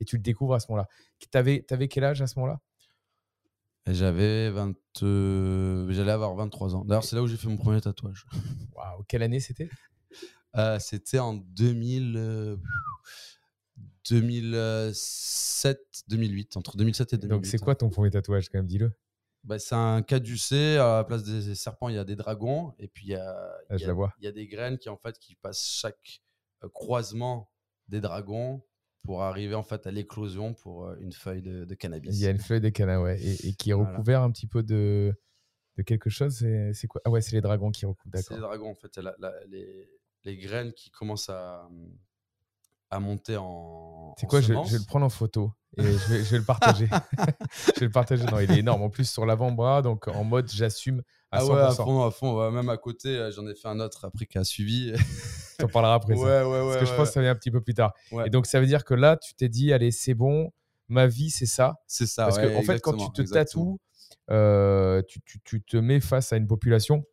Et 0.00 0.04
tu 0.04 0.16
le 0.16 0.22
découvres 0.22 0.54
à 0.54 0.60
ce 0.60 0.66
moment-là. 0.70 0.88
T'avais, 1.30 1.64
avais 1.70 1.88
quel 1.88 2.04
âge 2.04 2.22
à 2.22 2.26
ce 2.26 2.38
moment-là? 2.38 2.60
J'avais 3.88 4.50
20. 4.50 4.74
euh, 5.02 5.86
J'allais 5.92 6.10
avoir 6.12 6.34
23 6.34 6.74
ans. 6.74 6.84
D'ailleurs, 6.84 7.04
c'est 7.04 7.14
là 7.16 7.22
où 7.22 7.26
j'ai 7.28 7.36
fait 7.36 7.48
mon 7.48 7.56
premier 7.56 7.80
tatouage. 7.80 8.26
Waouh, 8.74 9.04
quelle 9.08 9.22
année 9.22 9.38
c'était? 9.40 9.68
Euh, 10.56 10.78
C'était 10.80 11.18
en 11.20 11.34
2000, 11.34 12.14
euh, 12.16 12.56
2007, 14.10 15.78
2008, 16.08 16.56
entre 16.56 16.76
2007 16.76 17.12
et 17.12 17.16
2008. 17.18 17.28
Donc, 17.36 17.46
c'est 17.46 17.58
quoi 17.58 17.74
ton 17.74 17.90
premier 17.90 18.10
tatouage, 18.10 18.48
quand 18.48 18.58
même, 18.58 18.66
dis-le 18.66 18.92
Bah, 19.46 19.58
C'est 19.58 19.74
un 19.76 20.02
caducé. 20.02 20.76
À 20.76 20.96
la 20.98 21.04
place 21.04 21.22
des 21.22 21.54
serpents, 21.54 21.88
il 21.88 21.94
y 21.94 21.98
a 21.98 22.04
des 22.04 22.16
dragons. 22.16 22.74
Et 22.78 22.88
puis, 22.88 23.06
il 23.06 23.10
y 23.10 23.14
a, 23.14 23.30
Ah, 23.70 23.76
il 23.76 23.80
y 23.80 23.84
a- 23.84 23.86
la 23.86 23.92
vois. 23.94 24.12
il 24.18 24.24
y 24.24 24.28
a 24.28 24.32
des 24.32 24.46
graines 24.48 24.76
qui, 24.78 24.88
en 24.88 24.96
fait, 24.96 25.18
qui 25.18 25.36
passent 25.36 25.64
chaque 25.64 26.20
euh, 26.64 26.68
croisement 26.68 27.50
des 27.88 28.00
dragons 28.00 28.62
pour 29.04 29.22
arriver, 29.22 29.54
en 29.54 29.62
fait, 29.62 29.86
à 29.86 29.92
l'éclosion 29.92 30.52
pour 30.52 30.86
euh, 30.86 30.96
une 31.00 31.12
feuille 31.12 31.42
de, 31.42 31.64
de 31.64 31.74
cannabis. 31.74 32.16
Il 32.18 32.22
y 32.22 32.26
a 32.26 32.30
une 32.30 32.40
feuille 32.40 32.60
de 32.60 32.98
ouais, 33.00 33.20
et, 33.22 33.48
et 33.48 33.54
qui 33.54 33.70
est 33.70 33.72
Voilà. 33.74 33.90
recouvert 33.92 34.22
un 34.22 34.30
petit 34.32 34.48
peu 34.48 34.64
de, 34.64 35.14
de 35.76 35.82
quelque 35.82 36.10
chose. 36.10 36.44
C'est 36.72 36.86
quoi? 36.88 37.00
Ah 37.04 37.10
ouais, 37.10 37.20
c'est 37.20 37.36
les 37.36 37.40
dragons 37.40 37.70
qui 37.70 37.86
recouvrent, 37.86 38.18
C'est 38.18 38.34
les 38.34 38.40
dragons, 38.40 38.70
en 38.70 38.74
fait. 38.74 38.96
la- 38.96 39.14
la- 39.20 39.44
les, 39.46 39.88
les 40.24 40.36
graines 40.38 40.72
qui 40.72 40.90
commencent 40.90 41.28
à, 41.28 41.68
à 42.90 42.98
monter 42.98 43.36
en. 43.36 44.14
C'est 44.18 44.26
quoi? 44.26 44.40
Je, 44.40 44.52
vais 44.52 44.78
le 44.78 44.86
prendre 44.86 45.06
en 45.06 45.10
photo 45.10 45.52
et 45.76 45.82
je 45.82 45.88
vais, 46.12 46.24
je 46.24 46.30
vais 46.30 46.38
le 46.38 46.44
partager. 46.44 46.88
je 47.74 47.80
vais 47.80 47.86
le 47.86 47.90
partager. 47.90 48.24
Non, 48.24 48.38
il 48.40 48.50
est 48.50 48.58
énorme. 48.58 48.82
En 48.82 48.90
plus, 48.90 49.08
sur 49.10 49.26
l'avant-bras, 49.26 49.82
donc 49.82 50.08
en 50.08 50.24
mode 50.24 50.50
j'assume 50.50 51.02
à 51.30 51.38
Ah 51.38 51.42
100%. 51.42 51.52
ouais, 51.54 51.60
à 51.60 51.70
fond, 51.74 52.04
à 52.06 52.10
fond. 52.10 52.38
ouais, 52.38 52.50
même 52.50 52.68
à 52.68 52.76
côté, 52.76 53.08
euh, 53.16 53.30
j'en 53.32 53.46
ai 53.46 53.54
fait 53.54 53.68
un 53.68 53.80
autre 53.80 54.04
après 54.04 54.26
qui 54.26 54.38
a 54.38 54.44
suivi. 54.44 54.92
Tu 55.58 55.64
en 55.64 55.68
parleras 55.68 55.94
après 55.94 56.12
ouais, 56.12 56.18
ça. 56.20 56.46
ouais, 56.46 56.60
ouais. 56.60 56.66
Parce 56.66 56.76
que 56.80 56.84
je 56.84 56.94
pense 56.94 57.08
que 57.08 57.14
ça 57.14 57.22
vient 57.22 57.30
un 57.30 57.34
petit 57.34 57.50
peu 57.50 57.62
plus 57.62 57.72
tard. 57.72 57.94
Et 58.26 58.28
donc, 58.28 58.44
ça 58.44 58.60
veut 58.60 58.66
dire 58.66 58.84
que 58.84 58.92
là, 58.92 59.16
tu 59.16 59.32
t'es 59.34 59.48
dit, 59.48 59.72
allez, 59.72 59.90
c'est 59.90 60.12
bon, 60.12 60.52
ma 60.88 61.06
vie, 61.06 61.30
c'est 61.30 61.46
ça. 61.46 61.76
C'est 61.86 62.04
ça. 62.06 62.24
Parce 62.24 62.36
ouais, 62.36 62.52
que, 62.52 62.56
en 62.58 62.62
fait, 62.62 62.78
quand 62.82 62.94
tu 62.94 63.10
te 63.10 63.22
tatoues, 63.22 63.78
euh, 64.30 65.00
tu, 65.08 65.20
tu- 65.22 65.40
tu 65.42 65.62
te 65.62 65.78
mets 65.78 66.00
face 66.00 66.30
à 66.32 66.36
une 66.36 66.46
population 66.46 67.06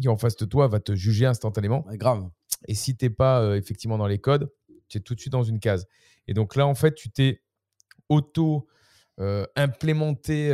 qui, 0.00 0.08
en 0.08 0.16
face 0.16 0.34
de 0.34 0.46
toi, 0.46 0.66
va 0.66 0.80
te 0.80 0.96
juger 0.96 1.26
instantanément. 1.26 1.84
Grave. 1.92 2.28
Et 2.66 2.74
si 2.74 2.96
tu 2.96 3.04
n'es 3.04 3.10
pas 3.10 3.40
euh, 3.40 3.54
effectivement 3.56 3.98
dans 3.98 4.08
les 4.08 4.18
codes, 4.18 4.50
tu 4.88 4.98
es 4.98 5.00
tout 5.00 5.14
de 5.14 5.20
suite 5.20 5.32
dans 5.32 5.44
une 5.44 5.60
case. 5.60 5.86
Et 6.26 6.34
donc 6.34 6.56
là, 6.56 6.66
en 6.66 6.74
fait, 6.74 6.94
tu 6.96 7.08
t'es 7.10 7.40
auto-implémenté, 8.10 10.48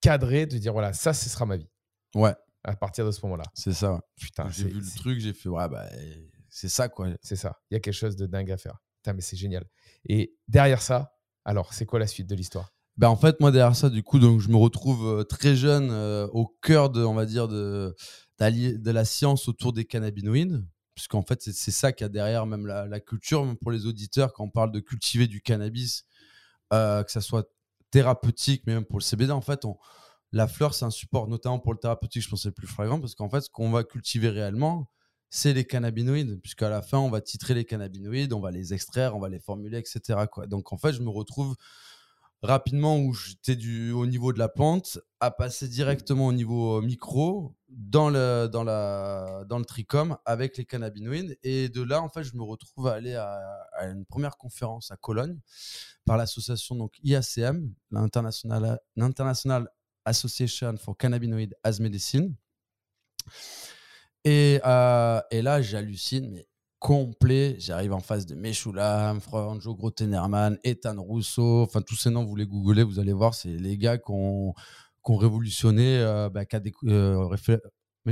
cadré, 0.00 0.46
de 0.46 0.58
dire, 0.58 0.72
voilà, 0.72 0.92
ça, 0.92 1.12
ce 1.12 1.28
sera 1.28 1.46
ma 1.46 1.56
vie 1.56 1.68
Ouais, 2.14 2.34
à 2.64 2.76
partir 2.76 3.04
de 3.04 3.10
ce 3.10 3.20
moment-là. 3.24 3.44
c'est 3.54 3.72
ça. 3.72 4.00
Putain, 4.16 4.48
J'ai 4.50 4.68
vu 4.68 4.80
le 4.80 4.96
truc, 4.96 5.20
j'ai 5.20 5.32
fait, 5.32 5.48
ouais, 5.48 5.68
bah, 5.68 5.86
c'est 6.48 6.68
ça, 6.68 6.88
quoi. 6.88 7.08
C'est 7.22 7.36
ça. 7.36 7.58
Il 7.70 7.74
y 7.74 7.76
a 7.76 7.80
quelque 7.80 7.94
chose 7.94 8.16
de 8.16 8.26
dingue 8.26 8.50
à 8.50 8.56
faire. 8.56 8.78
Putain, 8.96 9.12
mais 9.12 9.20
c'est 9.20 9.36
génial. 9.36 9.64
Et 10.08 10.34
derrière 10.48 10.82
ça, 10.82 11.12
alors, 11.44 11.72
c'est 11.72 11.86
quoi 11.86 11.98
la 11.98 12.06
suite 12.06 12.28
de 12.28 12.34
l'histoire? 12.34 12.72
Ben, 12.96 13.08
en 13.08 13.16
fait, 13.16 13.38
moi, 13.40 13.52
derrière 13.52 13.76
ça, 13.76 13.90
du 13.90 14.02
coup, 14.02 14.18
donc, 14.18 14.40
je 14.40 14.48
me 14.48 14.56
retrouve 14.56 15.20
euh, 15.20 15.24
très 15.24 15.54
jeune 15.54 15.90
euh, 15.90 16.26
au 16.32 16.46
cœur 16.62 16.90
de, 16.90 17.04
on 17.04 17.14
va 17.14 17.26
dire, 17.26 17.46
de, 17.48 17.94
de 18.40 18.90
la 18.90 19.04
science 19.04 19.48
autour 19.48 19.72
des 19.72 19.84
cannabinoïdes. 19.84 20.66
Puisqu'en 20.94 21.22
fait, 21.22 21.40
c'est, 21.40 21.52
c'est 21.52 21.70
ça 21.70 21.92
qu'il 21.92 22.04
y 22.04 22.06
a 22.06 22.08
derrière 22.08 22.44
même 22.44 22.66
la, 22.66 22.86
la 22.86 22.98
culture, 22.98 23.44
même 23.44 23.56
pour 23.56 23.70
les 23.70 23.86
auditeurs, 23.86 24.32
quand 24.32 24.44
on 24.44 24.50
parle 24.50 24.72
de 24.72 24.80
cultiver 24.80 25.28
du 25.28 25.40
cannabis, 25.40 26.02
euh, 26.72 27.02
que 27.02 27.10
ça 27.10 27.20
soit 27.20 27.48
thérapeutique, 27.90 28.62
mais 28.66 28.74
même 28.74 28.84
pour 28.84 28.98
le 28.98 29.04
CBD, 29.04 29.32
en 29.32 29.40
fait, 29.40 29.62
la 30.32 30.46
fleur, 30.46 30.74
c'est 30.74 30.84
un 30.84 30.90
support, 30.90 31.28
notamment 31.28 31.58
pour 31.58 31.72
le 31.72 31.78
thérapeutique, 31.78 32.22
je 32.22 32.28
pense 32.28 32.42
c'est 32.42 32.48
le 32.48 32.54
plus 32.54 32.66
flagrant, 32.66 33.00
parce 33.00 33.14
qu'en 33.14 33.30
fait, 33.30 33.40
ce 33.40 33.50
qu'on 33.50 33.70
va 33.70 33.84
cultiver 33.84 34.28
réellement, 34.28 34.90
c'est 35.30 35.52
les 35.52 35.64
cannabinoïdes, 35.64 36.40
puisqu'à 36.40 36.68
la 36.68 36.82
fin, 36.82 36.98
on 36.98 37.10
va 37.10 37.20
titrer 37.20 37.54
les 37.54 37.64
cannabinoïdes, 37.64 38.32
on 38.32 38.40
va 38.40 38.50
les 38.50 38.72
extraire, 38.74 39.14
on 39.16 39.20
va 39.20 39.28
les 39.28 39.40
formuler, 39.40 39.78
etc. 39.78 40.20
Donc, 40.46 40.72
en 40.72 40.78
fait, 40.78 40.92
je 40.92 41.02
me 41.02 41.10
retrouve 41.10 41.54
rapidement 42.42 42.98
où 42.98 43.14
j'étais 43.14 43.56
du 43.56 43.90
au 43.92 44.06
niveau 44.06 44.32
de 44.32 44.38
la 44.38 44.48
plante 44.48 44.98
à 45.20 45.30
passer 45.30 45.66
directement 45.68 46.26
au 46.26 46.32
niveau 46.32 46.78
euh, 46.78 46.82
micro 46.82 47.56
dans 47.68 48.10
le 48.10 48.46
dans 48.46 48.62
la 48.62 49.44
dans 49.48 49.58
le 49.58 49.64
trichome 49.64 50.16
avec 50.24 50.56
les 50.56 50.64
cannabinoïdes. 50.64 51.38
Et 51.42 51.68
de 51.68 51.82
là 51.82 52.00
en 52.00 52.08
fait 52.08 52.22
je 52.22 52.36
me 52.36 52.42
retrouve 52.42 52.86
à 52.86 52.94
aller 52.94 53.14
à, 53.14 53.40
une 53.82 54.04
première 54.04 54.36
conférence 54.36 54.90
à 54.90 54.96
Cologne 54.96 55.38
par 56.04 56.16
l'association 56.16 56.76
donc 56.76 56.98
IACM 57.02 57.74
l'International 57.90 58.80
l'International 58.96 59.68
Association 60.04 60.76
for 60.76 60.96
Cannabinoid 60.96 61.54
as 61.64 61.80
Medicine. 61.80 62.34
Et, 64.24 64.60
euh, 64.64 65.20
et 65.30 65.42
là 65.42 65.60
j'hallucine 65.60 66.30
mais 66.30 66.48
complet. 66.78 67.56
J'arrive 67.58 67.92
en 67.92 68.00
face 68.00 68.26
de 68.26 68.34
Meshulam, 68.34 69.20
Franjo 69.20 69.74
Grotenerman, 69.74 70.58
Ethan 70.64 71.00
Rousseau, 71.02 71.62
enfin 71.62 71.82
tous 71.82 71.96
ces 71.96 72.10
noms, 72.10 72.24
vous 72.24 72.36
les 72.36 72.46
googlez, 72.46 72.82
vous 72.82 72.98
allez 72.98 73.12
voir, 73.12 73.34
c'est 73.34 73.48
les 73.48 73.76
gars 73.78 73.98
qui 73.98 74.10
ont, 74.10 74.52
qui 75.04 75.12
ont 75.12 75.16
révolutionné, 75.16 75.98
euh, 75.98 76.28
bah, 76.30 76.44
qu'a 76.44 76.60
décou- 76.60 76.88
euh, 76.88 77.26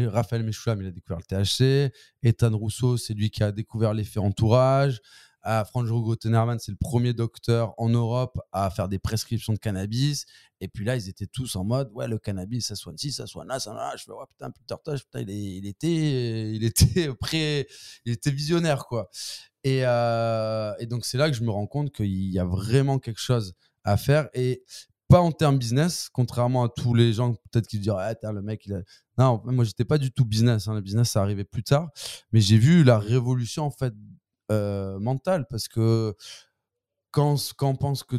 Raphaël 0.08 0.42
Meshulam, 0.42 0.82
il 0.82 0.88
a 0.88 0.90
découvert 0.90 1.18
le 1.18 1.24
THC, 1.24 1.92
Ethan 2.22 2.56
Rousseau, 2.56 2.96
c'est 2.96 3.14
lui 3.14 3.30
qui 3.30 3.42
a 3.42 3.52
découvert 3.52 3.94
l'effet 3.94 4.20
entourage, 4.20 5.00
ah, 5.48 5.64
Franjo 5.64 6.02
Grotenerman, 6.02 6.58
c'est 6.58 6.72
le 6.72 6.76
premier 6.76 7.12
docteur 7.12 7.72
en 7.78 7.88
Europe 7.88 8.40
à 8.50 8.68
faire 8.68 8.88
des 8.88 8.98
prescriptions 8.98 9.52
de 9.52 9.58
cannabis, 9.58 10.26
et 10.60 10.66
puis 10.66 10.84
là, 10.84 10.96
ils 10.96 11.08
étaient 11.08 11.28
tous 11.28 11.54
en 11.54 11.62
mode, 11.62 11.88
ouais, 11.92 12.08
le 12.08 12.18
cannabis, 12.18 12.66
ça 12.66 12.74
soigne 12.74 12.96
ci, 12.96 13.12
ça 13.12 13.26
soigne 13.26 13.46
là, 13.46 13.60
ça 13.60 13.72
là. 13.72 13.94
Je 13.96 14.02
fais, 14.02 14.10
ouais, 14.10 14.24
putain, 14.28 14.50
Peter 14.50 14.74
Tosh, 14.84 15.04
putain, 15.04 15.20
il, 15.20 15.66
était, 15.66 16.52
il 16.52 16.64
était 16.64 17.14
prêt, 17.20 17.68
il 18.04 18.12
était 18.12 18.32
visionnaire, 18.32 18.86
quoi. 18.86 19.08
Et, 19.62 19.82
euh, 19.84 20.72
et 20.80 20.86
donc, 20.86 21.04
c'est 21.04 21.16
là 21.18 21.30
que 21.30 21.36
je 21.36 21.44
me 21.44 21.50
rends 21.50 21.68
compte 21.68 21.92
qu'il 21.92 22.30
y 22.30 22.38
a 22.40 22.44
vraiment 22.44 22.98
quelque 22.98 23.20
chose 23.20 23.54
à 23.84 23.96
faire. 23.96 24.28
Et 24.34 24.64
pas 25.08 25.20
en 25.20 25.30
termes 25.30 25.58
business, 25.58 26.08
contrairement 26.12 26.64
à 26.64 26.68
tous 26.68 26.92
les 26.92 27.12
gens 27.12 27.34
peut-être 27.34 27.68
qui 27.68 27.78
disent, 27.78 27.92
ah, 27.96 28.14
le 28.32 28.42
mec, 28.42 28.66
il 28.66 28.74
a... 28.74 28.80
Non, 29.18 29.40
moi, 29.44 29.64
j'étais 29.64 29.84
pas 29.84 29.98
du 29.98 30.10
tout 30.10 30.24
business. 30.24 30.66
hein. 30.66 30.74
Le 30.74 30.80
business, 30.80 31.10
ça 31.10 31.22
arrivait 31.22 31.44
plus 31.44 31.62
tard. 31.62 31.90
Mais 32.32 32.40
j'ai 32.40 32.58
vu 32.58 32.82
la 32.82 32.98
révolution, 32.98 33.64
en 33.64 33.70
fait, 33.70 33.94
euh, 34.50 34.98
mentale. 34.98 35.46
Parce 35.48 35.68
que 35.68 36.14
quand, 37.10 37.36
quand 37.56 37.70
on 37.70 37.76
pense 37.76 38.04
que 38.04 38.16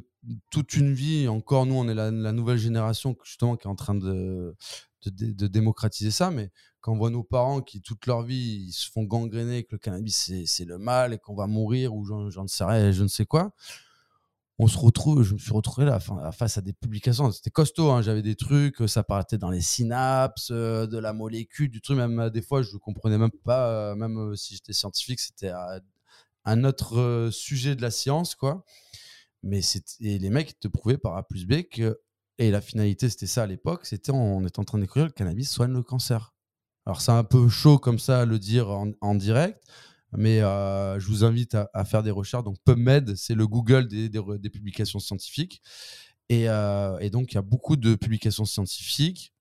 toute 0.49 0.73
une 0.73 0.93
vie, 0.93 1.27
encore 1.27 1.65
nous, 1.65 1.75
on 1.75 1.87
est 1.87 1.93
la, 1.93 2.11
nouvelle 2.11 2.57
génération 2.57 3.15
justement 3.23 3.55
qui 3.55 3.67
est 3.67 3.69
en 3.69 3.75
train 3.75 3.95
de, 3.95 4.55
de, 5.05 5.09
dé- 5.09 5.33
de 5.33 5.47
démocratiser 5.47 6.11
ça, 6.11 6.31
mais 6.31 6.51
quand 6.81 6.93
on 6.93 6.97
voit 6.97 7.09
nos 7.09 7.23
parents 7.23 7.61
qui 7.61 7.81
toute 7.81 8.05
leur 8.07 8.23
vie 8.23 8.65
ils 8.67 8.71
se 8.71 8.89
font 8.89 9.03
gangréner 9.03 9.63
que 9.63 9.73
le 9.73 9.77
cannabis 9.77 10.31
c'est 10.45 10.65
le 10.65 10.77
mal 10.77 11.13
et 11.13 11.19
qu'on 11.19 11.35
va 11.35 11.45
mourir 11.47 11.93
ou 11.93 12.05
j'en 12.05 12.47
sais 12.47 12.63
rien, 12.63 12.91
je 12.91 13.03
ne 13.03 13.07
sais 13.07 13.25
quoi, 13.25 13.51
on 14.59 14.67
se 14.67 14.77
retrouve, 14.77 15.21
je 15.21 15.33
me 15.33 15.37
suis 15.37 15.53
retrouvé 15.53 15.85
là 15.85 15.99
fa- 15.99 16.31
face 16.31 16.57
à 16.57 16.61
des 16.61 16.73
publications, 16.73 17.31
c'était 17.31 17.51
costaud, 17.51 17.91
hein, 17.91 18.01
j'avais 18.01 18.23
des 18.23 18.35
trucs, 18.35 18.77
ça 18.89 19.03
partait 19.03 19.37
dans 19.37 19.51
les 19.51 19.61
synapses, 19.61 20.49
euh, 20.51 20.87
de 20.87 20.97
la 20.97 21.13
molécule, 21.13 21.69
du 21.69 21.81
truc, 21.81 21.97
même 21.97 22.19
euh, 22.19 22.29
des 22.31 22.41
fois 22.41 22.63
je 22.63 22.75
comprenais 22.77 23.19
même 23.19 23.29
pas, 23.43 23.69
euh, 23.69 23.95
même 23.95 24.35
si 24.35 24.55
j'étais 24.55 24.73
scientifique, 24.73 25.19
c'était 25.19 25.51
un 26.47 26.63
autre 26.63 26.97
euh, 26.97 27.29
sujet 27.29 27.75
de 27.75 27.81
la 27.81 27.91
science, 27.91 28.33
quoi. 28.33 28.63
Mais 29.43 29.59
et 29.99 30.17
les 30.17 30.29
mecs 30.29 30.59
te 30.59 30.67
prouvaient 30.67 30.97
par 30.97 31.15
A 31.15 31.27
plus 31.27 31.45
B 31.45 31.63
que 31.71 31.99
et 32.39 32.51
la 32.51 32.61
finalité 32.61 33.09
c'était 33.09 33.27
ça 33.27 33.43
à 33.43 33.45
l'époque, 33.47 33.85
c'était 33.85 34.11
on 34.11 34.45
est 34.45 34.59
en 34.59 34.63
train 34.63 34.77
de 34.77 34.83
découvrir 34.83 35.05
le 35.05 35.11
cannabis 35.11 35.49
soigne 35.49 35.73
le 35.73 35.83
cancer. 35.83 36.33
Alors 36.85 37.01
c'est 37.01 37.11
un 37.11 37.23
peu 37.23 37.47
chaud 37.49 37.77
comme 37.77 37.99
ça 37.99 38.21
à 38.21 38.25
le 38.25 38.39
dire 38.39 38.69
en, 38.69 39.15
direct, 39.15 39.61
mais 40.13 40.41
euh, 40.41 40.99
je 40.99 41.07
vous 41.07 41.23
invite 41.23 41.55
à, 41.55 41.85
faire 41.85 42.01
des 42.03 42.11
recherches. 42.11 42.43
Donc 42.43 42.57
PubMed, 42.63 43.15
c'est 43.15 43.35
le 43.35 43.47
Google 43.47 43.87
des 43.87 44.49
publications 44.49 44.99
scientifiques. 44.99 45.61
Et, 46.29 46.49
euh, 46.49 46.97
et 46.99 47.09
donc 47.09 47.31
il 47.31 47.35
y 47.35 47.37
a 47.37 47.43
beaucoup 47.43 47.75
de 47.75 47.95
publications 47.95 48.45
scientifiques 48.45 49.33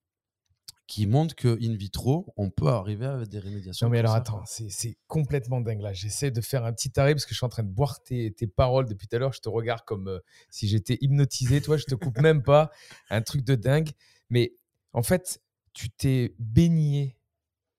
qui 0.87 1.07
montrent 1.07 1.35
que 1.35 1.59
in 1.61 1.75
vitro, 1.75 2.33
on 2.37 2.49
peut 2.51 2.68
arriver 2.68 3.07
à 3.07 3.25
des 3.25 3.40
remédiations. 3.40 3.87
Non, 3.87 3.90
mais 3.90 3.99
alors 3.99 4.12
ça, 4.12 4.18
attends, 4.18 4.44
c'est 4.46 4.96
complètement 5.09 5.61
dingue 5.61 5.81
là. 5.81 5.92
J'essaie 5.92 6.31
de 6.31 6.40
faire 6.40 6.64
un 6.64 6.72
petit 6.72 6.92
arrêt 7.01 7.12
parce 7.14 7.25
que 7.27 7.33
je 7.33 7.38
suis 7.38 7.44
en 7.44 7.49
train 7.49 7.64
de 7.64 7.68
boire 7.70 8.03
tes, 8.03 8.33
tes 8.33 8.46
paroles 8.46 8.87
depuis 8.87 9.09
tout 9.09 9.16
à 9.16 9.18
l'heure. 9.18 9.33
Je 9.33 9.40
te 9.40 9.49
regarde 9.49 9.83
comme 9.85 10.07
euh, 10.09 10.20
si 10.49 10.68
j'étais 10.68 10.96
hypnotisé. 11.01 11.61
Toi, 11.61 11.77
je 11.77 11.85
te 11.87 11.94
coupe 11.96 12.18
même 12.20 12.42
pas. 12.42 12.70
Un 13.11 13.20
truc 13.22 13.42
de 13.42 13.57
dingue. 13.57 13.90
Mais 14.31 14.55
en 14.92 15.03
fait, 15.03 15.42
tu 15.72 15.90
t'es 15.90 16.35
baigné 16.38 17.16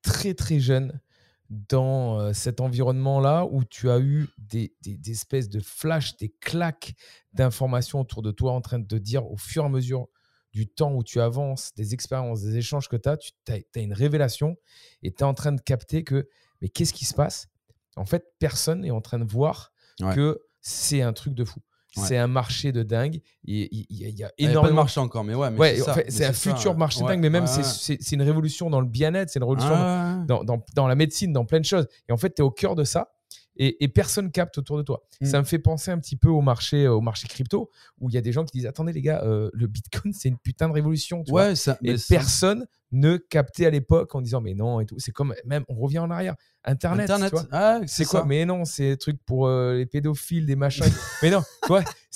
très 0.02 0.34
très 0.34 0.60
jeune 0.60 1.00
dans 1.48 2.20
euh, 2.20 2.34
cet 2.34 2.60
environnement-là 2.60 3.46
où 3.50 3.64
tu 3.64 3.88
as 3.88 4.00
eu 4.00 4.28
des, 4.36 4.74
des- 4.82 4.98
des 4.98 5.10
espèces 5.12 5.48
de 5.48 5.60
flashs, 5.60 6.16
des 6.18 6.28
claques 6.28 6.94
d'informations 7.32 8.00
autour 8.00 8.20
de 8.20 8.30
toi 8.32 8.52
en 8.52 8.60
train 8.60 8.78
de 8.78 8.86
te 8.86 8.96
dire 8.96 9.26
au 9.30 9.38
fur 9.38 9.62
et 9.62 9.66
à 9.66 9.70
mesure 9.70 10.08
du 10.52 10.66
temps 10.68 10.92
où 10.94 11.02
tu 11.04 11.20
avances, 11.20 11.72
des 11.76 11.94
expériences, 11.94 12.42
des 12.42 12.56
échanges 12.56 12.88
que 12.88 12.96
tu 12.96 13.08
as, 13.08 13.16
tu 13.16 13.32
as, 13.48 13.80
une 13.80 13.92
révélation 13.92 14.56
et 15.02 15.12
tu 15.12 15.18
es 15.20 15.24
en 15.24 15.34
train 15.34 15.52
de 15.52 15.60
capter 15.60 16.04
que, 16.04 16.28
mais 16.62 16.68
qu'est-ce 16.68 16.92
qui 16.94 17.04
se 17.04 17.14
passe? 17.14 17.48
En 17.96 18.04
fait, 18.06 18.24
personne 18.38 18.80
n'est 18.82 18.90
en 18.90 19.00
train 19.00 19.18
de 19.18 19.30
voir 19.30 19.72
Ouais. 20.00 20.14
que 20.14 20.40
c'est 20.60 21.02
un 21.02 21.12
truc 21.12 21.34
de 21.34 21.44
fou. 21.44 21.60
Ouais. 21.96 22.04
C'est 22.06 22.16
un 22.18 22.26
marché 22.28 22.70
de 22.70 22.82
dingue. 22.82 23.20
Il 23.44 23.68
il- 23.72 23.86
il 23.90 23.96
y, 23.98 24.04
a- 24.04 24.08
a 24.08 24.10
Il 24.10 24.18
y 24.18 24.24
a 24.24 24.28
pas 24.28 24.34
de 24.38 24.50
énormément 24.50 24.76
marché 24.82 25.00
encore, 25.00 25.24
mais 25.24 25.34
ouais. 25.34 25.76
C'est 25.76 25.90
en 25.90 25.94
fait, 25.94 26.06
un 26.08 26.10
ça, 26.10 26.32
futur 26.32 26.76
marché 26.76 27.00
de 27.02 27.06
dingue, 27.08 27.20
mais 27.20 27.30
même 27.30 27.46
c'est- 27.46 28.12
une 28.12 28.22
révolution 28.22 28.70
dans 28.70 28.80
le 28.80 28.86
bien-être, 28.86 29.30
c'est 29.30 29.38
une 29.40 29.44
révolution 29.44 29.74
Ah, 29.74 30.22
dans- 30.28 30.44
dans 30.44 30.86
la 30.86 30.94
médecine, 30.94 31.32
dans 31.32 31.44
plein 31.44 31.58
de 31.60 31.64
choses. 31.64 31.88
Et 32.08 32.12
en 32.12 32.16
fait, 32.16 32.34
tu 32.34 32.42
es 32.42 32.44
au 32.44 32.50
cœur 32.50 32.74
de 32.76 32.84
ça 32.84 33.12
et, 33.58 33.84
et 33.84 33.88
personne 33.88 34.30
capte 34.30 34.58
autour 34.58 34.78
de 34.78 34.82
toi. 34.82 35.04
Mm. 35.20 35.26
Ça 35.26 35.38
me 35.38 35.44
fait 35.44 35.58
penser 35.58 35.90
un 35.90 35.98
petit 35.98 36.16
peu 36.16 36.28
au 36.28 36.40
marché, 36.40 36.86
au 36.88 37.00
marché 37.00 37.28
crypto 37.28 37.70
où 38.00 38.08
il 38.08 38.14
y 38.14 38.18
a 38.18 38.20
des 38.20 38.32
gens 38.32 38.44
qui 38.44 38.56
disent 38.56 38.66
Attendez, 38.66 38.92
les 38.92 39.02
gars, 39.02 39.22
euh, 39.24 39.50
le 39.52 39.66
bitcoin, 39.66 40.12
c'est 40.12 40.28
une 40.28 40.38
putain 40.38 40.68
de 40.68 40.72
révolution. 40.72 41.24
Tu 41.24 41.30
vois 41.30 41.48
Ouais, 41.48 41.56
ça, 41.56 41.76
et 41.82 41.96
ça- 41.98 42.14
personne 42.14 42.66
ne 42.90 43.18
capter 43.18 43.66
à 43.66 43.70
l'époque 43.70 44.14
en 44.14 44.22
disant 44.22 44.40
mais 44.40 44.54
non 44.54 44.80
et 44.80 44.86
tout. 44.86 44.98
C'est 44.98 45.12
comme 45.12 45.34
même 45.44 45.64
on 45.68 45.74
revient 45.74 45.98
en 45.98 46.10
arrière. 46.10 46.36
Internet, 46.64 47.10
Internet, 47.10 47.48
ah, 47.52 47.80
C'est 47.86 48.04
quoi 48.04 48.20
ça. 48.20 48.26
Mais 48.26 48.44
non, 48.44 48.64
c'est 48.64 48.90
des 48.90 48.96
trucs 48.96 49.22
pour 49.24 49.46
euh, 49.46 49.74
les 49.74 49.86
pédophiles, 49.86 50.46
des 50.46 50.56
machins. 50.56 50.84
mais 51.22 51.30
non, 51.30 51.42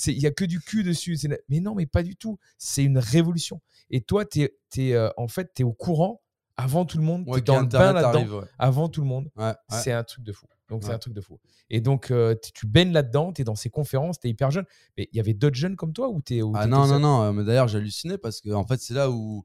il 0.07 0.19
y 0.19 0.25
a 0.25 0.31
que 0.31 0.45
du 0.45 0.59
cul 0.59 0.83
dessus. 0.83 1.17
Mais 1.49 1.59
non, 1.59 1.75
mais 1.75 1.85
pas 1.85 2.03
du 2.03 2.15
tout. 2.15 2.39
C'est 2.57 2.83
une 2.83 2.97
révolution. 2.97 3.61
Et 3.89 4.01
toi, 4.01 4.25
tu 4.25 4.41
es, 4.77 5.11
en 5.17 5.27
fait, 5.27 5.51
tu 5.53 5.61
es 5.61 5.65
au 5.65 5.73
courant 5.73 6.21
avant 6.57 6.85
tout 6.85 6.97
le 6.97 7.03
monde. 7.03 7.23
Ouais, 7.27 7.35
tu 7.35 7.39
es 7.39 7.41
dans 7.41 7.61
le 7.61 7.67
bain 7.67 7.93
là-dedans 7.93 8.39
ouais. 8.39 8.45
avant 8.59 8.89
tout 8.89 9.01
le 9.01 9.07
monde. 9.07 9.29
Ouais. 9.35 9.53
C'est 9.69 9.91
un 9.91 10.03
truc 10.03 10.23
de 10.23 10.31
fou. 10.31 10.45
Donc, 10.73 10.83
c'est 10.83 10.93
un 10.93 10.97
truc 10.99 11.13
de 11.13 11.21
fou. 11.21 11.39
Et 11.69 11.81
donc, 11.81 12.09
euh, 12.11 12.35
tu 12.53 12.65
baignes 12.65 12.91
là-dedans, 12.91 13.31
tu 13.31 13.41
es 13.41 13.45
dans 13.45 13.55
ces 13.55 13.69
conférences, 13.69 14.19
tu 14.19 14.27
es 14.27 14.31
hyper 14.31 14.49
jeune. 14.51 14.65
Mais 14.97 15.07
il 15.11 15.17
y 15.17 15.19
avait 15.19 15.33
d'autres 15.33 15.55
jeunes 15.55 15.75
comme 15.75 15.93
toi 15.93 16.09
ou 16.09 16.21
tu 16.21 16.37
es 16.37 16.41
Ah 16.55 16.65
non, 16.67 16.87
non, 16.87 16.99
non. 16.99 17.21
euh, 17.23 17.31
Mais 17.31 17.43
d'ailleurs, 17.43 17.67
j'hallucinais 17.67 18.17
parce 18.17 18.41
que 18.41 18.49
en 18.51 18.65
fait, 18.65 18.79
c'est 18.81 18.93
là 18.93 19.09
où. 19.11 19.43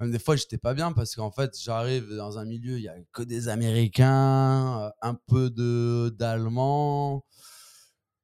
Même 0.00 0.10
des 0.10 0.18
fois, 0.18 0.34
j'étais 0.34 0.58
pas 0.58 0.74
bien 0.74 0.92
parce 0.92 1.14
qu'en 1.14 1.30
fait, 1.30 1.56
j'arrive 1.62 2.08
dans 2.16 2.38
un 2.38 2.44
milieu, 2.44 2.78
il 2.78 2.82
y 2.82 2.88
a 2.88 2.94
que 3.12 3.22
des 3.22 3.48
Américains, 3.48 4.80
euh, 4.82 4.90
un 5.02 5.14
peu 5.14 5.50
de 5.50 6.12
d'Allemands, 6.18 7.24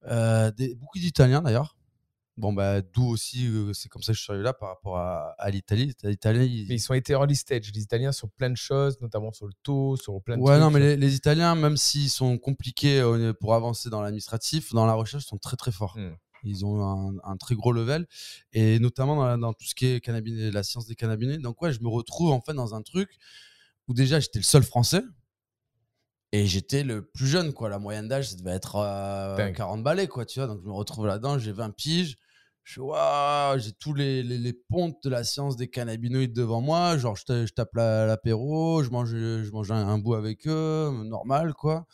euh, 0.08 0.50
beaucoup 0.78 0.98
d'Italiens 0.98 1.42
d'ailleurs. 1.42 1.76
Bon, 2.36 2.52
bah, 2.54 2.80
d'où 2.80 3.06
aussi, 3.06 3.46
euh, 3.48 3.72
c'est 3.74 3.88
comme 3.90 4.02
ça 4.02 4.12
que 4.12 4.16
je 4.18 4.22
suis 4.22 4.30
arrivé 4.32 4.44
là 4.44 4.54
par 4.54 4.70
rapport 4.70 4.96
à, 4.96 5.32
à 5.38 5.50
l'Italie. 5.50 5.92
L'Italie, 6.04 6.46
ils- 6.62 6.68
Mais 6.68 6.76
ils 6.76 6.80
sont 6.80 6.94
été 6.94 7.12
early 7.12 7.36
stage, 7.36 7.70
les 7.74 7.82
Italiens, 7.82 8.12
sur 8.12 8.30
plein 8.30 8.48
de 8.48 8.56
choses, 8.56 8.98
notamment 9.00 9.32
sur 9.32 9.46
le 9.46 9.52
taux, 9.62 9.96
sur 9.96 10.22
plein 10.22 10.36
de 10.38 10.42
Ouais, 10.42 10.52
trucs. 10.52 10.60
non, 10.62 10.70
mais 10.70 10.80
les, 10.80 10.96
les 10.96 11.14
Italiens, 11.16 11.54
même 11.54 11.76
s'ils 11.76 12.08
sont 12.08 12.38
compliqués 12.38 13.00
euh, 13.00 13.34
pour 13.34 13.54
avancer 13.54 13.90
dans 13.90 14.00
l'administratif, 14.00 14.72
dans 14.72 14.86
la 14.86 14.94
recherche, 14.94 15.24
ils 15.24 15.28
sont 15.28 15.38
très 15.38 15.56
très 15.56 15.72
forts. 15.72 15.98
Hmm. 15.98 16.14
Ils 16.42 16.64
ont 16.64 16.82
un, 16.82 17.14
un 17.24 17.36
très 17.36 17.54
gros 17.54 17.72
level, 17.72 18.06
et 18.54 18.78
notamment 18.78 19.16
dans, 19.16 19.26
la- 19.26 19.36
dans 19.36 19.52
tout 19.52 19.66
ce 19.66 19.74
qui 19.74 19.86
est 19.86 20.00
cannabis, 20.00 20.50
la 20.52 20.62
science 20.62 20.86
des 20.86 20.94
cannabinoïdes. 20.94 21.42
Donc, 21.42 21.60
ouais, 21.60 21.72
je 21.74 21.80
me 21.82 21.88
retrouve 21.88 22.30
en 22.30 22.40
fait 22.40 22.54
dans 22.54 22.74
un 22.74 22.80
truc 22.80 23.10
où 23.88 23.92
déjà 23.92 24.18
j'étais 24.20 24.38
le 24.38 24.44
seul 24.44 24.62
français, 24.62 25.02
et 26.32 26.46
j'étais 26.46 26.84
le 26.84 27.04
plus 27.04 27.26
jeune, 27.26 27.52
quoi. 27.52 27.68
La 27.68 27.78
moyenne 27.78 28.08
d'âge, 28.08 28.30
ça 28.30 28.36
devait 28.36 28.52
être 28.52 28.76
euh, 28.76 29.36
Dingue. 29.36 29.54
40 29.56 29.82
balais, 29.82 30.06
quoi, 30.08 30.24
tu 30.26 30.38
vois. 30.38 30.46
Donc, 30.46 30.60
je 30.62 30.66
me 30.66 30.72
retrouve 30.72 31.06
là-dedans, 31.06 31.38
j'ai 31.38 31.52
20 31.52 31.70
piges. 31.70 32.16
Je 32.62 32.72
suis 32.72 32.80
waouh, 32.80 33.58
j'ai 33.58 33.72
tous 33.72 33.94
les, 33.94 34.22
les, 34.22 34.38
les 34.38 34.52
pontes 34.52 35.02
de 35.02 35.08
la 35.10 35.24
science 35.24 35.56
des 35.56 35.68
cannabinoïdes 35.68 36.32
devant 36.34 36.60
moi. 36.60 36.96
Genre, 36.98 37.16
je, 37.16 37.46
je 37.46 37.52
tape 37.52 37.74
la- 37.74 38.06
l'apéro, 38.06 38.82
je 38.84 38.90
mange, 38.90 39.10
je 39.10 39.50
mange 39.50 39.72
un, 39.72 39.88
un 39.88 39.98
bout 39.98 40.14
avec 40.14 40.46
eux, 40.46 40.92
normal, 41.04 41.54
quoi. 41.54 41.86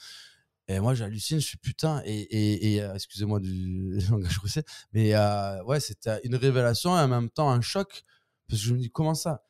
Et 0.69 0.81
moi, 0.81 0.95
j'hallucine, 0.95 1.39
je 1.41 1.47
suis 1.47 1.59
putain. 1.59 2.03
Et, 2.05 2.13
et, 2.21 2.75
et, 2.75 2.83
euh, 2.83 2.95
excusez-moi 2.95 3.39
du 3.41 4.01
langage 4.11 4.39
russé, 4.39 4.63
mais 4.93 5.15
euh, 5.15 5.63
ouais, 5.65 5.81
c'était 5.81 6.21
une 6.25 6.35
révélation 6.35 6.97
et 6.99 7.01
en 7.01 7.09
même 7.09 7.31
temps 7.31 7.49
un 7.51 7.61
choc. 7.61 8.03
Parce 8.49 8.61
que 8.61 8.69
je 8.69 8.75
me 8.75 8.79
dis, 8.79 8.91
comment 8.91 9.15
ça? 9.15 9.45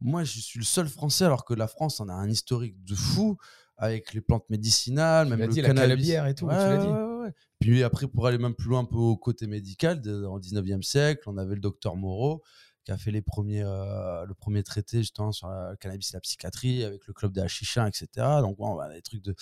Moi, 0.00 0.24
je 0.24 0.40
suis 0.40 0.58
le 0.58 0.64
seul 0.64 0.88
français, 0.88 1.24
alors 1.24 1.44
que 1.44 1.54
la 1.54 1.68
France 1.68 2.00
en 2.00 2.08
a 2.08 2.12
un 2.12 2.28
historique 2.28 2.82
de 2.84 2.94
fou 2.94 3.38
avec 3.78 4.12
les 4.14 4.20
plantes 4.20 4.48
médicinales, 4.50 5.26
Tu 5.26 5.30
même 5.30 5.40
le 5.40 5.48
dit, 5.48 5.60
la 5.60 5.68
cannabis. 5.68 6.08
cannabis 6.10 6.30
et 6.32 6.34
tout, 6.34 6.46
tu 6.46 6.52
Ouais, 6.54 6.68
l'as 6.68 6.78
dit. 6.78 6.86
ouais, 6.86 7.24
ouais. 7.26 7.32
Puis 7.60 7.82
après, 7.82 8.06
pour 8.06 8.26
aller 8.26 8.38
même 8.38 8.54
plus 8.54 8.68
loin, 8.68 8.80
un 8.80 8.84
peu 8.84 8.96
au 8.96 9.16
côté 9.16 9.46
médical, 9.46 10.00
de, 10.00 10.24
en 10.24 10.38
19e 10.38 10.82
siècle, 10.82 11.22
on 11.26 11.36
avait 11.38 11.54
le 11.54 11.60
docteur 11.60 11.96
Moreau 11.96 12.42
qui 12.84 12.92
a 12.92 12.96
fait 12.98 13.10
les 13.10 13.22
premiers, 13.22 13.62
euh, 13.64 14.24
le 14.26 14.34
premier 14.34 14.62
traité 14.62 14.98
justement 14.98 15.32
sur 15.32 15.48
la- 15.48 15.70
le 15.72 15.76
cannabis 15.76 16.10
et 16.12 16.16
la 16.16 16.20
psychiatrie 16.20 16.84
avec 16.84 17.06
le 17.08 17.12
club 17.12 17.32
des 17.32 17.40
Hachichins, 17.40 17.86
etc. 17.86 18.06
Donc, 18.40 18.56
bon, 18.58 18.76
on 18.76 18.78
a 18.78 18.88
des 18.92 19.02
trucs 19.02 19.22
de. 19.22 19.34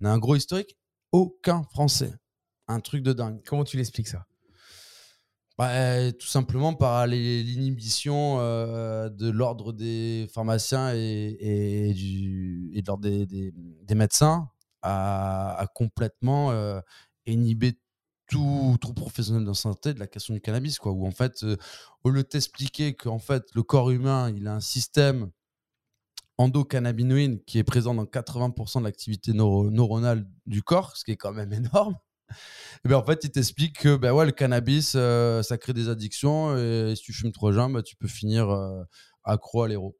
On 0.00 0.06
a 0.06 0.10
un 0.10 0.18
gros 0.18 0.34
historique. 0.34 0.78
Aucun 1.12 1.62
Français. 1.64 2.14
Un 2.68 2.80
truc 2.80 3.02
de 3.02 3.12
dingue. 3.12 3.40
Comment 3.46 3.64
tu 3.64 3.76
l'expliques 3.76 4.08
ça? 4.08 4.24
Bah, 5.58 6.12
tout 6.12 6.26
simplement 6.26 6.74
par 6.74 7.06
l'inhibition 7.06 8.38
euh, 8.40 9.08
de 9.08 9.30
l'ordre 9.30 9.72
des 9.72 10.28
pharmaciens 10.30 10.92
et, 10.94 11.38
et 11.40 12.82
de 12.82 12.86
l'ordre 12.86 13.02
des, 13.04 13.24
des- 13.26 13.94
médecins 13.94 14.50
à, 14.82 15.66
complètement 15.74 16.50
euh, 16.50 16.78
inhiber 17.24 17.78
tout, 18.26 18.76
tout 18.82 18.92
professionnel 18.92 19.46
de 19.46 19.52
santé 19.54 19.94
de 19.94 19.98
la 19.98 20.06
question 20.06 20.34
du 20.34 20.42
cannabis. 20.42 20.78
Quoi, 20.78 20.92
où 20.92 21.06
en 21.06 21.10
fait, 21.10 21.42
euh, 21.44 21.56
au 22.04 22.10
lieu 22.10 22.22
de 22.22 22.28
t'expliquer 22.28 22.94
qu'en 22.94 23.18
fait, 23.18 23.44
le 23.54 23.62
corps 23.62 23.90
humain, 23.90 24.30
il 24.36 24.46
a 24.48 24.54
un 24.54 24.60
système 24.60 25.30
endocannabinoïde 26.38 27.44
qui 27.44 27.58
est 27.58 27.62
présent 27.64 27.92
dans 27.94 28.06
80% 28.06 28.78
de 28.80 28.84
l'activité 28.86 29.32
neuro- 29.34 29.70
neuronale 29.70 30.26
du 30.46 30.62
corps, 30.62 30.96
ce 30.96 31.04
qui 31.04 31.10
est 31.12 31.16
quand 31.18 31.32
même 31.34 31.52
énorme. 31.52 31.96
Et 32.84 32.88
ben 32.88 32.96
en 32.96 33.04
fait, 33.04 33.24
il 33.24 33.30
t'explique 33.30 33.78
que 33.80 33.96
ben 33.96 34.12
ouais, 34.12 34.26
le 34.26 34.32
cannabis, 34.32 34.92
euh, 34.96 35.42
ça 35.42 35.58
crée 35.58 35.72
des 35.72 35.88
addictions 35.88 36.56
et 36.56 36.94
si 36.96 37.02
tu 37.02 37.12
fumes 37.12 37.32
trop 37.32 37.52
jeun, 37.52 37.72
ben, 37.72 37.82
tu 37.82 37.96
peux 37.96 38.08
finir 38.08 38.50
euh, 38.50 38.82
accro 39.24 39.62
à 39.62 39.68
l'héros. 39.68 39.96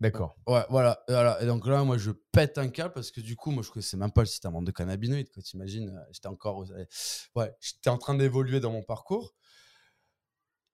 D'accord. 0.00 0.34
Ouais, 0.46 0.64
voilà, 0.70 1.02
et 1.08 1.12
voilà. 1.12 1.42
Et 1.42 1.46
donc 1.46 1.66
là, 1.66 1.84
moi, 1.84 1.98
je 1.98 2.10
pète 2.32 2.56
un 2.56 2.68
câble 2.68 2.94
parce 2.94 3.10
que 3.10 3.20
du 3.20 3.36
coup, 3.36 3.50
moi, 3.50 3.62
je 3.62 3.70
connaissais 3.70 3.98
même 3.98 4.10
pas 4.10 4.22
le 4.22 4.26
système 4.26 4.56
endocannabinoïde. 4.56 5.28
Quand 5.34 5.42
tu 5.42 5.56
imagines, 5.56 5.94
j'étais 6.10 6.28
encore, 6.28 6.62
euh, 6.72 6.84
ouais, 7.36 7.54
j'étais 7.60 7.90
en 7.90 7.98
train 7.98 8.14
d'évoluer 8.14 8.60
dans 8.60 8.72
mon 8.72 8.82
parcours. 8.82 9.34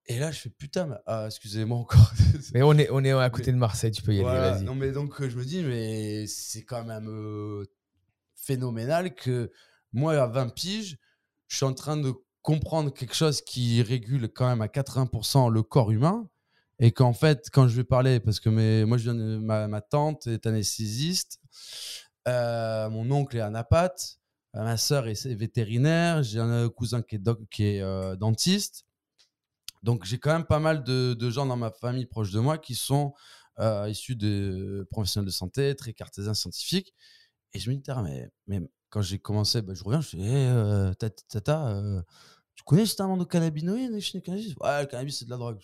Et 0.08 0.20
là, 0.20 0.30
je 0.30 0.38
fais 0.38 0.50
putain, 0.50 0.86
mais- 0.86 0.96
ah, 1.06 1.24
excusez-moi 1.26 1.76
encore. 1.78 2.12
Mais 2.54 2.62
on 2.62 2.74
est, 2.74 2.88
on 2.90 3.02
est 3.02 3.10
à 3.10 3.28
côté 3.30 3.50
de 3.50 3.56
Marseille, 3.56 3.90
tu 3.90 4.02
peux 4.02 4.14
y 4.14 4.20
aller, 4.20 4.38
vas-y. 4.52 4.62
Non, 4.62 4.76
mais 4.76 4.92
donc, 4.92 5.20
euh, 5.20 5.28
je 5.28 5.36
me 5.36 5.44
dis, 5.44 5.64
mais 5.64 6.28
c'est 6.28 6.62
quand 6.62 6.84
même 6.84 7.08
euh, 7.08 7.64
phénoménal 8.36 9.12
que 9.16 9.50
moi, 9.96 10.14
à 10.22 10.26
20 10.26 10.50
piges, 10.50 10.98
je 11.48 11.56
suis 11.56 11.64
en 11.64 11.74
train 11.74 11.96
de 11.96 12.12
comprendre 12.42 12.92
quelque 12.92 13.14
chose 13.14 13.40
qui 13.40 13.82
régule 13.82 14.28
quand 14.28 14.48
même 14.48 14.62
à 14.62 14.68
80% 14.68 15.50
le 15.50 15.62
corps 15.62 15.90
humain. 15.90 16.28
Et 16.78 16.92
qu'en 16.92 17.14
fait, 17.14 17.48
quand 17.50 17.66
je 17.68 17.76
vais 17.76 17.84
parler, 17.84 18.20
parce 18.20 18.38
que 18.38 18.50
moi, 18.84 18.98
je 18.98 19.04
viens 19.04 19.14
de, 19.14 19.38
ma, 19.38 19.80
tante 19.80 20.26
est 20.26 20.46
anesthésiste, 20.46 21.40
euh, 22.28 22.90
mon 22.90 23.10
oncle 23.10 23.38
est 23.38 23.40
anapathe, 23.40 24.18
euh, 24.54 24.64
ma 24.64 24.76
sœur 24.76 25.08
est 25.08 25.26
vétérinaire, 25.34 26.22
j'ai 26.22 26.40
un 26.40 26.68
cousin 26.68 27.02
qui 27.02 27.16
est, 27.16 27.80
euh, 27.80 28.16
dentiste. 28.16 28.84
Donc, 29.82 30.04
j'ai 30.04 30.18
quand 30.18 30.32
même 30.32 30.44
pas 30.46 30.58
mal 30.58 30.84
de, 30.84 31.30
gens 31.30 31.46
dans 31.46 31.56
ma 31.56 31.70
famille 31.70 32.06
proche 32.06 32.32
de 32.32 32.40
moi 32.40 32.58
qui 32.58 32.74
sont 32.74 33.14
euh, 33.60 33.88
issus 33.88 34.16
de 34.16 34.86
professionnels 34.90 35.26
de 35.26 35.32
santé, 35.32 35.74
très 35.74 35.94
cartésiens 35.94 36.34
scientifiques. 36.34 36.92
Et 37.54 37.58
je 37.58 37.70
me 37.70 37.76
dis, 37.76 37.90
mais 38.46 38.60
quand 38.90 39.02
j'ai 39.02 39.18
commencé, 39.18 39.62
bah, 39.62 39.74
je 39.74 39.84
reviens, 39.84 40.00
je 40.00 40.08
fais, 40.08 40.18
hey, 40.18 40.46
euh, 40.48 40.92
tata, 40.94 41.22
tata, 41.28 41.68
euh, 41.68 42.02
tu 42.54 42.64
connais 42.64 42.84
endocannabinoïde 43.00 43.98
chez 44.00 44.18
le 44.18 44.22
cannabis? 44.22 44.54
Ouais, 44.60 44.80
le 44.82 44.86
cannabis, 44.86 45.18
c'est 45.18 45.24
de 45.26 45.30
la 45.30 45.36
drogue. 45.36 45.58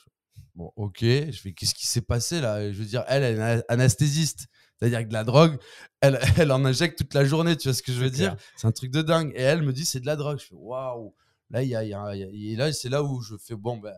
Bon, 0.55 0.70
ok. 0.77 0.99
Je 1.01 1.39
fais, 1.41 1.53
qu'est-ce 1.53 1.75
qui 1.75 1.87
s'est 1.87 2.03
passé 2.03 2.41
là? 2.41 2.70
Je 2.73 2.79
veux 2.79 2.85
dire, 2.85 3.05
elle, 3.09 3.23
elle 3.23 3.41
est 3.41 3.64
anesthésiste. 3.68 4.47
C'est-à-dire 4.79 5.01
que 5.01 5.09
de 5.09 5.12
la 5.12 5.25
drogue, 5.25 5.59
elle, 6.01 6.18
elle 6.39 6.53
en 6.53 6.64
injecte 6.64 6.99
toute 6.99 7.14
la 7.14 7.25
journée, 7.25 7.57
tu 7.57 7.68
vois 7.68 7.75
ce 7.75 7.83
que 7.83 7.93
je 7.93 8.01
veux 8.01 8.11
dire? 8.11 8.37
C'est 8.57 8.66
un 8.66 8.73
truc 8.73 8.91
de 8.91 9.01
dingue. 9.03 9.33
Et 9.35 9.43
elle 9.43 9.62
me 9.62 9.73
dit, 9.73 9.85
c'est 9.85 10.01
de 10.01 10.07
la 10.07 10.16
drogue. 10.16 10.39
Je 10.39 10.47
fais, 10.47 10.55
waouh 10.55 11.14
Là, 11.51 11.62
il 11.62 11.68
y 11.68 11.77
a, 11.77 11.85
y 11.85 11.93
a- 11.95 12.14
y 12.16 12.55
a- 12.55 12.57
là 12.57 12.73
c'est 12.73 12.89
là 12.89 13.03
où 13.03 13.20
je 13.20 13.37
fais, 13.37 13.55
bon, 13.55 13.77
ben. 13.77 13.95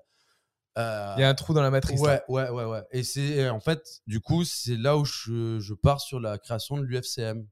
euh, 0.76 1.14
Il 1.16 1.20
y 1.20 1.24
a 1.24 1.28
un 1.28 1.34
trou 1.34 1.54
dans 1.54 1.62
la 1.62 1.70
matrice. 1.70 2.00
là. 2.02 2.24
Ouais, 2.28 2.48
ouais, 2.48 2.50
ouais, 2.50 2.64
ouais. 2.64 2.82
Et 2.90 3.04
c'est 3.04 3.48
en 3.48 3.60
fait, 3.60 4.02
du 4.06 4.20
coup, 4.20 4.44
c'est 4.44 4.76
là 4.76 4.96
où 4.98 5.04
je, 5.04 5.60
je 5.60 5.74
pars 5.74 6.00
sur 6.00 6.18
la 6.20 6.38
création 6.38 6.76
de 6.78 6.82
l'UFCM. 6.82 7.46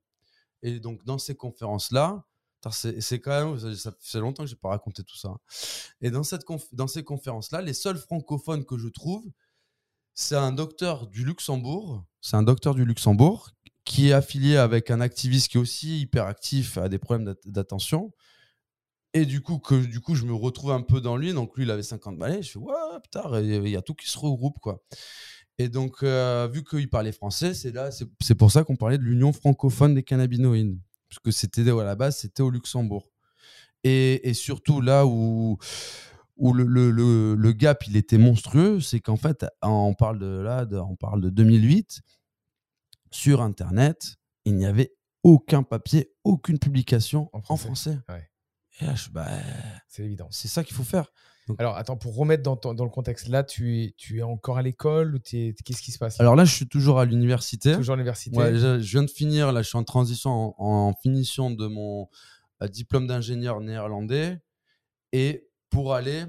Et 0.63 0.81
donc, 0.81 1.05
dans 1.05 1.19
ces 1.19 1.35
conférences-là, 1.35 2.25
c'est 2.71 3.21
quand 3.21 3.57
même, 3.57 3.75
ça, 3.75 3.93
fait 4.01 4.21
longtemps 4.21 4.45
que 4.45 4.49
j'ai 4.49 4.57
pas 4.57 4.69
raconté 4.69 5.03
tout 5.03 5.17
ça. 5.17 5.35
Et 6.01 6.11
dans, 6.11 6.23
cette 6.23 6.45
dans 6.73 6.87
ces 6.87 7.03
conférences-là, 7.03 7.61
les 7.61 7.75
seuls 7.75 7.99
francophones 7.99 8.65
que 8.65 8.79
je 8.79 8.89
trouve, 8.89 9.25
c'est 10.15 10.37
un 10.37 10.53
docteur 10.53 11.09
du 11.09 11.25
Luxembourg. 11.25 12.05
C'est 12.21 12.37
un 12.37 12.43
docteur 12.43 12.75
du 12.75 12.85
Luxembourg 12.85 13.51
qui 13.85 14.11
est 14.11 14.13
affilié 14.13 14.57
avec 14.57 14.91
un 14.91 15.01
activiste 15.01 15.49
qui 15.51 15.57
est 15.57 15.61
aussi 15.61 16.01
hyper 16.01 16.27
actif, 16.27 16.79
a 16.79 16.89
des 16.89 16.99
problèmes 16.99 17.25
d'at- 17.25 17.41
d'attention. 17.47 18.13
Et 19.15 19.27
du 19.27 19.43
coup, 19.43 19.59
que 19.59 19.75
du 19.75 20.01
coup, 20.01 20.15
je 20.15 20.25
me 20.25 20.33
retrouve 20.33 20.71
un 20.73 20.81
peu 20.81 21.01
dans 21.01 21.17
lui. 21.17 21.33
Donc 21.35 21.57
lui, 21.57 21.65
il 21.65 21.71
avait 21.71 21.83
50 21.83 22.17
balais. 22.17 22.43
Je 22.43 22.53
fais, 22.53 22.59
ouais, 22.59 22.75
putain, 23.03 23.41
il 23.41 23.69
y 23.69 23.77
a 23.77 23.83
tout 23.83 23.95
qui 23.95 24.09
se 24.09 24.19
regroupe, 24.19 24.59
quoi. 24.61 24.83
Et 25.59 25.69
donc, 25.69 26.03
euh, 26.03 26.49
vu 26.53 26.65
qu'il 26.65 26.89
parlait 26.89 27.13
français, 27.13 27.55
c'est 27.55 27.73
là, 27.73 27.91
c'est 28.21 28.35
pour 28.35 28.51
ça 28.51 28.65
qu'on 28.65 28.77
parlait 28.77 28.99
de 28.99 29.03
l'Union 29.05 29.33
francophone 29.33 29.95
des 29.95 30.03
cannabinoïdes. 30.03 30.79
Parce 31.09 31.19
que 31.21 31.31
c'était, 31.31 31.69
à 31.71 31.85
la 31.85 31.95
base, 31.95 32.17
c'était 32.17 32.43
au 32.43 32.51
Luxembourg. 32.51 33.09
Et, 33.85 34.29
et 34.29 34.35
surtout, 34.35 34.81
là 34.81 35.05
où, 35.07 35.59
où 36.37 36.53
le, 36.55 36.65
le, 36.65 36.91
le, 36.91 37.35
le 37.35 37.53
gap, 37.53 37.87
il 37.87 37.97
était 37.97 38.17
monstrueux, 38.19 38.81
c'est 38.81 39.01
qu'en 39.01 39.17
fait, 39.17 39.45
on 39.61 39.95
parle 39.95 40.19
de 40.19 40.41
là, 40.41 40.65
de- 40.65 40.79
on 40.79 40.97
parle 40.97 41.21
de 41.21 41.29
2008, 41.31 42.01
sur 43.11 43.43
Internet, 43.43 44.17
il 44.45 44.57
n'y 44.57 44.65
avait 44.65 44.95
aucun 45.23 45.63
papier, 45.63 46.13
aucune 46.25 46.59
publication 46.59 47.29
En 47.33 47.39
en 47.39 47.43
français. 47.43 47.65
français. 47.67 47.99
Ouais. 48.09 48.29
Et 48.81 48.87
là, 48.87 48.95
je, 48.95 49.11
bah, 49.11 49.29
C'est 49.89 50.03
évident. 50.05 50.29
c'est 50.31 50.49
ça 50.49 50.65
qu'il 50.65 50.75
faut 50.75 50.83
faire. 50.85 51.13
Alors, 51.59 51.77
attends, 51.77 51.97
pour 51.97 52.17
remettre 52.17 52.43
dans, 52.43 52.57
ton- 52.57 52.75
dans 52.75 52.85
le 52.85 52.91
contexte, 52.91 53.29
là, 53.29 53.43
tu 53.45 53.83
es, 53.83 53.95
tu 53.97 54.19
es 54.19 54.23
encore 54.23 54.59
à 54.59 54.63
l'école 54.63 55.15
ou 55.17 55.19
Qu'est-ce 55.21 55.83
qui 55.83 55.93
se 55.93 55.99
passe 55.99 56.21
Alors 56.21 56.37
là, 56.37 56.45
je 56.45 56.55
suis 56.55 56.69
toujours 56.69 56.99
à 56.99 57.05
l'université. 57.05 57.75
Toujours 57.75 57.95
à 57.95 57.97
l'université 57.97 58.37
Ouais, 58.37 58.55
je, 58.55 58.81
je 58.81 58.91
viens 58.93 59.03
de 59.05 59.11
finir, 59.11 59.53
là, 59.53 59.63
je 59.63 59.69
suis 59.69 59.79
en 59.79 59.85
transition, 59.85 60.31
en, 60.31 60.89
en 60.89 60.93
finition 60.95 61.51
de 61.51 61.67
mon 61.67 62.09
euh, 62.63 62.69
diplôme 62.69 63.07
d'ingénieur 63.07 63.61
néerlandais 63.61 64.39
et 65.13 65.49
pour 65.71 65.95
aller 65.95 66.25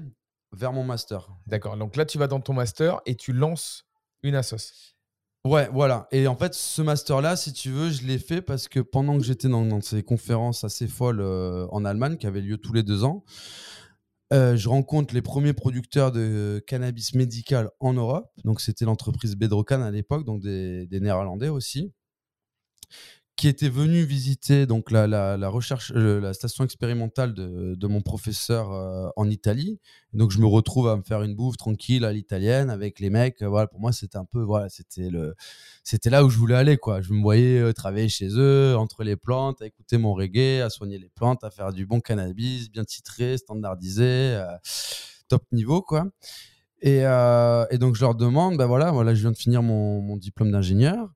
vers 0.52 0.72
mon 0.72 0.84
master. 0.84 1.28
D'accord. 1.46 1.76
Donc 1.76 1.96
là, 1.96 2.04
tu 2.06 2.18
vas 2.18 2.26
dans 2.28 2.40
ton 2.40 2.52
master 2.52 3.00
et 3.06 3.14
tu 3.16 3.32
lances 3.32 3.86
Une 4.22 4.34
assos. 4.36 4.94
Ouais, 5.46 5.68
voilà. 5.70 6.08
Et 6.10 6.26
en 6.26 6.36
fait, 6.36 6.54
ce 6.54 6.80
master-là, 6.80 7.36
si 7.36 7.52
tu 7.52 7.68
veux, 7.70 7.90
je 7.90 8.06
l'ai 8.06 8.18
fait 8.18 8.40
parce 8.40 8.66
que 8.66 8.80
pendant 8.80 9.18
que 9.18 9.24
j'étais 9.24 9.48
dans, 9.48 9.66
dans 9.66 9.82
ces 9.82 10.02
conférences 10.02 10.64
assez 10.64 10.88
folles 10.88 11.20
euh, 11.20 11.66
en 11.70 11.84
Allemagne, 11.84 12.16
qui 12.16 12.26
avaient 12.26 12.40
lieu 12.40 12.56
tous 12.56 12.72
les 12.72 12.82
deux 12.82 13.04
ans, 13.04 13.24
euh, 14.32 14.56
je 14.56 14.68
rencontre 14.68 15.14
les 15.14 15.22
premiers 15.22 15.52
producteurs 15.52 16.12
de 16.12 16.62
cannabis 16.66 17.14
médical 17.14 17.70
en 17.80 17.92
Europe. 17.92 18.30
Donc, 18.44 18.60
c'était 18.60 18.84
l'entreprise 18.84 19.36
Bedrocan 19.36 19.82
à 19.82 19.90
l'époque, 19.90 20.24
donc 20.24 20.42
des, 20.42 20.86
des 20.86 21.00
Néerlandais 21.00 21.48
aussi, 21.48 21.92
qui 23.36 23.48
étaient 23.48 23.68
venus 23.68 24.06
visiter 24.06 24.64
donc 24.64 24.92
la, 24.92 25.48
recherche, 25.48 25.92
euh, 25.96 26.20
la 26.20 26.34
station 26.34 26.62
expérimentale 26.62 27.34
de, 27.34 27.86
mon 27.86 28.00
professeur 28.00 28.72
euh, 28.72 29.08
en 29.16 29.28
Italie. 29.28 29.80
Donc, 30.12 30.30
je 30.30 30.38
me 30.38 30.46
retrouve 30.46 30.88
à 30.88 30.96
me 30.96 31.02
faire 31.02 31.22
une 31.22 31.34
bouffe 31.34 31.56
tranquille 31.56 32.04
à 32.04 32.12
l'italienne 32.12 32.70
avec 32.70 33.00
les 33.00 33.10
mecs. 33.10 33.42
Euh, 33.42 33.48
Voilà, 33.48 33.66
pour 33.66 33.80
moi, 33.80 33.92
c'était 33.92 34.18
un 34.18 34.24
peu, 34.24 34.40
voilà, 34.40 34.68
c'était 34.68 35.10
le, 35.10 35.34
c'était 35.82 36.10
là 36.10 36.24
où 36.24 36.30
je 36.30 36.38
voulais 36.38 36.54
aller, 36.54 36.76
quoi. 36.76 37.00
Je 37.00 37.12
me 37.12 37.20
voyais 37.20 37.72
travailler 37.72 38.08
chez 38.08 38.28
eux, 38.36 38.76
entre 38.76 39.02
les 39.02 39.16
plantes, 39.16 39.60
à 39.62 39.66
écouter 39.66 39.98
mon 39.98 40.14
reggae, 40.14 40.62
à 40.62 40.70
soigner 40.70 40.98
les 40.98 41.08
plantes, 41.08 41.42
à 41.42 41.50
faire 41.50 41.72
du 41.72 41.86
bon 41.86 42.00
cannabis, 42.00 42.70
bien 42.70 42.84
titré, 42.84 43.36
standardisé, 43.36 44.40
top 45.28 45.42
niveau, 45.50 45.82
quoi. 45.82 46.06
Et, 46.82 47.00
donc, 47.78 47.96
je 47.96 48.00
leur 48.00 48.14
demande, 48.14 48.56
ben 48.58 48.66
voilà, 48.66 48.92
voilà, 48.92 49.12
je 49.14 49.22
viens 49.22 49.32
de 49.32 49.36
finir 49.36 49.62
mon 49.62 50.16
diplôme 50.16 50.52
d'ingénieur. 50.52 51.08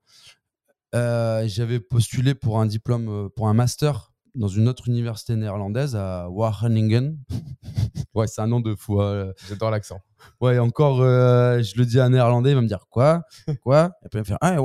Euh, 0.95 1.47
J'avais 1.47 1.81
postulé 1.81 2.35
pour 2.35 2.61
un 2.61 2.67
diplôme, 2.67 3.09
euh, 3.09 3.29
pour 3.29 3.49
un 3.49 3.55
master 3.55 4.13
dans 4.35 4.49
une 4.49 4.69
autre 4.69 4.89
université 4.89 5.37
néerlandaise 5.37 5.97
à 5.97 6.29
Wageningen. 6.31 7.19
ouais, 8.15 8.27
c'est 8.27 8.41
un 8.41 8.47
nom 8.47 8.61
de 8.61 8.75
fou. 8.75 9.01
hein. 9.01 9.33
J'adore 9.49 9.71
l'accent. 9.71 10.01
Ouais, 10.41 10.59
encore, 10.59 11.01
euh, 11.01 11.63
je 11.63 11.77
le 11.77 11.85
dis 11.85 11.99
à 12.01 12.05
un 12.05 12.11
néerlandais, 12.11 12.51
il 12.51 12.55
va 12.55 12.61
me 12.61 12.69
dire 12.69 12.87
quoi? 12.91 13.23
Quoi? 13.63 13.91
Et 14.05 14.09
puis 14.09 14.15
il 14.15 14.17
va 14.19 14.21
me 14.21 14.25
faire 14.25 14.39
Ah, 14.41 14.57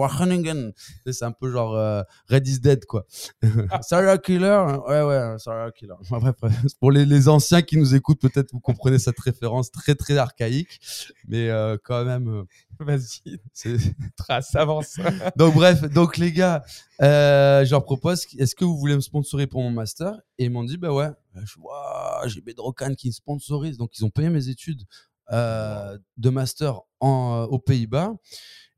sais, 1.05 1.13
C'est 1.13 1.25
un 1.25 1.31
peu 1.31 1.51
genre 1.51 1.75
euh, 1.75 2.01
Red 2.29 2.47
is 2.47 2.59
Dead, 2.59 2.85
quoi. 2.85 3.05
serial 3.81 4.21
killer? 4.21 4.79
Ouais, 4.87 5.01
ouais, 5.01 5.35
serial 5.37 5.71
killer. 5.73 5.93
Enfin, 5.99 6.19
bref, 6.19 6.35
bref. 6.41 6.55
Pour 6.79 6.91
les, 6.91 7.05
les 7.05 7.29
anciens 7.29 7.61
qui 7.61 7.77
nous 7.77 7.95
écoutent, 7.95 8.21
peut-être 8.21 8.51
vous 8.51 8.59
comprenez 8.59 8.99
cette 8.99 9.19
référence 9.19 9.71
très, 9.71 9.95
très 9.95 10.17
archaïque. 10.17 10.79
Mais 11.27 11.49
euh, 11.49 11.77
quand 11.83 12.05
même, 12.05 12.27
euh, 12.27 12.43
Vas-y, 12.79 13.39
trace, 14.17 14.55
avance. 14.55 14.99
Donc 15.35 15.53
bref, 15.53 15.81
donc 15.93 16.17
les 16.17 16.31
gars, 16.31 16.63
euh, 17.01 17.63
je 17.65 17.71
leur 17.71 17.83
propose, 17.83 18.25
est-ce 18.37 18.55
que 18.55 18.65
vous 18.65 18.77
voulez 18.77 18.95
me 18.95 19.01
sponsorer 19.01 19.47
pour 19.47 19.61
mon 19.61 19.71
master? 19.71 20.15
Et 20.37 20.45
ils 20.45 20.51
m'ont 20.51 20.63
dit, 20.63 20.77
bah 20.77 20.91
ouais. 20.91 21.09
Vois, 21.57 22.21
j'ai 22.27 22.41
Bedrocan 22.41 22.93
qui 22.95 23.07
me 23.07 23.13
sponsorise. 23.13 23.77
Donc 23.77 23.97
ils 23.97 24.05
ont 24.05 24.09
payé 24.09 24.29
mes 24.29 24.49
études 24.49 24.81
euh, 24.81 25.12
de 25.31 26.29
master 26.29 26.81
en, 26.99 27.43
euh, 27.43 27.45
aux 27.47 27.59
Pays-Bas. 27.59 28.13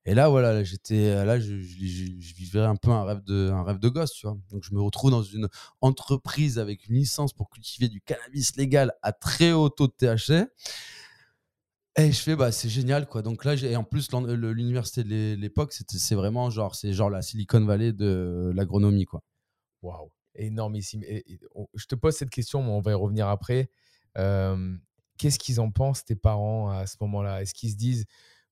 Et 0.05 0.13
là, 0.13 0.29
voilà, 0.29 0.53
là, 0.53 0.63
j'étais, 0.63 1.25
là, 1.25 1.39
je, 1.39 1.59
je, 1.61 1.85
je- 1.87 2.19
je 2.19 2.35
vivais 2.35 2.61
un 2.61 2.75
peu 2.75 2.91
un 2.91 3.03
rêve 3.05 3.23
de, 3.23 3.49
un 3.51 3.63
rêve 3.63 3.79
de 3.79 3.89
gosse, 3.89 4.13
tu 4.13 4.27
vois. 4.27 4.37
Donc 4.51 4.63
je 4.63 4.73
me 4.73 4.81
retrouve 4.81 5.11
dans 5.11 5.23
une 5.23 5.47
entreprise 5.81 6.59
avec 6.59 6.87
une 6.87 6.95
licence 6.95 7.33
pour 7.33 7.49
cultiver 7.49 7.89
du 7.89 8.01
cannabis 8.01 8.55
légal 8.55 8.93
à 9.01 9.13
très 9.13 9.51
haut 9.53 9.69
taux 9.69 9.87
de 9.87 9.93
THC. 9.97 10.45
Et 11.97 12.11
je 12.11 12.19
fais, 12.21 12.35
bah, 12.35 12.51
c'est 12.51 12.67
génial, 12.69 13.07
quoi. 13.07 13.21
Donc 13.21 13.45
là, 13.45 13.55
j'ai, 13.55 13.71
et 13.71 13.75
en 13.77 13.85
plus, 13.85 14.09
l'université 14.11 15.03
de 15.03 15.09
l'é- 15.09 15.35
l'époque, 15.37 15.71
c'était, 15.71 15.97
c'est 15.97 16.15
vraiment 16.15 16.49
genre, 16.49 16.75
c'est 16.75 16.91
genre 16.93 17.09
la 17.09 17.21
Silicon 17.21 17.63
Valley 17.65 17.93
de 17.93 18.51
l'agronomie, 18.53 19.05
quoi. 19.05 19.23
Waouh, 19.83 20.11
énormissime. 20.35 21.03
Et, 21.05 21.23
et 21.33 21.39
on- 21.55 21.67
je 21.75 21.85
te 21.87 21.95
pose 21.95 22.15
cette 22.15 22.29
question, 22.31 22.63
mais 22.63 22.69
on 22.71 22.81
va 22.81 22.91
y 22.91 22.95
revenir 22.95 23.27
après. 23.29 23.69
Euh, 24.17 24.75
Qu'est-ce 25.17 25.39
qu'ils 25.39 25.59
en 25.61 25.71
pensent, 25.71 26.03
tes 26.03 26.15
parents, 26.15 26.69
à 26.69 26.85
ce 26.87 26.97
moment-là? 27.01 27.41
Est-ce 27.41 27.53
qu'ils 27.53 27.71
se 27.71 27.75
disent, 27.77 28.05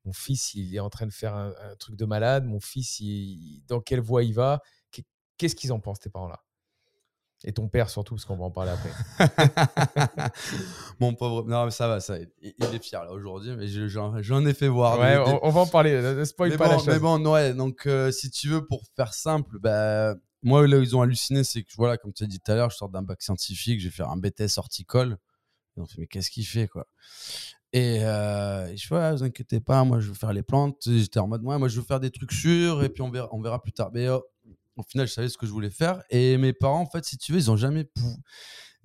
mon 0.06 0.14
fils, 0.14 0.54
il 0.54 0.76
est 0.76 0.80
en 0.80 0.90
train 0.90 1.06
de 1.06 1.12
faire 1.14 1.34
un, 1.36 1.54
un 1.62 1.76
truc 1.76 1.96
de 1.96 2.06
malade, 2.06 2.46
mon 2.46 2.60
fils, 2.60 3.00
il- 3.00 3.62
dans 3.68 3.80
quelle 3.82 4.02
voie 4.02 4.24
il 4.24 4.34
va? 4.34 4.62
Qu'est- 4.92 5.06
Qu'est-ce 5.38 5.56
qu'ils 5.56 5.72
en 5.74 5.80
pensent, 5.80 6.00
tes 6.00 6.10
parents-là? 6.10 6.40
Et 7.46 7.52
ton 7.52 7.68
père 7.68 7.90
surtout, 7.90 8.16
parce 8.16 8.24
qu'on 8.24 8.38
va 8.38 8.46
en 8.46 8.52
parler 8.52 8.72
après. 8.72 8.92
Mon 11.00 11.14
pauvre. 11.14 11.44
Non, 11.48 11.66
mais 11.66 11.72
ça 11.72 11.88
va, 11.90 12.00
ça. 12.00 12.18
Il, 12.20 12.54
il 12.58 12.74
est 12.74 12.80
fier, 12.82 13.04
là, 13.04 13.12
aujourd'hui, 13.12 13.56
mais 13.58 13.68
je- 13.68 13.88
j'en, 13.88 14.22
j'en 14.22 14.46
ai 14.46 14.54
fait 14.54 14.68
voir. 14.70 14.98
ouais, 15.00 15.18
on, 15.18 15.46
on 15.46 15.50
va 15.50 15.62
en 15.62 15.68
parler. 15.68 16.02
Ne 16.02 16.24
spoil 16.24 16.52
mais 16.52 16.58
pas 16.58 16.66
bon, 16.66 16.72
la 16.72 16.78
chose. 16.78 16.88
mais 16.88 17.00
bon, 17.00 17.26
ouais, 17.34 17.54
donc 17.54 17.86
euh, 17.86 18.12
si 18.12 18.30
tu 18.32 18.48
veux, 18.48 18.66
pour 18.66 18.84
faire 18.96 19.14
simple, 19.14 19.60
bah, 19.60 20.16
moi, 20.42 20.66
là 20.68 20.78
où 20.78 20.82
ils 20.82 20.96
ont 20.96 21.02
halluciné, 21.02 21.44
c'est 21.44 21.64
que, 21.64 21.74
voilà, 21.76 21.98
comme 21.98 22.14
tu 22.14 22.24
as 22.24 22.28
dit 22.28 22.40
tout 22.40 22.52
à 22.52 22.56
l'heure, 22.56 22.70
je 22.70 22.78
sors 22.78 22.90
d'un 22.90 23.02
bac 23.02 23.22
scientifique, 23.22 23.80
je 23.82 23.86
vais 23.88 23.92
faire 23.94 24.10
un 24.10 24.18
BTS 24.18 24.58
horticole. 24.58 25.18
Ils 25.76 25.82
ont 25.82 25.86
fait, 25.86 26.00
mais 26.00 26.08
qu'est-ce 26.08 26.30
qu'il 26.30 26.46
fait, 26.46 26.68
quoi? 26.68 26.88
Et 27.74 28.00
euh, 28.04 28.68
et 28.68 28.78
je 28.78 28.88
fais, 28.88 29.12
vous 29.12 29.24
inquiétez 29.24 29.60
pas, 29.60 29.84
moi, 29.84 30.00
je 30.00 30.10
veux 30.10 30.14
faire 30.14 30.34
les 30.34 30.44
plantes. 30.44 30.84
J'étais 30.86 31.20
en 31.20 31.28
mode, 31.28 31.44
ouais, 31.44 31.58
moi, 31.58 31.68
je 31.68 31.80
veux 31.80 31.86
faire 31.86 32.00
des 32.00 32.12
trucs 32.12 32.32
sûrs, 32.32 32.84
et 32.84 32.90
puis 32.90 33.02
on 33.02 33.10
verra, 33.10 33.30
on 33.32 33.42
verra 33.42 33.62
plus 33.62 33.74
tard. 33.74 33.90
Mais 33.94 34.08
euh, 34.08 34.20
au 34.76 34.84
final, 34.84 35.08
je 35.08 35.14
savais 35.14 35.30
ce 35.30 35.38
que 35.38 35.48
je 35.48 35.52
voulais 35.52 35.72
faire. 35.72 36.04
Et 36.10 36.38
mes 36.38 36.54
parents, 36.54 36.82
en 36.82 36.86
fait, 36.90 37.04
si 37.06 37.18
tu 37.18 37.32
veux, 37.32 37.40
ils 37.40 37.50
ont 37.50 37.58
jamais 37.58 37.84
pu, 37.86 38.02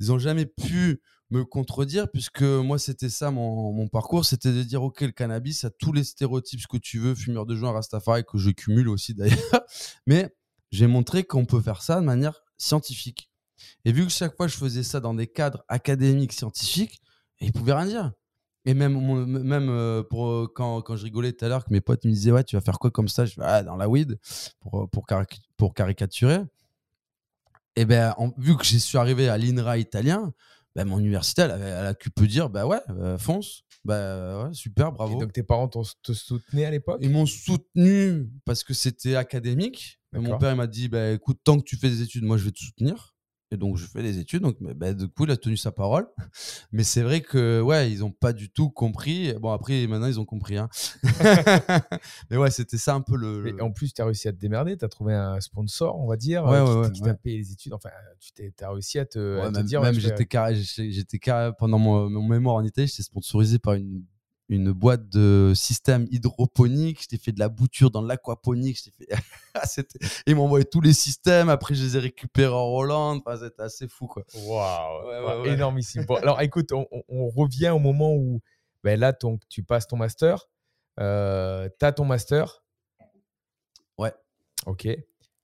ils 0.00 0.10
ont 0.12 0.18
jamais 0.18 0.46
pu 0.46 1.02
me 1.30 1.44
contredire, 1.44 2.10
puisque 2.10 2.42
moi, 2.42 2.78
c'était 2.78 3.10
ça 3.10 3.30
mon, 3.30 3.72
mon 3.72 3.88
parcours, 3.88 4.24
c'était 4.24 4.52
de 4.52 4.62
dire, 4.62 4.82
OK, 4.82 5.02
le 5.02 5.12
cannabis 5.12 5.64
a 5.64 5.70
tous 5.70 5.92
les 5.92 6.04
stéréotypes 6.04 6.60
ce 6.60 6.66
que 6.66 6.78
tu 6.78 6.98
veux, 6.98 7.14
fumeur 7.14 7.44
de 7.44 7.54
joint, 7.54 7.72
Rastafari, 7.72 8.24
que 8.24 8.38
je 8.38 8.50
cumule 8.50 8.88
aussi 8.88 9.12
d'ailleurs, 9.14 9.38
mais 10.06 10.34
j'ai 10.70 10.86
montré 10.86 11.24
qu'on 11.24 11.44
peut 11.44 11.60
faire 11.60 11.82
ça 11.82 12.00
de 12.00 12.06
manière 12.06 12.42
scientifique. 12.56 13.27
Et 13.84 13.92
vu 13.92 14.04
que 14.04 14.12
chaque 14.12 14.36
fois, 14.36 14.46
je 14.48 14.56
faisais 14.56 14.82
ça 14.82 15.00
dans 15.00 15.14
des 15.14 15.26
cadres 15.26 15.64
académiques, 15.68 16.32
scientifiques, 16.32 17.00
et 17.40 17.46
ils 17.46 17.52
pouvaient 17.52 17.74
rien 17.74 17.86
dire. 17.86 18.12
Et 18.64 18.74
même, 18.74 18.92
mon- 18.92 19.24
même 19.26 19.68
euh, 19.70 20.02
pour, 20.02 20.28
euh, 20.28 20.46
quand, 20.54 20.82
quand 20.82 20.96
je 20.96 21.04
rigolais 21.04 21.32
tout 21.32 21.44
à 21.44 21.48
l'heure, 21.48 21.64
que 21.64 21.72
mes 21.72 21.80
potes 21.80 22.04
me 22.04 22.10
disaient, 22.10 22.32
ouais, 22.32 22.44
tu 22.44 22.56
vas 22.56 22.60
faire 22.60 22.78
quoi 22.78 22.90
comme 22.90 23.08
ça 23.08 23.24
Je 23.24 23.34
fais, 23.34 23.42
ah, 23.42 23.62
dans 23.62 23.76
la 23.76 23.88
weed, 23.88 24.18
pour, 24.60 24.82
euh, 24.82 24.86
pour, 24.86 25.06
caric- 25.06 25.40
pour 25.56 25.72
caricaturer. 25.74 26.40
Et 27.76 27.84
ben, 27.84 28.14
en- 28.18 28.32
vu 28.36 28.56
que 28.56 28.64
je 28.64 28.76
suis 28.78 28.98
arrivé 28.98 29.28
à 29.28 29.38
l'INRA 29.38 29.78
italien, 29.78 30.32
ben, 30.74 30.84
mon 30.84 30.98
université, 30.98 31.42
elle, 31.42 31.52
elle 31.52 31.86
a 31.86 31.94
pu 31.94 32.10
dire, 32.28 32.50
bah 32.50 32.66
ouais, 32.66 32.80
euh, 32.90 33.16
fonce. 33.18 33.62
Bah 33.84 34.44
ouais, 34.44 34.54
super, 34.54 34.88
Et 34.88 34.92
bravo. 34.92 35.20
donc 35.20 35.32
tes 35.32 35.42
parents 35.44 35.68
t'ont- 35.68 35.84
te 36.02 36.12
soutenaient 36.12 36.64
à 36.66 36.70
l'époque? 36.70 36.98
Ils 37.00 37.10
m'ont 37.10 37.26
soutenu 37.26 38.28
parce 38.44 38.64
que 38.64 38.74
c'était 38.74 39.14
académique. 39.14 40.00
Et 40.14 40.18
Mon 40.18 40.36
père 40.38 40.56
m'a 40.56 40.66
dit 40.66 40.88
bah, 40.88 41.10
écoute, 41.12 41.38
tant 41.44 41.58
que 41.58 41.62
tu 41.64 41.76
fais 41.76 41.88
des 41.88 42.02
études, 42.02 42.24
moi 42.24 42.36
je 42.36 42.44
vais 42.44 42.50
te 42.50 42.58
soutenir. 42.58 43.14
Et 43.50 43.56
donc 43.56 43.78
je 43.78 43.86
fais 43.86 44.02
des 44.02 44.18
études. 44.18 44.42
Donc 44.42 44.56
bah, 44.60 44.92
du 44.92 45.08
coup, 45.08 45.24
il 45.24 45.30
a 45.30 45.36
tenu 45.36 45.56
sa 45.56 45.72
parole. 45.72 46.06
Mais 46.72 46.82
c'est 46.84 47.02
vrai 47.02 47.20
que 47.22 47.60
ouais, 47.62 47.90
ils 47.90 48.00
n'ont 48.00 48.10
pas 48.10 48.32
du 48.34 48.50
tout 48.50 48.68
compris. 48.70 49.32
Bon, 49.40 49.52
après, 49.52 49.86
maintenant, 49.86 50.06
ils 50.06 50.20
ont 50.20 50.26
compris. 50.26 50.58
hein. 50.58 50.68
Mais 52.30 52.36
ouais, 52.36 52.50
c'était 52.50 52.76
ça 52.78 52.94
un 52.94 53.00
peu 53.00 53.16
le. 53.16 53.42
Mais 53.42 53.60
en 53.62 53.70
plus, 53.70 53.92
tu 53.92 54.02
as 54.02 54.04
réussi 54.04 54.28
à 54.28 54.32
te 54.32 54.38
démerder, 54.38 54.76
tu 54.76 54.84
as 54.84 54.88
trouvé 54.88 55.14
un 55.14 55.40
sponsor, 55.40 55.98
on 55.98 56.06
va 56.06 56.16
dire, 56.16 56.44
Ouais, 56.44 56.56
euh, 56.56 56.64
ouais, 56.64 56.72
qui, 56.74 56.78
ouais, 56.88 56.92
qui 56.92 57.02
ouais. 57.02 57.08
t'a 57.08 57.14
payé 57.14 57.38
les 57.38 57.52
études. 57.52 57.72
Enfin, 57.72 57.90
tu 58.20 58.52
as 58.60 58.70
réussi 58.70 58.98
à 58.98 59.06
te, 59.06 59.40
à 59.40 59.50
te 59.50 59.56
même 59.56 59.66
dire. 59.66 59.80
même 59.82 59.96
carré, 60.28 60.54
j'étais 60.56 61.18
carré- 61.18 61.52
pendant 61.58 61.78
mon, 61.78 62.10
mon 62.10 62.22
mémoire 62.28 62.56
en 62.56 62.64
Italie, 62.64 62.86
j'étais 62.86 63.02
sponsorisé 63.02 63.58
par 63.58 63.74
une, 63.74 64.02
une 64.48 64.72
boîte 64.72 65.08
de 65.10 65.52
système 65.54 66.06
hydroponique. 66.10 67.00
J'étais 67.02 67.18
fait 67.18 67.32
de 67.32 67.38
la 67.38 67.48
bouture 67.48 67.90
dans 67.90 68.02
l'aquaponique. 68.02 68.78
fait- 68.78 69.08
C'était- 69.64 69.98
Ils 70.26 70.34
m'envoyaient 70.36 70.64
tous 70.64 70.80
les 70.80 70.92
systèmes. 70.92 71.48
Après, 71.48 71.74
je 71.74 71.82
les 71.84 71.96
ai 71.96 72.00
récupérés 72.00 72.54
en 72.54 72.66
Hollande. 72.66 73.20
Enfin, 73.26 73.38
c'était 73.38 73.62
assez 73.62 73.88
fou, 73.88 74.06
quoi. 74.06 74.24
Waouh, 74.34 75.06
Ouais, 75.08 75.18
ouais, 75.18 75.24
ouais, 75.26 75.40
ouais. 75.42 75.50
énormissime. 75.54 76.04
Bon, 76.06 76.14
alors 76.22 76.40
écoute, 76.40 76.72
on 76.72 77.28
revient 77.28 77.70
au 77.70 77.78
moment 77.78 78.14
où 78.14 78.40
ben 78.84 78.98
là, 78.98 79.12
ton, 79.12 79.38
tu 79.48 79.62
passes 79.64 79.86
ton 79.86 79.96
master, 79.96 80.48
euh, 81.00 81.68
tu 81.78 81.84
as 81.84 81.92
ton 81.92 82.04
master. 82.04 82.62
Ouais. 83.98 84.12
Ok. 84.66 84.88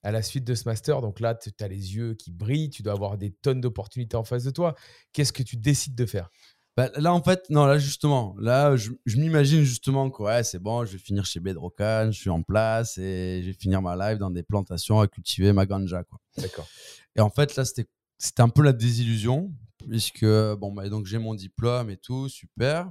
À 0.02 0.10
la 0.12 0.20
suite 0.22 0.44
de 0.44 0.54
ce 0.54 0.68
master, 0.68 1.00
donc 1.00 1.18
là, 1.18 1.34
tu 1.34 1.50
as 1.60 1.68
les 1.68 1.96
yeux 1.96 2.14
qui 2.14 2.30
brillent, 2.30 2.68
tu 2.70 2.82
dois 2.82 2.92
avoir 2.92 3.16
des 3.16 3.32
tonnes 3.32 3.60
d'opportunités 3.62 4.16
en 4.16 4.24
face 4.24 4.44
de 4.44 4.50
toi. 4.50 4.74
Qu'est-ce 5.12 5.32
que 5.32 5.42
tu 5.42 5.56
décides 5.56 5.94
de 5.94 6.04
faire? 6.06 6.28
Bah, 6.76 6.90
là, 6.96 7.14
en 7.14 7.22
fait, 7.22 7.44
non, 7.50 7.66
là, 7.66 7.78
justement, 7.78 8.34
là, 8.38 8.74
je, 8.76 8.90
je 9.06 9.16
m'imagine 9.16 9.62
justement 9.62 10.10
que 10.10 10.24
ouais, 10.24 10.42
c'est 10.42 10.58
bon, 10.58 10.84
je 10.84 10.92
vais 10.92 10.98
finir 10.98 11.24
chez 11.24 11.38
Bedrocan, 11.38 12.10
je 12.10 12.18
suis 12.18 12.30
en 12.30 12.42
place 12.42 12.98
et 12.98 13.40
je 13.42 13.46
vais 13.48 13.56
finir 13.56 13.80
ma 13.80 13.94
life 13.94 14.18
dans 14.18 14.30
des 14.30 14.42
plantations 14.42 14.98
à 15.00 15.06
cultiver 15.06 15.52
ma 15.52 15.66
ganja, 15.66 16.02
quoi. 16.02 16.18
D'accord. 16.36 16.66
Et 17.14 17.20
en 17.20 17.30
fait, 17.30 17.54
là, 17.54 17.64
c'était 17.64 17.88
c'était 18.18 18.42
un 18.42 18.48
peu 18.48 18.62
la 18.62 18.72
désillusion, 18.72 19.52
puisque 19.88 20.24
bon, 20.24 20.72
bah, 20.72 20.88
donc 20.88 21.06
j'ai 21.06 21.18
mon 21.18 21.34
diplôme 21.34 21.90
et 21.90 21.96
tout, 21.96 22.28
super. 22.28 22.90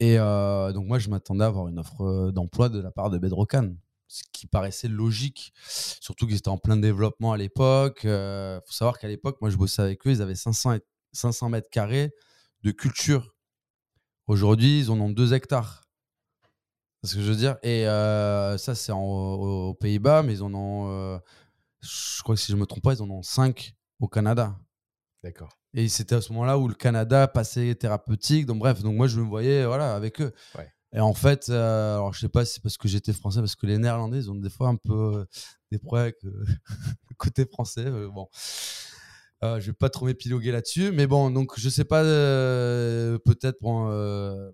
Et 0.00 0.18
euh, 0.18 0.72
donc, 0.72 0.86
moi, 0.86 0.98
je 0.98 1.08
m'attendais 1.08 1.44
à 1.44 1.46
avoir 1.46 1.68
une 1.68 1.78
offre 1.78 2.02
euh, 2.02 2.32
d'emploi 2.32 2.68
de 2.68 2.80
la 2.80 2.90
part 2.90 3.08
de 3.08 3.16
Bedrocan, 3.16 3.72
ce 4.08 4.22
qui 4.32 4.46
paraissait 4.46 4.88
logique, 4.88 5.54
surtout 5.66 6.26
qu'ils 6.26 6.36
étaient 6.36 6.48
en 6.48 6.58
plein 6.58 6.76
développement 6.76 7.32
à 7.32 7.38
l'époque. 7.38 8.00
Il 8.04 8.60
faut 8.66 8.72
savoir 8.72 8.98
qu'à 8.98 9.08
l'époque, 9.08 9.38
moi, 9.40 9.48
je 9.48 9.56
bossais 9.56 9.80
avec 9.80 10.06
eux, 10.06 10.10
ils 10.10 10.20
avaient 10.20 10.34
500, 10.34 10.74
et- 10.74 10.82
500 11.12 11.48
mètres 11.48 11.70
carrés 11.70 12.12
de 12.64 12.70
culture. 12.70 13.34
Aujourd'hui, 14.26 14.80
ils 14.80 14.90
en 14.90 14.98
ont 14.98 15.10
2 15.10 15.34
hectares. 15.34 15.82
C'est 17.02 17.10
ce 17.10 17.16
que 17.16 17.22
je 17.22 17.30
veux 17.30 17.36
dire. 17.36 17.58
Et 17.62 17.86
euh, 17.86 18.56
ça, 18.56 18.74
c'est 18.74 18.92
aux, 18.92 19.74
Pays-Bas, 19.78 20.22
mais 20.22 20.32
ils 20.32 20.42
en 20.42 20.52
ont, 20.54 20.90
euh, 20.90 21.18
je 21.82 22.22
crois 22.22 22.34
que 22.34 22.40
si 22.40 22.50
je 22.50 22.56
me 22.56 22.64
trompe 22.64 22.82
pas, 22.82 22.94
ils 22.94 23.02
en 23.02 23.10
ont 23.10 23.22
5 23.22 23.74
au 24.00 24.08
Canada. 24.08 24.58
D'accord. 25.22 25.58
Et 25.74 25.88
c'était 25.88 26.14
à 26.14 26.20
ce 26.22 26.32
moment-là 26.32 26.58
où 26.58 26.66
le 26.66 26.74
Canada 26.74 27.28
passait 27.28 27.74
thérapeutique. 27.74 28.46
Donc 28.46 28.60
bref, 28.60 28.82
donc 28.82 28.96
moi 28.96 29.08
je 29.08 29.20
me 29.20 29.26
voyais 29.26 29.66
voilà 29.66 29.94
avec 29.94 30.20
eux. 30.20 30.32
Ouais. 30.56 30.70
Et 30.92 31.00
en 31.00 31.14
fait, 31.14 31.48
euh, 31.48 31.96
alors 31.96 32.14
je 32.14 32.20
sais 32.20 32.28
pas 32.28 32.44
si 32.44 32.54
c'est 32.54 32.62
parce 32.62 32.76
que 32.76 32.88
j'étais 32.88 33.12
français, 33.12 33.40
parce 33.40 33.56
que 33.56 33.66
les 33.66 33.78
Néerlandais, 33.78 34.18
ils 34.18 34.30
ont 34.30 34.36
des 34.36 34.50
fois 34.50 34.68
un 34.68 34.76
peu 34.76 35.26
des 35.72 35.78
problèmes 35.78 36.04
avec 36.04 36.22
le 36.22 36.44
côté 37.18 37.44
français. 37.44 37.90
bon, 37.90 38.28
Euh, 39.42 39.60
je 39.60 39.66
vais 39.66 39.72
pas 39.72 39.90
trop 39.90 40.06
m'épiloguer 40.06 40.52
là-dessus, 40.52 40.90
mais 40.92 41.06
bon, 41.06 41.30
donc 41.30 41.58
je 41.58 41.68
sais 41.68 41.84
pas, 41.84 42.02
euh, 42.02 43.18
peut-être 43.18 43.58
bon, 43.60 43.90
euh, 43.90 44.50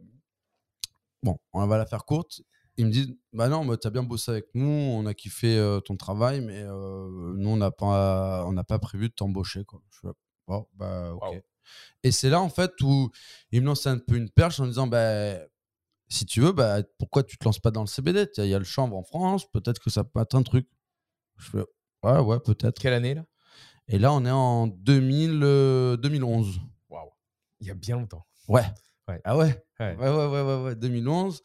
bon, 1.23 1.39
on 1.53 1.67
va 1.67 1.79
la 1.79 1.87
faire 1.87 2.05
courte. 2.05 2.41
Ils 2.77 2.87
me 2.87 2.91
disent, 2.91 3.15
bah 3.33 3.49
non, 3.49 3.65
bah, 3.65 3.77
t'as 3.77 3.91
bien 3.91 4.03
bossé 4.03 4.31
avec 4.31 4.47
nous, 4.55 4.67
on 4.67 5.07
a 5.07 5.15
kiffé 5.15 5.57
euh, 5.59 5.81
ton 5.81 5.97
travail, 5.97 6.41
mais 6.41 6.65
nous 6.65 7.51
on 7.51 7.57
n'a 7.57 7.71
pas, 7.71 8.45
on 8.47 8.53
n'a 8.53 8.65
pas 8.65 8.79
prévu 8.79 9.09
de 9.09 9.15
t'embaucher 9.15 9.65
quoi. 9.65 9.81
Je 9.91 10.01
fais, 10.01 10.15
bon, 10.49 10.67
bah 10.75 11.13
ok. 11.13 11.23
Wow. 11.23 11.41
Et 12.03 12.11
c'est 12.11 12.31
là 12.31 12.41
en 12.41 12.49
fait 12.49 12.73
où 12.81 13.11
ils 13.53 13.61
me 13.61 13.67
lancent 13.67 13.87
un 13.87 13.99
peu 13.99 14.17
une 14.17 14.31
perche 14.31 14.59
en 14.61 14.67
disant, 14.67 14.87
bah 14.87 15.37
si 16.11 16.27
tu 16.27 16.41
veux, 16.41 16.53
bah, 16.53 16.83
pourquoi 16.99 17.23
tu 17.23 17.39
te 17.39 17.45
lances 17.45 17.61
pas 17.61 17.71
dans 17.71 17.83
le 17.83 17.87
CBD 17.87 18.29
Il 18.39 18.47
y 18.47 18.55
a 18.55 18.59
le 18.59 18.65
chanvre 18.65 18.97
en 18.97 19.05
France, 19.05 19.49
peut-être 19.51 19.81
que 19.81 19.91
ça 19.91 20.05
peut 20.05 20.21
être 20.21 20.35
un 20.35 20.43
truc. 20.43 20.69
Je 21.39 21.51
fais, 21.51 21.65
ouais, 22.03 22.19
ouais, 22.19 22.41
peut-être. 22.41 22.79
Quelle 22.81 22.93
année 22.93 23.15
là? 23.15 23.25
Et 23.91 23.99
là, 23.99 24.13
on 24.13 24.25
est 24.25 24.31
en 24.31 24.69
2000, 24.69 25.41
euh, 25.43 25.97
2011. 25.97 26.61
Waouh. 26.89 27.11
Il 27.61 27.67
y 27.67 27.71
a 27.71 27.75
bien 27.75 27.97
longtemps. 27.97 28.25
Ouais. 28.49 28.65
Ouais. 29.09 29.21
Ah 29.25 29.37
ouais? 29.37 29.65
Ouais. 29.81 29.97
Ouais, 29.97 30.09
ouais, 30.09 30.27
ouais, 30.27 30.43
ouais, 30.43 30.63
ouais, 30.63 30.75
2011. 30.77 31.43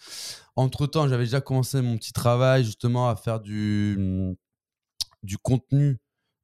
Entre 0.55 0.85
temps, 0.85 1.07
j'avais 1.07 1.23
déjà 1.23 1.41
commencé 1.41 1.81
mon 1.81 1.97
petit 1.97 2.13
travail 2.13 2.63
justement 2.63 3.09
à 3.09 3.15
faire 3.15 3.39
du, 3.39 4.35
du 5.23 5.37
contenu 5.39 5.97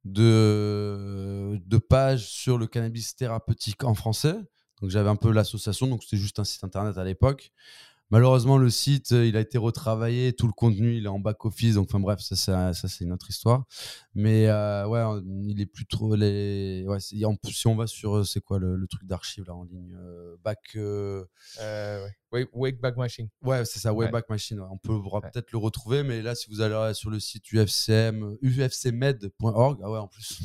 de, 0.04 1.62
de 1.64 1.78
pages 1.78 2.28
sur 2.28 2.58
le 2.58 2.66
cannabis 2.66 3.16
thérapeutique 3.16 3.84
en 3.84 3.93
français. 3.93 4.36
Donc 4.82 4.89
j'avais 4.89 5.10
un 5.10 5.16
peu 5.16 5.32
l'association, 5.32 5.86
donc 5.86 6.02
c'était 6.02 6.18
juste 6.18 6.39
un 6.39 6.43
site 6.43 6.64
internet 6.64 6.97
à 6.97 7.04
l'époque. 7.04 7.52
Malheureusement, 8.12 8.57
le 8.57 8.70
site, 8.70 9.14
euh, 9.14 9.26
il 9.26 9.38
a 9.38 9.39
été 9.39 9.57
retravaillé, 9.57 10.34
tout 10.34 10.45
le 10.47 10.53
contenu, 10.53 10.97
il 10.97 11.05
est 11.05 11.09
en 11.09 11.20
back-office, 11.20 11.76
donc 11.76 11.88
enfin 11.89 11.99
bref, 11.99 12.20
ça, 12.20 12.36
ça, 12.36 12.74
ça, 12.74 12.88
c'est 12.89 13.05
une 13.05 13.14
autre 13.14 13.30
histoire. 13.30 13.64
Mais 14.14 14.47
euh, 14.47 14.86
ouais, 14.88 15.01
il 15.47 15.62
est 15.62 15.66
plus 15.66 15.86
trop... 15.86 16.16
Les... 16.16 16.84
Ouais, 16.88 16.97
en 17.26 17.36
si 17.49 17.68
on 17.68 17.76
va 17.76 17.88
sur, 17.88 18.18
euh, 18.18 18.24
c'est 18.24 18.41
quoi 18.41 18.59
le, 18.59 18.76
le 18.76 18.88
truc 18.88 19.05
d'archive 19.05 19.45
là 19.47 19.55
en 19.55 19.64
ligne 19.64 19.95
euh, 19.97 20.36
Back... 20.43 20.59
euh, 20.76 21.24
ouais. 21.59 22.12
Wake, 22.34 22.49
Wake 22.53 22.82
Back 22.82 22.97
Machine. 22.97 23.30
Ouais, 23.43 23.64
c'est 23.66 23.80
ça, 23.80 23.93
Ouais. 23.93 24.05
Wayback 24.05 24.30
Machine. 24.30 24.59
ouais. 24.59 24.68
On 24.72 24.78
peut 24.78 24.91
on 24.93 25.01
pourra 25.01 25.20
Ouais. 25.20 25.30
peut-être 25.32 25.51
le 25.51 25.57
retrouver, 25.57 26.03
mais 26.03 26.22
là, 26.22 26.36
si 26.36 26.49
vous 26.49 26.62
allez 26.62 26.93
sur 26.93 27.09
le 27.09 27.20
site 27.20 27.49
UFCM, 27.51 28.36
ufcmed.org, 28.41 29.80
ah 29.84 29.89
ouais, 29.89 29.97
en 29.99 30.07
plus, 30.07 30.41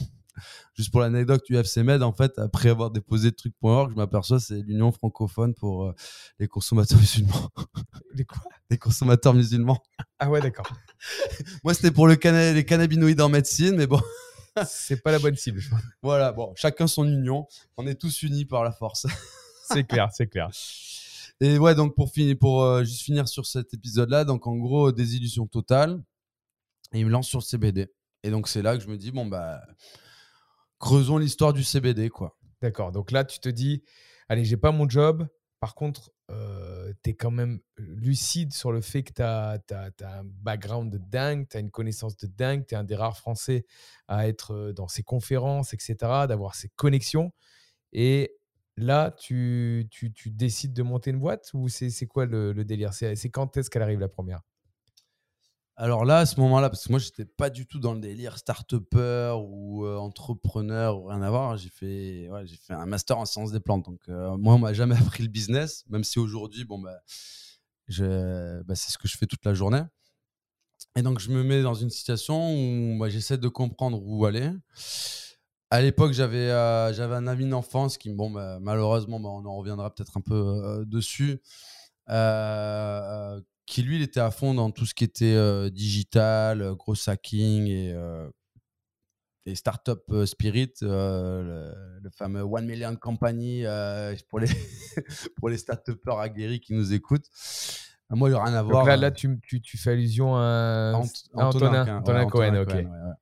juste 0.74 0.91
pour 0.91 1.01
l'anecdote, 1.01 1.43
UFCmed, 1.49 2.03
en 2.03 2.12
fait, 2.12 2.39
après 2.39 2.68
avoir 2.68 2.91
déposé 2.91 3.32
truc.org, 3.32 3.91
je 3.93 3.97
m'aperçois 3.97 4.41
c'est 4.41 4.62
l'Union 4.62 4.93
francophone 4.93 5.55
pour 5.55 5.87
euh, 5.87 5.95
les 6.39 6.49
consommateurs 6.49 6.99
musulmans. 6.99 7.51
Les 8.14 8.24
quoi? 8.24 8.43
Les 8.70 8.78
consommateurs 8.78 9.34
musulmans. 9.34 9.82
Ah 10.18 10.30
ouais, 10.30 10.41
d'accord. 10.41 10.70
Moi, 11.64 11.74
c'était 11.74 11.91
pour 11.91 12.07
le 12.07 12.14
les 12.55 12.64
cannabinoïdes 12.64 13.20
en 13.20 13.28
médecine, 13.28 13.76
mais 13.76 13.87
bon, 13.87 14.01
C'est 14.66 15.03
pas 15.03 15.12
la 15.12 15.18
bonne 15.18 15.37
cible, 15.37 15.61
voilà, 16.03 16.32
bon, 16.32 16.53
chacun 16.57 16.87
son 16.87 17.05
union. 17.05 17.47
On 17.76 17.87
est 17.87 17.95
tous 17.95 18.22
unis 18.22 18.45
par 18.45 18.64
la 18.64 18.72
force. 18.72 19.07
C'est 19.68 19.82
clair, 19.82 20.09
c'est 20.12 20.28
clair. 20.28 20.49
Et 21.41 21.59
ouais, 21.59 21.74
donc 21.74 21.97
pour 21.97 22.12
finir, 22.12 22.37
pour 22.39 22.62
euh, 22.62 22.84
juste 22.84 23.03
finir 23.03 23.26
sur 23.26 23.47
cet 23.47 23.74
épisode-là, 23.74 24.24
donc 24.24 24.47
en 24.47 24.55
gros, 24.55 24.93
désillusion 24.93 25.49
totale. 25.49 26.01
Et 26.93 27.01
il 27.01 27.07
me 27.07 27.11
lance 27.11 27.26
sur 27.26 27.41
le 27.41 27.45
CBD. 27.45 27.89
Et 28.22 28.30
donc 28.30 28.47
c'est 28.47 28.62
là 28.62 28.76
que 28.76 28.84
je 28.84 28.89
me 28.89 28.97
dis, 28.97 29.11
bon, 29.11 29.26
bah, 29.26 29.61
creusons 30.79 31.18
l'histoire 31.18 31.53
du 31.53 31.64
CBD, 31.64 32.09
quoi. 32.11 32.37
D'accord. 32.62 32.93
Donc 32.93 33.11
là, 33.11 33.24
tu 33.24 33.39
te 33.41 33.49
dis, 33.49 33.83
allez, 34.29 34.45
j'ai 34.45 34.57
pas 34.57 34.72
mon 34.72 34.89
job. 34.89 35.27
Par 35.61 35.74
contre, 35.74 36.12
tu 37.03 37.11
es 37.11 37.14
quand 37.14 37.31
même 37.31 37.61
lucide 37.77 38.53
sur 38.53 38.72
le 38.72 38.81
fait 38.81 39.03
que 39.03 39.12
tu 39.12 39.22
as, 39.22 39.61
un 40.03 40.24
background 40.24 40.93
de 40.93 40.99
dingue, 40.99 41.47
tu 41.49 41.57
as 41.57 41.61
une 41.61 41.70
connaissance 41.70 42.16
de 42.16 42.27
dingue, 42.27 42.66
tu 42.66 42.74
es 42.74 42.79
un 42.79 42.85
des 42.85 42.97
rares 42.97 43.16
Français 43.16 43.64
à 44.09 44.29
être 44.29 44.53
euh, 44.53 44.72
dans 44.72 44.89
ces 44.89 45.03
conférences, 45.03 45.72
etc., 45.72 45.97
d'avoir 46.29 46.55
ces 46.55 46.68
connexions. 46.70 47.33
Et 47.93 48.37
là, 48.77 49.12
tu, 49.18 49.87
tu, 49.91 50.12
tu 50.12 50.31
décides 50.31 50.72
de 50.72 50.83
monter 50.83 51.11
une 51.11 51.20
boîte 51.20 51.51
ou 51.55 51.68
c'est 51.68 52.07
quoi 52.07 52.27
le, 52.27 52.53
le 52.53 52.64
délire? 52.64 52.93
C'est 52.93 53.31
quand 53.31 53.57
est-ce 53.57 53.70
qu'elle 53.70 53.83
arrive 53.83 54.01
la 54.01 54.09
première? 54.09 54.43
Alors 55.79 56.07
là, 56.07 56.20
à 56.20 56.27
ce 56.27 56.41
moment-là, 56.41 56.70
parce 56.70 56.85
que 56.87 56.91
moi, 56.91 56.99
j'étais 56.99 57.27
pas 57.27 57.51
du 57.51 57.66
tout 57.66 57.79
dans 57.79 57.93
le 57.93 58.01
délire 58.01 58.39
start-upper 58.39 59.37
ou 59.47 59.85
euh, 59.85 59.99
entrepreneur 59.99 60.99
ou 60.99 61.05
rien 61.05 61.20
à 61.20 61.29
voir. 61.29 61.59
J'ai 61.59 61.68
fait, 61.68 62.31
ouais, 62.31 62.47
fait 62.47 62.72
un 62.72 62.87
master 62.87 63.18
en 63.18 63.27
sciences 63.27 63.53
des 63.53 63.61
plantes. 63.61 63.85
Donc, 63.85 64.01
euh, 64.09 64.39
moi, 64.39 64.55
on 64.55 64.59
m'a 64.59 64.72
jamais 64.72 64.97
appris 65.01 65.22
le 65.22 65.29
business, 65.29 65.85
même 65.91 66.03
si 66.03 66.18
aujourd'hui, 66.18 66.64
bon, 66.64 66.79
bah, 66.79 66.99
bah, 67.89 68.74
c'est 68.74 68.91
ce 68.91 68.97
que 68.97 69.07
je 69.07 69.18
fais 69.18 69.27
toute 69.27 69.45
la 69.45 69.53
journée. 69.53 69.83
Et 70.97 71.03
donc, 71.03 71.18
je 71.18 71.31
me 71.31 71.43
mets 71.43 71.61
dans 71.61 71.74
une 71.74 71.91
situation 71.91 72.55
où 72.55 72.99
bah, 72.99 73.11
j'essaie 73.11 73.37
de 73.37 73.49
comprendre 73.49 74.03
où 74.03 74.24
aller. 74.24 74.51
À 75.68 75.83
l'époque, 75.83 76.12
j'avais 76.12 76.49
euh, 76.51 77.14
un 77.14 77.27
ami 77.27 77.47
d'enfance 77.47 77.99
qui, 77.99 78.09
bon, 78.14 78.31
bah, 78.31 78.59
malheureusement, 78.62 79.20
bah, 79.20 79.29
on 79.29 79.45
en 79.45 79.57
reviendra 79.57 79.95
peut-être 79.95 80.16
un 80.16 80.22
peu 80.22 80.87
dessus, 80.87 81.43
qui 83.67 83.83
lui, 83.83 83.97
il 83.97 84.03
était 84.03 84.21
à 84.21 84.31
fond 84.31 84.55
dans 84.55 84.71
tout 84.71 84.87
ce 84.87 84.95
qui 84.95 85.05
était 85.05 85.35
euh, 85.35 85.71
digital, 85.71 86.62
euh, 86.62 86.75
gros 86.75 86.95
hacking 87.09 87.67
et, 87.67 87.93
euh, 87.93 88.29
et 89.45 89.55
startup 89.55 90.03
euh, 90.11 90.25
spirit, 90.27 90.73
euh, 90.83 91.43
le, 91.43 92.01
le 92.03 92.11
fameux 92.11 92.43
One 92.43 92.67
Million 92.67 92.95
Company 92.97 93.64
pour 94.29 94.41
les 94.41 94.49
pour 95.37 95.49
les 95.49 95.59
start-upers 95.59 96.19
aguerris 96.19 96.61
qui 96.61 96.75
nous 96.75 96.93
écoutent. 96.95 97.27
Moi, 98.11 98.29
il 98.29 98.33
n'y 98.35 98.39
a 98.39 98.45
rien 98.45 98.55
à 98.55 98.62
voir. 98.62 98.85
Donc 98.85 98.89
là, 98.89 98.97
là 98.97 99.11
tu, 99.11 99.41
tu, 99.43 99.61
tu 99.61 99.77
fais 99.79 99.91
allusion 99.91 100.37
à, 100.37 100.93
Ant- 100.95 101.03
à 101.41 101.47
Antonin, 101.49 101.85
Cohen, 101.85 101.97
Antonin 101.99 102.27
Cohen, 102.27 102.55
Antonin 102.55 102.61
ok. 102.62 102.67
Cohen, 102.69 102.77
ouais, 102.77 103.09
ouais. 103.09 103.14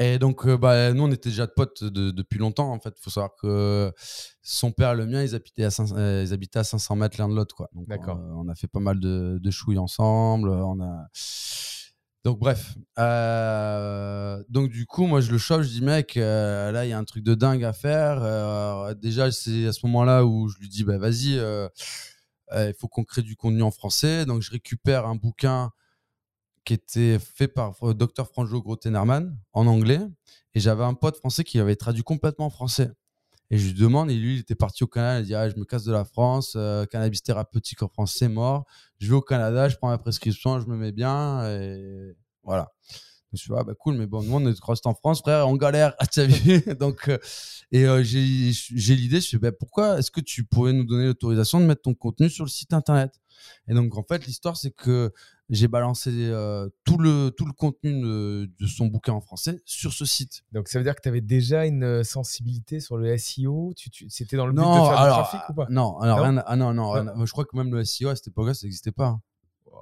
Et 0.00 0.18
donc, 0.18 0.46
euh, 0.46 0.56
bah, 0.56 0.92
nous, 0.92 1.02
on 1.02 1.10
était 1.10 1.28
déjà 1.30 1.46
de 1.46 1.52
potes 1.52 1.82
de- 1.82 2.12
depuis 2.12 2.38
longtemps. 2.38 2.72
En 2.72 2.78
fait, 2.78 2.94
il 2.96 3.02
faut 3.02 3.10
savoir 3.10 3.34
que 3.34 3.92
son 4.42 4.70
père 4.70 4.92
et 4.92 4.96
le 4.96 5.06
mien, 5.06 5.22
ils 5.24 5.34
habitaient 5.34 5.64
à, 5.64 5.70
500 5.70 5.96
euh, 5.96 6.24
ils 6.24 6.32
habitaient 6.32 6.60
à 6.60 6.64
500 6.64 6.94
mètres 6.94 7.16
l'un 7.18 7.28
de 7.28 7.34
l'autre. 7.34 7.56
quoi. 7.56 7.68
Donc, 7.72 7.88
D'accord. 7.88 8.20
on 8.36 8.48
a 8.48 8.54
fait 8.54 8.68
pas 8.68 8.78
mal 8.78 9.00
de, 9.00 9.38
de 9.42 9.50
chouilles 9.50 9.78
ensemble. 9.78 10.50
On 10.50 10.80
a... 10.80 11.08
Donc, 12.24 12.38
bref. 12.38 12.76
Euh, 12.98 14.40
donc, 14.48 14.68
du 14.68 14.86
coup, 14.86 15.06
moi, 15.06 15.20
je 15.20 15.32
le 15.32 15.38
chope. 15.38 15.62
Je 15.62 15.68
dis, 15.68 15.82
mec, 15.82 16.14
là, 16.14 16.84
il 16.84 16.90
y 16.90 16.92
a 16.92 16.98
un 16.98 17.04
truc 17.04 17.24
de 17.24 17.34
dingue 17.34 17.64
à 17.64 17.72
faire. 17.72 18.94
Déjà, 18.96 19.32
c'est 19.32 19.66
à 19.66 19.72
ce 19.72 19.84
moment-là 19.86 20.24
où 20.24 20.48
je 20.48 20.58
lui 20.60 20.68
dis, 20.68 20.84
bah, 20.84 20.98
vas-y, 20.98 21.40
il 22.52 22.74
faut 22.78 22.86
qu'on 22.86 23.02
crée 23.04 23.22
du 23.22 23.34
contenu 23.34 23.62
en 23.62 23.72
français. 23.72 24.26
Donc, 24.26 24.42
je 24.42 24.52
récupère 24.52 25.06
un 25.06 25.16
bouquin 25.16 25.72
qui 26.68 26.74
était 26.74 27.18
fait 27.18 27.48
par 27.48 27.74
euh, 27.82 27.94
Dr. 27.94 28.26
Franjo 28.30 28.60
Grotenerman 28.60 29.34
en 29.54 29.66
anglais. 29.66 30.00
Et 30.54 30.60
j'avais 30.60 30.84
un 30.84 30.92
pote 30.92 31.16
français 31.16 31.42
qui 31.42 31.58
avait 31.58 31.76
traduit 31.76 32.02
complètement 32.02 32.46
en 32.46 32.50
français. 32.50 32.90
Et 33.50 33.56
je 33.56 33.68
lui 33.68 33.72
demande, 33.72 34.10
et 34.10 34.14
lui, 34.14 34.34
il 34.34 34.40
était 34.40 34.54
parti 34.54 34.84
au 34.84 34.86
Canada. 34.86 35.20
Il 35.20 35.26
dit 35.26 35.34
ah, 35.34 35.48
Je 35.48 35.56
me 35.56 35.64
casse 35.64 35.84
de 35.84 35.92
la 35.92 36.04
France, 36.04 36.52
euh, 36.56 36.84
cannabis 36.84 37.22
thérapeutique 37.22 37.82
en 37.82 37.88
France, 37.88 38.14
c'est 38.18 38.28
mort. 38.28 38.66
Je 38.98 39.08
vais 39.08 39.14
au 39.14 39.22
Canada, 39.22 39.70
je 39.70 39.76
prends 39.78 39.88
ma 39.88 39.96
prescription, 39.96 40.60
je 40.60 40.66
me 40.66 40.76
mets 40.76 40.92
bien. 40.92 41.48
Et 41.48 42.14
voilà. 42.42 42.70
Je 43.30 43.34
me 43.34 43.38
suis 43.38 43.48
dit, 43.50 43.56
ah 43.58 43.64
bah 43.64 43.74
cool, 43.78 43.94
mais 43.96 44.06
bon, 44.06 44.22
nous, 44.22 44.34
on 44.34 44.46
est 44.50 44.58
resté 44.64 44.88
en 44.88 44.94
France, 44.94 45.20
frère, 45.20 45.46
on 45.48 45.56
galère. 45.56 45.94
Tu 46.10 46.20
as 46.20 46.24
vu? 46.26 46.62
Donc, 46.80 47.08
euh, 47.08 47.18
et 47.72 47.84
euh, 47.84 48.02
j'ai 48.02 48.96
l'idée, 48.96 49.20
je 49.20 49.28
fais, 49.28 49.38
bah, 49.38 49.52
pourquoi 49.52 49.98
est-ce 49.98 50.10
que 50.10 50.20
tu 50.22 50.44
pourrais 50.44 50.72
nous 50.72 50.84
donner 50.84 51.04
l'autorisation 51.06 51.60
de 51.60 51.66
mettre 51.66 51.82
ton 51.82 51.92
contenu 51.94 52.30
sur 52.30 52.44
le 52.44 52.50
site 52.50 52.72
internet? 52.72 53.12
Et 53.68 53.74
donc, 53.74 53.96
en 53.98 54.02
fait, 54.02 54.24
l'histoire, 54.26 54.56
c'est 54.56 54.70
que 54.70 55.12
j'ai 55.50 55.68
balancé 55.68 56.10
euh, 56.14 56.68
tout, 56.84 56.96
le, 56.98 57.30
tout 57.36 57.44
le 57.44 57.52
contenu 57.52 58.00
de, 58.02 58.50
de 58.58 58.66
son 58.66 58.86
bouquin 58.86 59.12
en 59.12 59.20
français 59.20 59.60
sur 59.66 59.92
ce 59.92 60.04
site. 60.06 60.42
Donc 60.52 60.68
ça 60.68 60.78
veut 60.78 60.84
dire 60.84 60.94
que 60.94 61.00
tu 61.02 61.08
avais 61.08 61.20
déjà 61.22 61.64
une 61.66 61.84
euh, 61.84 62.04
sensibilité 62.04 62.80
sur 62.80 62.98
le 62.98 63.08
SEO 63.16 63.72
tu, 63.74 63.88
tu- 63.88 64.10
C'était 64.10 64.36
dans 64.36 64.46
le 64.46 64.52
but 64.52 64.58
de 64.60 64.64
faire 64.64 64.98
alors, 65.00 65.16
du 65.16 65.22
trafic 65.30 65.40
ou 65.48 65.54
pas? 65.54 65.66
non, 65.70 65.98
alors 66.00 66.18
Non? 66.18 66.24
rien 66.24 66.36
à- 66.38 66.40
ah 66.46 66.56
non, 66.56 66.74
non, 66.74 66.90
rien 66.90 67.06
à- 67.08 67.24
je 67.24 67.30
crois 67.32 67.46
que 67.46 67.56
même 67.56 67.72
le 67.72 67.82
SEO 67.82 68.08
à 68.10 68.16
cette 68.16 68.28
époque-là, 68.28 68.52
ça 68.52 68.66
n'existait 68.66 68.92
pas. 68.92 69.18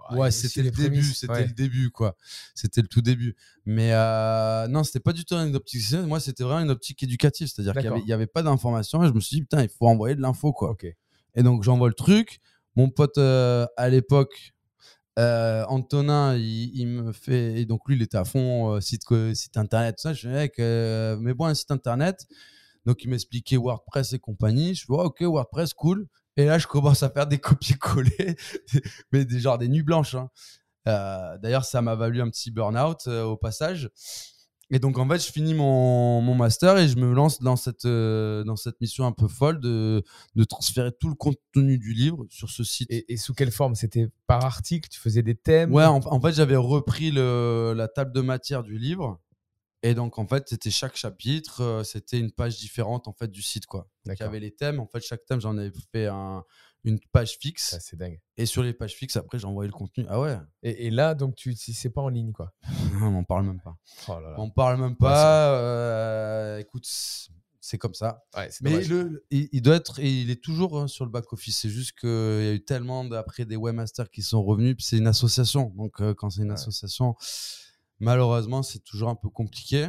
Ah, 0.09 0.17
Ouais, 0.17 0.31
c'était 0.31 0.63
le 0.63 0.71
début, 0.71 1.03
c'était 1.03 1.33
ouais. 1.33 1.47
le 1.47 1.53
début, 1.53 1.91
quoi. 1.91 2.17
C'était 2.55 2.83
le 2.83 2.89
tout 2.89 3.03
début. 3.03 3.37
Mais 3.65 3.93
euh, 3.93 4.69
non, 4.69 4.85
c'était 4.85 5.01
pas 5.01 5.13
du 5.13 5.25
tout 5.25 5.35
une 5.35 5.57
optique. 5.57 5.83
Moi, 5.93 6.21
c'était 6.21 6.45
vraiment 6.45 6.61
une 6.61 6.71
optique 6.71 7.03
éducative, 7.03 7.49
c'est-à-dire 7.49 7.73
qu'il 7.75 7.83
y 7.83 7.85
D'accord. 7.85 8.13
avait, 8.13 8.27
pas 8.27 8.43
d'information 8.43 9.03
et 9.03 9.09
je 9.09 9.13
me 9.13 9.21
suis 9.21 9.37
dit 9.37 9.43
putain, 9.43 9.63
il 9.63 9.69
faut 9.69 9.89
envoyer 9.89 10.15
de 10.15 10.21
l'info, 10.21 10.53
quoi. 10.53 10.77
Et 11.35 11.43
donc 11.43 11.63
j'envoie 11.63 11.89
le 11.89 11.95
truc. 11.95 12.41
Mon 12.77 12.91
pote 12.91 13.19
euh, 13.19 13.67
à 13.77 13.89
l'époque, 13.89 14.55
euh, 15.19 15.65
Antonin, 15.69 16.37
il, 16.37 16.77
il 16.79 16.87
me 16.87 17.13
fait. 17.13 17.61
Et 17.61 17.65
donc 17.65 17.81
lui, 17.87 17.97
il 17.97 18.03
était 18.03 18.19
à 18.19 18.25
fond 18.25 18.75
euh, 18.75 18.81
site, 18.81 19.03
site 19.35 19.57
internet, 19.57 19.97
tout 19.97 20.03
ça. 20.03 20.13
Je 20.13 20.29
euh, 20.59 21.17
mets 21.17 21.35
bon 21.35 21.47
un 21.47 21.55
site 21.55 21.71
internet. 21.71 22.27
Donc 22.85 23.03
il 23.03 23.11
m'expliquait 23.11 23.57
WordPress 23.57 24.13
et 24.13 24.19
compagnie. 24.19 24.75
Je 24.75 24.85
fais, 24.85 24.93
ouais, 24.93 25.05
ok, 25.05 25.23
WordPress, 25.23 25.75
cool. 25.75 26.07
Et 26.37 26.45
là, 26.45 26.59
je 26.59 26.67
commence 26.67 27.03
à 27.03 27.11
faire 27.11 27.27
des 27.27 27.39
copier-coller, 27.41 28.37
mais 29.13 29.25
des, 29.25 29.39
genre 29.41 29.59
des 29.59 29.69
nuits 29.69 29.83
blanches. 29.83 30.15
hein. 30.15 30.29
Euh, 30.89 31.39
D'ailleurs, 31.39 31.65
ça 31.65 31.83
m'a 31.83 31.95
valu 31.95 32.21
un 32.21 32.29
petit 32.31 32.51
burn-out 32.51 33.07
euh, 33.09 33.25
au 33.25 33.37
passage. 33.37 33.91
Et 34.71 34.81
donc 34.81 34.99
en 34.99 35.09
fait, 35.09 35.25
je 35.25 35.31
finis 35.31 35.55
mon, 35.55 36.21
mon 36.21 36.35
master 36.35 36.77
et 36.79 36.89
je 36.89 36.97
me 36.97 37.13
lance 37.13 37.39
dans 37.41 37.55
cette, 37.55 37.85
euh, 37.85 38.43
dans 38.43 38.57
cette 38.57 38.81
mission 38.81 39.07
un 39.07 39.13
peu 39.13 39.29
folle 39.29 39.61
de, 39.61 40.03
de 40.35 40.43
transférer 40.45 40.91
tout 40.99 41.09
le 41.09 41.15
contenu 41.15 41.79
du 41.79 41.93
livre 41.93 42.27
sur 42.31 42.51
ce 42.51 42.65
site. 42.65 42.91
Et, 42.91 43.13
et 43.13 43.17
sous 43.17 43.33
quelle 43.33 43.53
forme? 43.53 43.77
C'était 43.77 44.09
par 44.27 44.45
article? 44.45 44.89
Tu 44.89 44.99
faisais 44.99 45.23
des 45.23 45.37
thèmes? 45.37 45.73
Ouais, 45.73 45.85
en, 45.85 46.01
en 46.05 46.21
fait, 46.21 46.33
j'avais 46.33 46.57
repris 46.57 47.13
le, 47.13 47.75
la 47.77 47.87
table 47.87 48.11
de 48.13 48.21
matière 48.23 48.65
du 48.65 48.77
livre. 48.77 49.21
Et 49.83 49.95
donc, 49.95 50.19
en 50.19 50.27
fait, 50.27 50.49
c'était 50.49 50.71
chaque 50.71 50.97
chapitre, 50.97 51.61
euh, 51.63 51.85
c'était 51.85 52.19
une 52.19 52.33
page 52.33 52.57
différente 52.59 53.09
en 53.09 53.13
fait 53.13 53.29
du 53.29 53.43
site, 53.43 53.67
quoi. 53.67 53.89
Donc, 54.05 54.17
il 54.19 54.23
y 54.23 54.27
avait 54.27 54.41
les 54.41 54.51
thèmes. 54.55 54.81
En 54.81 54.87
fait, 54.87 55.01
chaque 55.01 55.25
thème, 55.27 55.41
j'en 55.41 55.57
avais 55.59 55.71
fait 55.93 56.07
un- 56.07 56.43
une 56.85 56.99
page 57.13 57.37
fixe. 57.41 57.77
C'est 57.81 57.97
dingue. 57.97 58.21
Et 58.37 58.47
sur 58.47 58.63
les 58.63 58.73
pages 58.73 58.95
fixes, 58.95 59.17
après, 59.17 59.39
j'envoyais 59.39 59.69
le 59.69 59.73
contenu. 59.77 60.07
Ah 60.09 60.21
ouais, 60.21 60.37
Et, 60.63 60.87
et 60.87 60.91
là, 60.91 61.15
donc, 61.15 61.35
tu, 61.35 61.55
c'est 61.57 61.91
pas 61.91 62.01
en 62.01 62.09
ligne, 62.09 62.33
quoi. 62.33 62.53
on 63.03 63.11
n'en 63.11 63.25
parle 63.25 63.47
même 63.47 63.61
pas. 63.61 63.77
Oh 64.09 64.13
là 64.21 64.31
là. 64.31 64.35
On 64.39 64.51
parle 64.51 64.81
même 64.81 64.97
pas. 64.97 65.51
euh, 65.59 66.59
écoute, 66.59 66.87
c'est 67.61 67.79
comme 67.79 67.95
ça. 67.95 68.23
Ouais, 68.37 68.49
Mais 68.63 68.85
le, 68.85 69.27
il, 69.31 69.49
il 69.53 69.63
doit 69.63 69.75
être, 69.77 69.99
et 69.99 70.09
il 70.09 70.31
est 70.31 70.41
toujours 70.43 70.79
hein, 70.81 70.87
sur 70.87 71.05
le 71.05 71.11
back 71.11 71.33
office. 71.33 71.59
C'est 71.59 71.69
juste 71.69 71.99
qu'il 71.99 72.09
y 72.09 72.49
a 72.49 72.53
eu 72.53 72.65
tellement 72.65 73.05
d'après 73.05 73.45
des 73.45 73.57
webmasters 73.57 74.09
qui 74.11 74.23
sont 74.23 74.43
revenus. 74.45 74.77
Puis 74.77 74.85
c'est 74.87 74.99
une 74.99 75.09
association. 75.09 75.73
Donc 75.77 76.01
euh, 76.01 76.15
quand 76.15 76.31
c'est 76.31 76.43
une 76.43 76.49
Ouais. 76.49 76.55
association, 76.55 77.17
malheureusement, 78.01 78.63
c'est 78.63 78.81
toujours 78.85 79.09
un 79.09 79.15
peu 79.15 79.29
compliqué. 79.29 79.89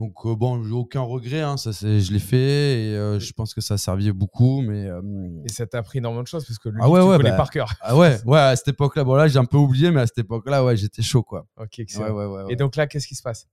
Donc 0.00 0.14
euh, 0.26 0.36
bon, 0.36 0.62
j'ai 0.62 0.70
aucun 0.72 1.00
regret. 1.00 1.40
Hein, 1.40 1.56
ça, 1.56 1.72
c'est, 1.72 2.00
je 2.00 2.12
l'ai 2.12 2.20
fait 2.20 2.36
et 2.84 2.94
euh, 2.96 3.18
je 3.18 3.32
pense 3.32 3.52
que 3.52 3.60
ça 3.60 3.74
a 3.74 3.78
servi 3.78 4.12
beaucoup. 4.12 4.60
Mais 4.60 4.86
euh, 4.86 5.00
Et 5.44 5.48
ça 5.50 5.66
t'a 5.66 5.78
appris 5.78 5.98
énormément 5.98 6.22
de 6.22 6.28
choses 6.28 6.44
parce 6.46 6.58
que 6.58 6.68
lui, 6.68 6.78
Ah 6.80 6.88
ouais, 6.88 7.00
tu 7.00 7.06
ouais, 7.08 7.16
connais 7.16 7.30
bah, 7.30 7.36
par 7.36 7.50
cœur. 7.50 7.72
ah 7.80 7.96
ouais, 7.96 8.20
ouais, 8.24 8.38
à 8.38 8.54
cette 8.54 8.68
époque-là, 8.68 9.02
bon 9.02 9.14
là, 9.16 9.26
j'ai 9.26 9.38
un 9.40 9.44
peu 9.44 9.56
oublié, 9.56 9.90
mais 9.90 10.02
à 10.02 10.06
cette 10.06 10.18
époque-là, 10.18 10.64
ouais, 10.64 10.76
j'étais 10.76 11.02
chaud, 11.02 11.24
quoi. 11.24 11.46
Ok, 11.56 11.80
excellent. 11.80 12.12
ouais. 12.14 12.44
Et 12.52 12.56
donc 12.56 12.76
là, 12.76 12.86
qu'est-ce 12.86 13.08
qui 13.08 13.16
se 13.16 13.22
passe? 13.22 13.48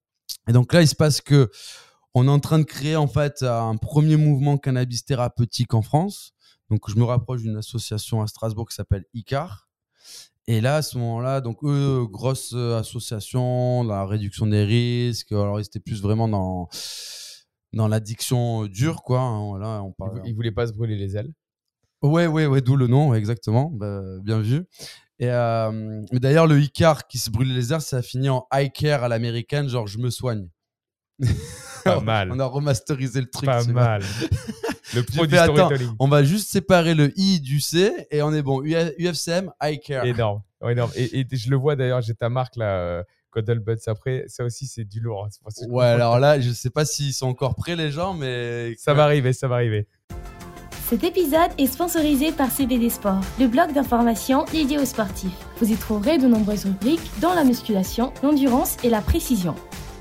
Et 0.47 0.53
donc 0.53 0.71
là, 0.71 0.81
il 0.83 0.88
se 0.88 0.95
passe 0.95 1.19
que 1.21 1.49
on 2.13 2.27
est 2.27 2.31
en 2.31 2.39
train 2.39 2.59
de 2.59 2.63
créer 2.63 2.95
en 2.95 3.07
fait 3.07 3.41
un 3.43 3.75
premier 3.75 4.15
mouvement 4.15 4.57
cannabis 4.57 5.03
thérapeutique 5.03 5.73
en 5.73 5.81
France. 5.81 6.33
Donc 6.69 6.89
je 6.89 6.95
me 6.95 7.03
rapproche 7.03 7.41
d'une 7.41 7.57
association 7.57 8.21
à 8.21 8.27
Strasbourg 8.27 8.69
qui 8.69 8.75
s'appelle 8.75 9.03
ICAR. 9.13 9.67
Et 10.47 10.61
là, 10.61 10.75
à 10.77 10.81
ce 10.83 10.97
moment-là, 10.99 11.41
donc 11.41 11.57
eux, 11.63 12.05
grosse 12.05 12.53
euh, 12.55 12.77
association, 12.79 13.83
la 13.83 14.05
réduction 14.05 14.45
des 14.45 14.63
risques. 14.63 15.31
Alors 15.31 15.59
ils 15.59 15.65
étaient 15.65 15.79
plus 15.79 16.01
vraiment 16.01 16.27
dans 16.27 16.69
dans 17.73 17.87
l'addiction 17.87 18.63
euh, 18.63 18.69
dure, 18.69 19.01
quoi. 19.03 19.21
hein, 19.21 19.43
voilà, 19.47 19.81
on 19.83 19.91
parle. 19.91 20.19
vou- 20.19 20.25
il 20.25 20.35
voulait 20.35 20.51
pas 20.51 20.67
se 20.67 20.71
brûler 20.73 20.95
les 20.95 21.17
ailes. 21.17 21.31
Ouais, 22.03 22.27
ouais, 22.27 22.45
ouais, 22.45 22.61
d'où 22.61 22.75
le 22.75 22.87
nom, 22.87 23.13
exactement. 23.15 23.71
Bah, 23.73 24.01
bien 24.23 24.39
vu. 24.39 24.65
Et 25.17 25.29
euh, 25.29 26.01
mais 26.11 26.19
d'ailleurs, 26.19 26.45
le 26.45 26.59
Icar 26.61 27.07
qui 27.07 27.17
se 27.17 27.31
brûle 27.31 27.51
les 27.53 27.73
airs, 27.73 27.81
ça 27.81 27.97
a 27.97 28.01
fini 28.03 28.29
en 28.29 28.45
I 28.53 28.69
care 28.71 29.03
à 29.03 29.07
l'américaine, 29.07 29.67
genre 29.67 29.87
je 29.87 29.97
me 29.97 30.09
soigne. 30.11 30.47
Pas 31.83 32.01
mal. 32.01 32.31
On 32.33 32.39
a 32.39 32.45
remasterisé 32.45 33.19
le 33.21 33.29
truc. 33.29 33.45
Pas 33.45 33.63
mal. 33.63 34.01
Le 34.93 35.03
pro 35.03 35.25
du 35.25 35.33
fait, 35.33 35.39
attends. 35.39 35.69
On 35.99 36.07
va 36.07 36.23
juste 36.23 36.49
séparer 36.49 36.93
le 36.93 37.11
I 37.15 37.39
du 37.39 37.59
C 37.59 38.07
et 38.11 38.21
on 38.21 38.33
est 38.33 38.41
bon. 38.43 38.61
UFCM, 38.63 39.51
I 39.61 39.79
care. 39.79 40.05
Énorme. 40.05 40.41
Énorme. 40.67 40.91
Et, 40.95 41.19
et 41.21 41.27
je 41.31 41.49
le 41.49 41.55
vois 41.57 41.75
d'ailleurs, 41.75 42.01
j'ai 42.01 42.13
ta 42.13 42.29
marque 42.29 42.55
là, 42.55 42.77
euh, 42.77 43.03
Buds 43.36 43.75
après. 43.88 44.25
Ça 44.27 44.43
aussi, 44.45 44.65
c'est 44.67 44.86
du 44.86 44.99
lourd. 44.99 45.25
hein. 45.25 45.65
Ouais, 45.69 45.86
alors 45.86 46.19
là, 46.19 46.39
je 46.39 46.51
sais 46.51 46.69
pas 46.69 46.86
s'ils 46.86 47.13
sont 47.13 47.27
encore 47.27 47.55
prêts, 47.55 47.75
les 47.75 47.91
gens, 47.91 48.13
mais. 48.13 48.75
Ça 48.77 48.93
va 48.93 49.03
arriver, 49.03 49.33
ça 49.33 49.47
va 49.47 49.55
arriver. 49.55 49.88
Cet 50.88 51.03
épisode 51.03 51.49
est 51.57 51.65
sponsorisé 51.65 52.31
par 52.31 52.51
CBD 52.51 52.91
Sport, 52.91 53.19
le 53.39 53.47
blog 53.47 53.73
d'information 53.73 54.45
dédié 54.51 54.77
aux 54.77 54.86
sportifs. 54.86 55.33
Vous 55.59 55.71
y 55.71 55.75
trouverez 55.75 56.19
de 56.19 56.27
nombreuses 56.27 56.65
rubriques, 56.65 57.01
dont 57.21 57.33
la 57.33 57.43
musculation, 57.43 58.13
l'endurance 58.21 58.77
et 58.83 58.89
la 58.89 59.01
précision. 59.01 59.55